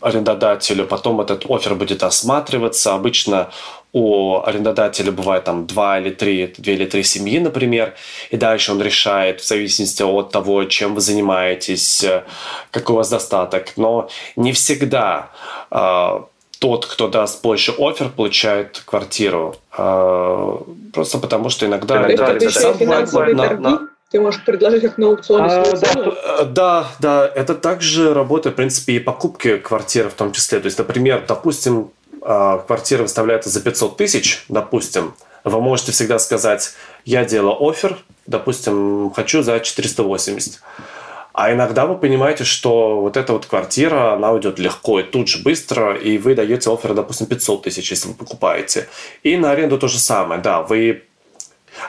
арендодателю, 0.01 0.85
потом 0.85 1.21
этот 1.21 1.45
офер 1.49 1.75
будет 1.75 2.03
осматриваться. 2.03 2.93
Обычно 2.93 3.49
у 3.91 4.41
арендодателя 4.43 5.11
бывает 5.11 5.45
там 5.45 5.65
два 5.65 5.99
или 5.99 6.09
три, 6.09 6.53
две 6.57 6.73
или 6.73 6.85
три 6.85 7.01
семьи, 7.01 7.39
например, 7.39 7.95
и 8.29 8.35
дальше 8.35 8.73
он 8.73 8.81
решает 8.81 9.39
в 9.39 9.47
зависимости 9.47 10.03
от 10.03 10.31
того, 10.31 10.65
чем 10.65 10.95
вы 10.95 11.01
занимаетесь, 11.01 12.03
э, 12.03 12.23
какой 12.71 12.95
у 12.95 12.97
вас 12.97 13.09
достаток. 13.09 13.73
Но 13.77 14.09
не 14.35 14.51
всегда 14.51 15.29
э, 15.71 16.19
тот, 16.65 16.87
кто 16.87 17.07
даст 17.07 17.43
больше 17.43 17.73
офер, 17.77 18.09
получает 18.09 18.81
квартиру. 18.85 19.55
Э, 19.77 20.57
просто 20.93 21.19
потому 21.19 21.49
что 21.49 21.67
иногда... 21.67 22.09
Это, 22.09 22.23
это, 22.23 22.31
это 22.31 22.49
сам 22.49 22.73
финансовые 22.75 23.35
на, 23.35 23.47
торги? 23.47 23.61
На, 23.61 23.89
ты 24.09 24.19
можешь 24.19 24.43
предложить 24.43 24.83
их 24.83 24.97
на 24.97 25.09
аукционе 25.09 25.45
а, 25.45 26.43
да, 26.43 26.45
да, 26.45 26.87
да, 26.99 27.31
это 27.35 27.53
также 27.53 28.15
работает, 28.15 28.55
в 28.55 28.57
принципе, 28.57 28.93
и 28.93 28.99
покупки 28.99 29.57
квартиры 29.57 30.09
в 30.09 30.15
том 30.15 30.31
числе. 30.31 30.59
То 30.59 30.65
есть, 30.65 30.79
например, 30.79 31.23
допустим, 31.27 31.91
а, 32.23 32.57
квартира 32.57 33.03
выставляется 33.03 33.51
за 33.51 33.61
500 33.61 33.97
тысяч, 33.97 34.43
допустим, 34.49 35.13
вы 35.43 35.61
можете 35.61 35.91
всегда 35.91 36.17
сказать, 36.17 36.73
я 37.05 37.25
делаю 37.25 37.63
офер, 37.63 37.95
допустим, 38.25 39.11
хочу 39.15 39.43
за 39.43 39.59
480. 39.59 40.61
А 41.37 41.51
иногда 41.51 41.85
вы 41.85 41.97
понимаете, 41.97 42.45
что 42.45 43.01
вот 43.01 43.17
эта 43.17 43.33
вот 43.33 43.45
квартира, 43.45 44.13
она 44.13 44.31
уйдет 44.31 44.57
легко 44.57 45.01
и 45.01 45.03
тут 45.03 45.27
же 45.27 45.43
быстро, 45.43 45.93
и 45.93 46.17
вы 46.17 46.33
даете 46.33 46.71
офер, 46.71 46.93
допустим, 46.93 47.27
500 47.27 47.63
тысяч, 47.63 47.91
если 47.91 48.07
вы 48.07 48.13
покупаете. 48.13 48.87
И 49.21 49.35
на 49.35 49.51
аренду 49.51 49.77
то 49.77 49.89
же 49.89 49.99
самое, 49.99 50.39
да, 50.39 50.61
вы... 50.61 51.03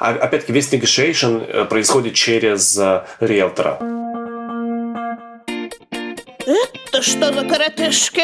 А, 0.00 0.10
опять-таки, 0.10 0.52
весь 0.52 0.72
negotiation 0.72 1.46
э, 1.46 1.64
происходит 1.64 2.14
через 2.14 2.76
э, 2.76 3.04
риэлтора. 3.20 3.78
Это 6.44 7.02
что 7.02 7.32
за 7.32 7.44
коротышки? 7.44 8.22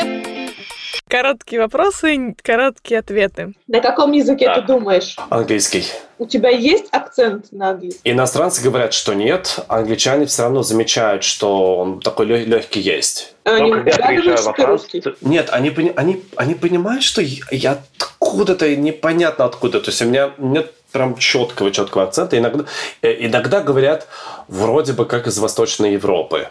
Короткие 1.09 1.61
вопросы, 1.61 2.35
короткие 2.43 3.01
ответы. 3.01 3.55
На 3.67 3.81
каком 3.81 4.13
языке 4.13 4.47
да. 4.47 4.55
ты 4.57 4.63
думаешь? 4.63 5.17
Английский. 5.31 5.85
У 6.19 6.27
тебя 6.27 6.51
есть 6.51 6.87
акцент 6.93 7.51
на 7.53 7.71
английском? 7.71 8.01
Иностранцы 8.05 8.63
говорят, 8.63 8.93
что 8.93 9.15
нет. 9.15 9.59
Англичане 9.69 10.27
все 10.27 10.43
равно 10.43 10.63
замечают, 10.63 11.25
что 11.25 11.77
он 11.77 12.01
такой 12.01 12.27
легкий 12.27 12.81
есть. 12.81 13.35
А 13.45 13.57
они 13.57 13.73
догадываются, 13.73 14.37
что 14.43 14.53
ты 14.53 14.67
русский? 14.67 15.03
Нет, 15.21 15.49
они, 15.51 15.75
они, 15.97 16.23
они 16.37 16.55
понимают, 16.55 17.03
что 17.03 17.23
я 17.23 17.79
откуда-то, 17.99 18.75
непонятно 18.77 19.45
откуда. 19.45 19.81
То 19.81 19.91
есть 19.91 20.01
у 20.03 20.07
меня 20.07 20.33
нет 20.39 20.73
прям 20.93 21.17
четкого, 21.17 21.71
четкого 21.73 22.05
акцента. 22.05 22.39
Иногда, 22.39 22.65
э, 23.01 23.27
иногда 23.27 23.61
говорят 23.61 24.07
вроде 24.47 24.93
бы 24.93 25.07
как 25.07 25.27
из 25.27 25.39
Восточной 25.39 25.95
Европы. 25.95 26.49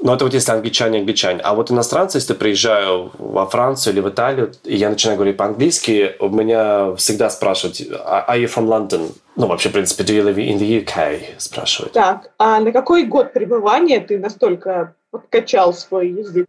Ну, 0.00 0.14
это 0.14 0.24
вот 0.24 0.34
если 0.34 0.52
англичане, 0.52 1.00
англичане. 1.00 1.40
А 1.42 1.54
вот 1.54 1.70
иностранцы, 1.70 2.18
если 2.18 2.34
приезжаю 2.34 3.10
во 3.18 3.46
Францию 3.46 3.94
или 3.94 4.00
в 4.00 4.08
Италию, 4.08 4.52
и 4.64 4.76
я 4.76 4.90
начинаю 4.90 5.16
говорить 5.16 5.36
по-английски, 5.36 6.14
у 6.20 6.28
меня 6.28 6.94
всегда 6.96 7.30
спрашивают, 7.30 7.80
are 7.80 8.38
you 8.38 8.46
from 8.46 8.66
London? 8.66 9.12
Ну, 9.36 9.46
вообще, 9.46 9.68
в 9.68 9.72
принципе, 9.72 10.04
do 10.04 10.16
you 10.16 10.24
live 10.24 10.36
in 10.36 10.58
the 10.58 10.84
UK? 10.84 11.20
Спрашивают. 11.38 11.92
Так, 11.92 12.30
а 12.38 12.60
на 12.60 12.72
какой 12.72 13.04
год 13.04 13.32
пребывания 13.32 14.00
ты 14.00 14.18
настолько 14.18 14.94
подкачал 15.10 15.72
свой 15.72 16.10
язык? 16.10 16.46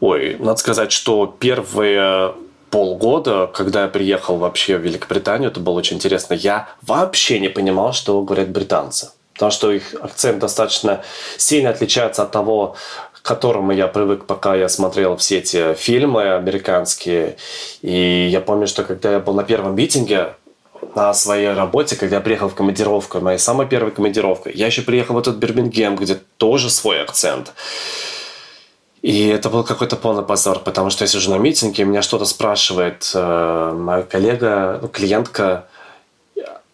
Ой, 0.00 0.36
надо 0.38 0.56
сказать, 0.56 0.92
что 0.92 1.26
первые 1.38 2.34
полгода, 2.70 3.50
когда 3.52 3.82
я 3.82 3.88
приехал 3.88 4.36
вообще 4.36 4.76
в 4.76 4.82
Великобританию, 4.82 5.50
это 5.50 5.60
было 5.60 5.74
очень 5.74 5.96
интересно. 5.96 6.34
Я 6.34 6.68
вообще 6.82 7.40
не 7.40 7.48
понимал, 7.48 7.92
что 7.92 8.22
говорят 8.22 8.50
британцы 8.50 9.10
потому 9.40 9.52
что 9.52 9.72
их 9.72 9.94
акцент 9.94 10.38
достаточно 10.38 11.00
сильно 11.38 11.70
отличается 11.70 12.24
от 12.24 12.30
того, 12.30 12.76
к 13.14 13.22
которому 13.22 13.72
я 13.72 13.88
привык, 13.88 14.26
пока 14.26 14.54
я 14.54 14.68
смотрел 14.68 15.16
все 15.16 15.38
эти 15.38 15.72
фильмы 15.72 16.34
американские. 16.34 17.38
И 17.80 18.28
я 18.30 18.42
помню, 18.42 18.66
что 18.66 18.84
когда 18.84 19.12
я 19.12 19.18
был 19.18 19.32
на 19.32 19.42
первом 19.42 19.74
митинге, 19.74 20.34
на 20.94 21.14
своей 21.14 21.54
работе, 21.54 21.96
когда 21.96 22.16
я 22.16 22.20
приехал 22.20 22.50
в 22.50 22.54
командировку, 22.54 23.20
моя 23.20 23.38
самая 23.38 23.66
первая 23.66 23.90
командировка, 23.90 24.50
я 24.50 24.66
еще 24.66 24.82
приехал 24.82 25.14
в 25.14 25.18
этот 25.18 25.36
Бирмингем, 25.36 25.96
где 25.96 26.18
тоже 26.36 26.68
свой 26.68 27.02
акцент. 27.02 27.54
И 29.00 29.28
это 29.28 29.48
был 29.48 29.64
какой-то 29.64 29.96
полный 29.96 30.22
позор, 30.22 30.58
потому 30.58 30.90
что 30.90 31.04
я 31.04 31.08
сижу 31.08 31.30
на 31.30 31.38
митинге, 31.38 31.84
меня 31.84 32.02
что-то 32.02 32.26
спрашивает 32.26 33.10
э, 33.14 33.72
моя 33.74 34.02
коллега, 34.02 34.80
ну, 34.82 34.88
клиентка, 34.88 35.64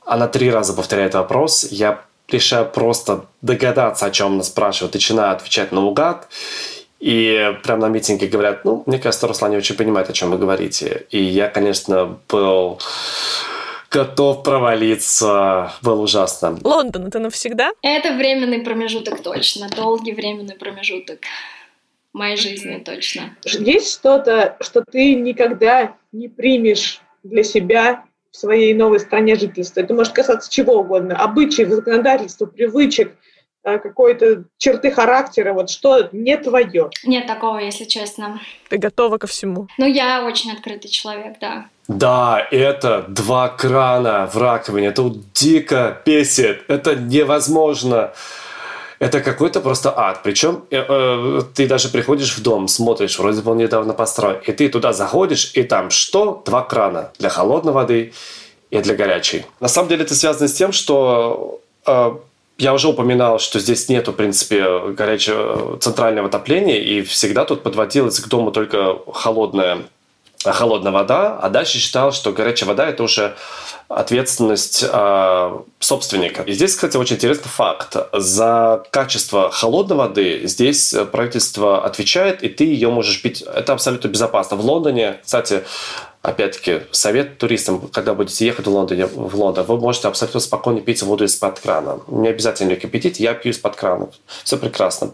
она 0.04 0.26
три 0.26 0.50
раза 0.50 0.72
повторяет 0.72 1.14
вопрос, 1.14 1.64
я 1.70 2.00
решаю 2.28 2.66
просто 2.66 3.26
догадаться, 3.42 4.06
о 4.06 4.10
чем 4.10 4.34
она 4.34 4.42
спрашивает, 4.42 4.94
начинаю 4.94 5.32
отвечать 5.32 5.72
наугад, 5.72 6.28
и 6.98 7.54
прямо 7.62 7.88
на 7.88 7.92
митинге 7.92 8.26
говорят, 8.26 8.64
ну, 8.64 8.82
мне 8.86 8.98
кажется, 8.98 9.28
Руслан 9.28 9.50
не 9.50 9.58
очень 9.58 9.76
понимает, 9.76 10.08
о 10.08 10.12
чем 10.12 10.30
вы 10.30 10.38
говорите. 10.38 11.06
И 11.10 11.22
я, 11.22 11.48
конечно, 11.48 12.18
был 12.28 12.80
готов 13.90 14.42
провалиться. 14.42 15.72
Было 15.82 16.00
ужасно. 16.00 16.58
Лондон, 16.64 17.06
это 17.06 17.18
навсегда? 17.18 17.70
Это 17.82 18.14
временный 18.14 18.60
промежуток 18.60 19.22
точно. 19.22 19.68
Долгий 19.68 20.12
временный 20.12 20.54
промежуток 20.54 21.20
моей 22.12 22.36
жизни 22.36 22.78
точно. 22.78 23.36
Есть 23.44 23.92
что-то, 23.92 24.56
что 24.60 24.82
ты 24.82 25.14
никогда 25.14 25.96
не 26.12 26.28
примешь 26.28 27.00
для 27.22 27.44
себя 27.44 28.05
в 28.36 28.38
своей 28.38 28.74
новой 28.74 29.00
стране 29.00 29.34
жительства. 29.34 29.80
Это 29.80 29.94
может 29.94 30.12
касаться 30.12 30.50
чего 30.50 30.80
угодно. 30.80 31.16
Обычаев, 31.16 31.70
законодательства, 31.70 32.44
привычек, 32.44 33.16
э, 33.64 33.78
какой-то 33.78 34.44
черты 34.58 34.90
характера, 34.90 35.54
вот 35.54 35.70
что 35.70 36.10
не 36.12 36.36
твое. 36.36 36.90
Нет 37.04 37.26
такого, 37.26 37.58
если 37.58 37.84
честно. 37.84 38.40
Ты 38.68 38.76
готова 38.76 39.16
ко 39.16 39.26
всему? 39.26 39.68
Ну, 39.78 39.86
я 39.86 40.22
очень 40.26 40.52
открытый 40.52 40.90
человек, 40.90 41.38
да. 41.40 41.66
Да, 41.88 42.46
это 42.50 43.06
два 43.08 43.48
крана 43.48 44.26
в 44.26 44.36
раковине. 44.36 44.88
Это 44.88 45.10
дико 45.32 46.02
бесит. 46.04 46.64
Это 46.68 46.94
невозможно 46.94 48.12
это 48.98 49.20
какой-то 49.20 49.60
просто 49.60 49.92
ад. 49.96 50.20
Причем 50.22 50.64
э, 50.70 50.84
э, 50.88 51.42
ты 51.54 51.66
даже 51.66 51.88
приходишь 51.88 52.36
в 52.36 52.42
дом, 52.42 52.68
смотришь, 52.68 53.18
вроде 53.18 53.42
бы 53.42 53.50
он 53.50 53.58
недавно 53.58 53.92
построен, 53.92 54.40
и 54.46 54.52
ты 54.52 54.68
туда 54.68 54.92
заходишь, 54.92 55.52
и 55.54 55.62
там 55.62 55.90
что? 55.90 56.42
Два 56.46 56.62
крана 56.62 57.12
для 57.18 57.28
холодной 57.28 57.72
воды 57.72 58.12
и 58.70 58.78
для 58.78 58.94
горячей. 58.94 59.44
На 59.60 59.68
самом 59.68 59.88
деле 59.88 60.04
это 60.04 60.14
связано 60.14 60.48
с 60.48 60.52
тем, 60.52 60.72
что 60.72 61.60
э, 61.86 62.16
я 62.58 62.72
уже 62.72 62.88
упоминал, 62.88 63.38
что 63.38 63.60
здесь 63.60 63.88
нету, 63.88 64.12
в 64.12 64.16
принципе, 64.16 64.92
горячего 64.92 65.78
центрального 65.78 66.28
отопления, 66.28 66.78
и 66.78 67.02
всегда 67.02 67.44
тут 67.44 67.62
подводилась 67.62 68.18
к 68.18 68.28
дому 68.28 68.50
только 68.50 68.96
холодная, 69.12 69.84
холодная 70.44 70.92
вода, 70.92 71.38
а 71.40 71.48
дальше 71.48 71.78
считал, 71.78 72.12
что 72.12 72.32
горячая 72.32 72.68
вода– 72.68 72.88
это 72.88 73.02
уже 73.02 73.36
ответственность 73.88 74.84
э, 74.86 75.58
собственника. 75.78 76.42
И 76.42 76.52
здесь, 76.52 76.74
кстати, 76.74 76.96
очень 76.96 77.16
интересный 77.16 77.48
факт. 77.48 77.96
За 78.12 78.82
качество 78.90 79.50
холодной 79.50 79.96
воды 79.96 80.46
здесь 80.46 80.94
правительство 81.12 81.84
отвечает, 81.84 82.42
и 82.42 82.48
ты 82.48 82.64
ее 82.64 82.90
можешь 82.90 83.22
пить. 83.22 83.42
Это 83.42 83.72
абсолютно 83.72 84.08
безопасно. 84.08 84.56
В 84.56 84.64
Лондоне, 84.64 85.20
кстати, 85.24 85.64
опять-таки, 86.26 86.82
совет 86.90 87.38
туристам, 87.38 87.88
когда 87.92 88.14
будете 88.14 88.44
ехать 88.44 88.66
в, 88.66 88.70
Лондоне, 88.70 89.06
в 89.06 89.34
Лондон, 89.36 89.64
вы 89.66 89.78
можете 89.78 90.08
абсолютно 90.08 90.40
спокойно 90.40 90.80
пить 90.80 91.02
воду 91.02 91.24
из-под 91.24 91.60
крана. 91.60 92.00
Не 92.08 92.28
обязательно 92.28 92.74
кипятить, 92.74 93.20
я 93.20 93.32
пью 93.34 93.52
из-под 93.52 93.76
крана. 93.76 94.08
Все 94.42 94.56
прекрасно. 94.56 95.12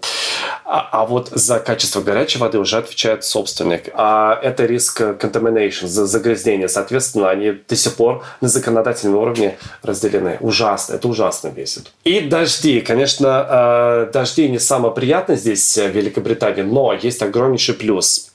А, 0.65 0.89
а 0.91 1.07
вот 1.07 1.29
за 1.31 1.59
качество 1.59 2.01
горячей 2.01 2.39
воды 2.39 2.59
уже 2.59 2.79
отвечает 2.79 3.25
собственник. 3.25 3.91
А 3.93 4.39
это 4.43 4.65
риск 4.65 5.03
contamination, 5.03 5.87
загрязнения. 5.87 6.69
Соответственно, 6.69 7.29
они 7.29 7.53
до 7.69 7.77
сих 7.77 7.95
пор 7.95 8.25
на 8.41 8.49
законодательном 8.49 9.19
уровне 9.19 9.59
разделены. 9.83 10.39
Ужасно. 10.41 10.95
Это 10.95 11.09
ужасно 11.09 11.49
бесит. 11.49 11.93
И 12.05 12.21
дожди. 12.21 12.81
Конечно, 12.81 14.07
э, 14.07 14.11
дожди 14.13 14.49
не 14.49 14.59
самое 14.59 14.95
приятное 14.95 15.37
здесь 15.37 15.77
в 15.77 15.89
Великобритании, 15.89 16.63
но 16.63 16.95
есть 16.95 17.23
огромнейший 17.23 17.75
плюс– 17.75 18.29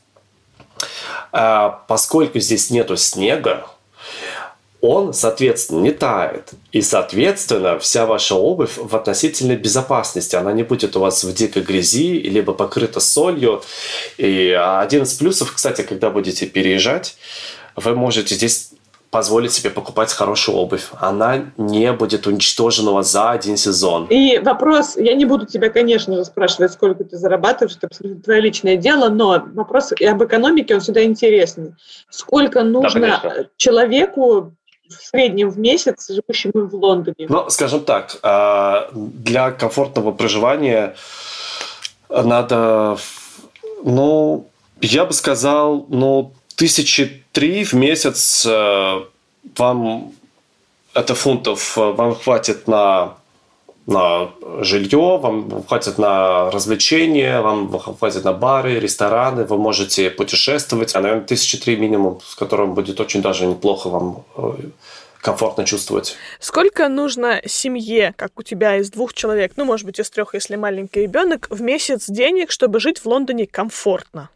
а, 1.31 1.83
поскольку 1.87 2.39
здесь 2.39 2.69
нету 2.69 2.97
снега, 2.97 3.67
он, 4.79 5.13
соответственно, 5.13 5.81
не 5.81 5.91
тает. 5.91 6.51
И, 6.71 6.81
соответственно, 6.81 7.79
вся 7.79 8.05
ваша 8.05 8.35
обувь 8.35 8.77
в 8.77 8.95
относительной 8.95 9.55
безопасности. 9.55 10.35
Она 10.35 10.53
не 10.53 10.63
будет 10.63 10.95
у 10.95 10.99
вас 10.99 11.23
в 11.23 11.33
дикой 11.33 11.63
грязи, 11.63 12.19
либо 12.19 12.53
покрыта 12.53 12.99
солью. 12.99 13.63
И 14.17 14.51
один 14.51 15.03
из 15.03 15.13
плюсов, 15.15 15.51
кстати, 15.53 15.81
когда 15.81 16.09
будете 16.11 16.45
переезжать, 16.45 17.17
вы 17.75 17.95
можете 17.95 18.35
здесь 18.35 18.69
позволить 19.09 19.53
себе 19.53 19.69
покупать 19.69 20.11
хорошую 20.11 20.57
обувь. 20.57 20.89
Она 20.99 21.45
не 21.57 21.91
будет 21.93 22.27
уничтожена 22.27 22.91
у 22.91 22.93
вас 22.95 23.11
за 23.11 23.31
один 23.31 23.57
сезон. 23.57 24.07
И 24.09 24.39
вопрос, 24.39 24.97
я 24.97 25.13
не 25.13 25.25
буду 25.25 25.45
тебя, 25.45 25.69
конечно 25.69 26.15
же, 26.15 26.25
спрашивать, 26.25 26.73
сколько 26.73 27.03
ты 27.03 27.17
зарабатываешь, 27.17 27.77
это 27.77 27.87
абсолютно 27.87 28.21
твое 28.21 28.41
личное 28.41 28.75
дело, 28.75 29.09
но 29.09 29.43
вопрос 29.53 29.93
и 29.97 30.05
об 30.05 30.23
экономике, 30.23 30.75
он 30.75 30.81
всегда 30.81 31.03
интересный. 31.03 31.73
Сколько 32.09 32.63
нужно 32.63 33.19
конечно. 33.21 33.49
человеку 33.55 34.53
в 34.89 34.93
среднем 34.93 35.49
в 35.49 35.59
месяц, 35.59 36.09
живущему 36.09 36.67
в 36.67 36.75
Лондоне? 36.75 37.27
Ну, 37.29 37.49
скажем 37.49 37.81
так, 37.81 38.17
а, 38.23 38.89
для 38.93 39.51
комфортного 39.51 40.11
проживания 40.11 40.95
надо, 42.09 42.97
ну, 43.83 44.47
я 44.81 45.05
бы 45.05 45.13
сказал, 45.13 45.85
ну, 45.89 46.33
тысячи 46.57 47.23
три 47.31 47.63
в 47.63 47.73
месяц 47.73 48.45
э, 48.45 49.01
вам 49.55 50.11
это 50.93 51.15
фунтов 51.15 51.77
э, 51.77 51.91
вам 51.91 52.15
хватит 52.15 52.67
на 52.67 53.15
на 53.85 54.31
жилье, 54.63 55.17
вам 55.17 55.63
хватит 55.63 55.97
на 55.97 56.51
развлечения, 56.51 57.39
вам 57.39 57.79
хватит 57.79 58.25
на 58.25 58.33
бары, 58.33 58.81
рестораны, 58.81 59.45
вы 59.45 59.57
можете 59.57 60.09
путешествовать. 60.09 60.93
А, 60.93 60.99
наверное, 60.99 61.25
тысячи 61.25 61.57
три 61.57 61.77
минимум, 61.77 62.19
с 62.21 62.35
которым 62.35 62.73
будет 62.73 62.99
очень 62.99 63.21
даже 63.21 63.45
неплохо 63.45 63.87
вам 63.87 64.25
э, 64.35 64.51
комфортно 65.21 65.63
чувствовать. 65.63 66.17
Сколько 66.41 66.89
нужно 66.89 67.41
семье, 67.45 68.13
как 68.17 68.37
у 68.37 68.43
тебя, 68.43 68.75
из 68.75 68.91
двух 68.91 69.13
человек, 69.13 69.53
ну, 69.55 69.63
может 69.63 69.85
быть, 69.85 69.99
из 69.99 70.09
трех, 70.09 70.33
если 70.33 70.57
маленький 70.57 71.03
ребенок, 71.03 71.47
в 71.49 71.61
месяц 71.61 72.09
денег, 72.09 72.51
чтобы 72.51 72.81
жить 72.81 72.99
в 72.99 73.05
Лондоне 73.05 73.47
комфортно? 73.47 74.29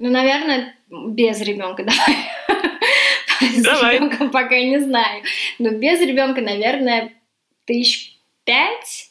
Ну, 0.00 0.10
наверное, 0.10 0.74
без 0.88 1.40
ребенка, 1.40 1.82
давай. 3.40 3.52
С 3.56 3.62
Давай. 3.62 3.96
ребенком 3.96 4.30
пока 4.30 4.56
не 4.58 4.78
знаю. 4.80 5.22
Но 5.58 5.70
без 5.70 6.00
ребенка, 6.00 6.40
наверное, 6.40 7.12
тысяч 7.66 8.16
пять. 8.44 9.10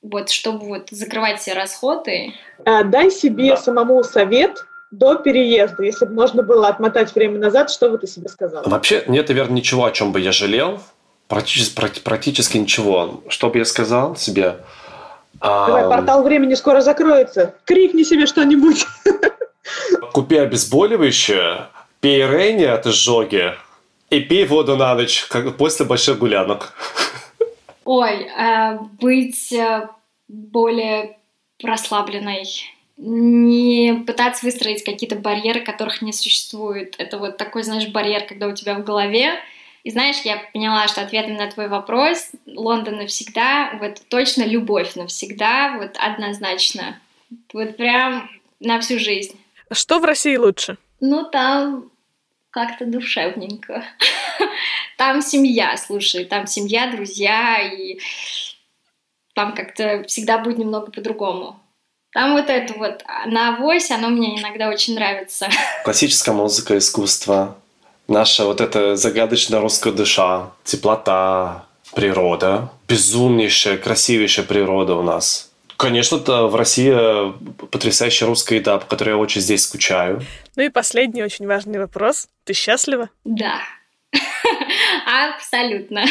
Вот, 0.00 0.30
чтобы 0.30 0.64
вот 0.66 0.88
закрывать 0.90 1.40
все 1.40 1.52
расходы. 1.54 2.32
А, 2.64 2.84
дай 2.84 3.10
себе 3.10 3.50
Да. 3.50 3.56
самому 3.56 4.02
совет 4.04 4.64
до 4.90 5.16
переезда. 5.16 5.82
Если 5.82 6.06
бы 6.06 6.14
можно 6.14 6.42
было 6.42 6.68
отмотать 6.68 7.14
время 7.14 7.38
назад, 7.38 7.70
что 7.70 7.90
бы 7.90 7.98
ты 7.98 8.06
себе 8.06 8.28
сказал? 8.28 8.62
Вообще 8.64 9.04
нет, 9.08 9.28
наверное, 9.28 9.56
ничего, 9.56 9.84
о 9.84 9.90
чем 9.92 10.12
бы 10.12 10.20
я 10.20 10.32
жалел. 10.32 10.80
Практически, 11.26 11.78
практи- 11.78 12.02
практически 12.02 12.56
ничего. 12.58 13.22
Что 13.28 13.50
бы 13.50 13.58
я 13.58 13.64
сказал 13.66 14.16
себе? 14.16 14.56
Давай, 15.40 15.82
Ам, 15.84 15.90
портал 15.90 16.22
времени 16.22 16.54
скоро 16.54 16.80
закроется. 16.80 17.54
Крикни 17.64 18.02
себе 18.02 18.26
что-нибудь. 18.26 18.86
Купи 20.12 20.36
обезболивающее, 20.36 21.68
пей 22.00 22.26
Рейни 22.26 22.64
от 22.64 22.86
изжоги 22.86 23.54
и 24.10 24.20
пей 24.20 24.46
воду 24.46 24.76
на 24.76 24.94
ночь, 24.94 25.24
как 25.24 25.56
после 25.56 25.86
больших 25.86 26.18
гулянок. 26.18 26.74
Ой, 27.84 28.24
э, 28.24 28.78
быть 29.00 29.52
э, 29.52 29.88
более 30.28 31.18
расслабленной. 31.62 32.44
Не 32.96 34.04
пытаться 34.06 34.44
выстроить 34.44 34.84
какие-то 34.84 35.16
барьеры, 35.16 35.60
которых 35.60 36.02
не 36.02 36.12
существует. 36.12 36.96
Это 36.98 37.18
вот 37.18 37.36
такой, 37.36 37.62
знаешь, 37.62 37.88
барьер, 37.88 38.26
когда 38.26 38.48
у 38.48 38.54
тебя 38.54 38.74
в 38.74 38.84
голове. 38.84 39.38
И 39.84 39.90
знаешь, 39.90 40.16
я 40.24 40.42
поняла, 40.52 40.88
что 40.88 41.00
ответом 41.00 41.36
на 41.36 41.50
твой 41.50 41.68
вопрос 41.68 42.32
Лондон 42.46 42.96
навсегда, 42.96 43.78
вот 43.80 44.02
точно 44.08 44.42
любовь 44.42 44.96
навсегда, 44.96 45.78
вот 45.78 45.92
однозначно. 45.96 47.00
Вот 47.52 47.76
прям 47.76 48.28
на 48.60 48.80
всю 48.80 48.98
жизнь. 48.98 49.38
Что 49.70 49.98
в 49.98 50.04
России 50.04 50.36
лучше? 50.36 50.78
Ну, 51.00 51.24
там 51.24 51.90
как-то 52.50 52.86
душевненько. 52.86 53.84
Там 54.96 55.22
семья, 55.22 55.76
слушай, 55.76 56.24
там 56.24 56.46
семья, 56.46 56.90
друзья, 56.90 57.60
и 57.62 58.00
там 59.34 59.54
как-то 59.54 60.02
всегда 60.08 60.38
будет 60.38 60.58
немного 60.58 60.90
по-другому. 60.90 61.60
Там 62.12 62.32
вот 62.32 62.48
это 62.48 62.74
вот 62.74 63.04
на 63.26 63.54
авось, 63.54 63.90
оно 63.90 64.08
мне 64.08 64.40
иногда 64.40 64.68
очень 64.68 64.94
нравится. 64.94 65.48
Классическая 65.84 66.32
музыка, 66.32 66.76
искусство, 66.78 67.56
наша 68.08 68.44
вот 68.44 68.60
эта 68.60 68.96
загадочная 68.96 69.60
русская 69.60 69.92
душа, 69.92 70.50
теплота, 70.64 71.66
природа, 71.94 72.72
безумнейшая, 72.88 73.76
красивейшая 73.76 74.46
природа 74.46 74.94
у 74.94 75.02
нас. 75.02 75.47
Конечно, 75.78 76.16
это 76.16 76.48
в 76.48 76.56
России 76.56 76.92
потрясающая 77.70 78.26
русская 78.26 78.56
еда, 78.56 78.78
по 78.78 78.86
которой 78.86 79.10
я 79.10 79.16
очень 79.16 79.40
здесь 79.40 79.62
скучаю. 79.62 80.22
Ну 80.56 80.64
и 80.64 80.70
последний 80.70 81.22
очень 81.22 81.46
важный 81.46 81.78
вопрос. 81.78 82.28
Ты 82.42 82.52
счастлива? 82.52 83.10
Да. 83.24 83.60
Абсолютно. 85.36 86.04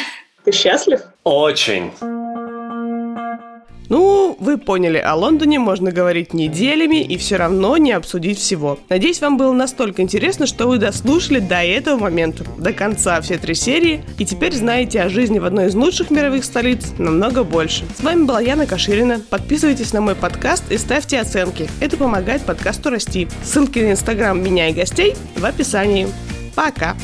Ты 0.45 0.53
счастлив? 0.53 1.01
Очень. 1.25 1.91
Ну, 3.89 4.35
вы 4.39 4.57
поняли, 4.57 4.97
о 4.97 5.15
Лондоне 5.15 5.59
можно 5.59 5.91
говорить 5.91 6.33
неделями 6.33 7.01
и 7.01 7.17
все 7.17 7.37
равно 7.37 7.77
не 7.77 7.91
обсудить 7.91 8.37
всего. 8.37 8.77
Надеюсь, 8.89 9.21
вам 9.21 9.37
было 9.37 9.53
настолько 9.53 10.01
интересно, 10.01 10.45
что 10.45 10.67
вы 10.67 10.77
дослушали 10.77 11.39
до 11.39 11.63
этого 11.63 11.97
момента, 11.97 12.43
до 12.57 12.73
конца 12.73 13.19
все 13.21 13.37
три 13.37 13.55
серии, 13.55 14.03
и 14.17 14.25
теперь 14.25 14.53
знаете 14.53 15.01
о 15.01 15.09
жизни 15.09 15.39
в 15.39 15.45
одной 15.45 15.67
из 15.67 15.75
лучших 15.75 16.11
мировых 16.11 16.43
столиц 16.43 16.93
намного 16.97 17.43
больше. 17.43 17.85
С 17.97 18.03
вами 18.03 18.25
была 18.25 18.41
Яна 18.41 18.65
Каширина. 18.65 19.21
Подписывайтесь 19.29 19.93
на 19.93 20.01
мой 20.01 20.15
подкаст 20.15 20.71
и 20.71 20.77
ставьте 20.77 21.19
оценки. 21.19 21.69
Это 21.79 21.97
помогает 21.97 22.41
подкасту 22.43 22.89
расти. 22.89 23.27
Ссылки 23.43 23.79
на 23.79 23.91
инстаграм 23.91 24.41
меня 24.41 24.69
и 24.69 24.73
гостей 24.73 25.15
в 25.35 25.45
описании. 25.45 26.07
Пока! 26.55 26.95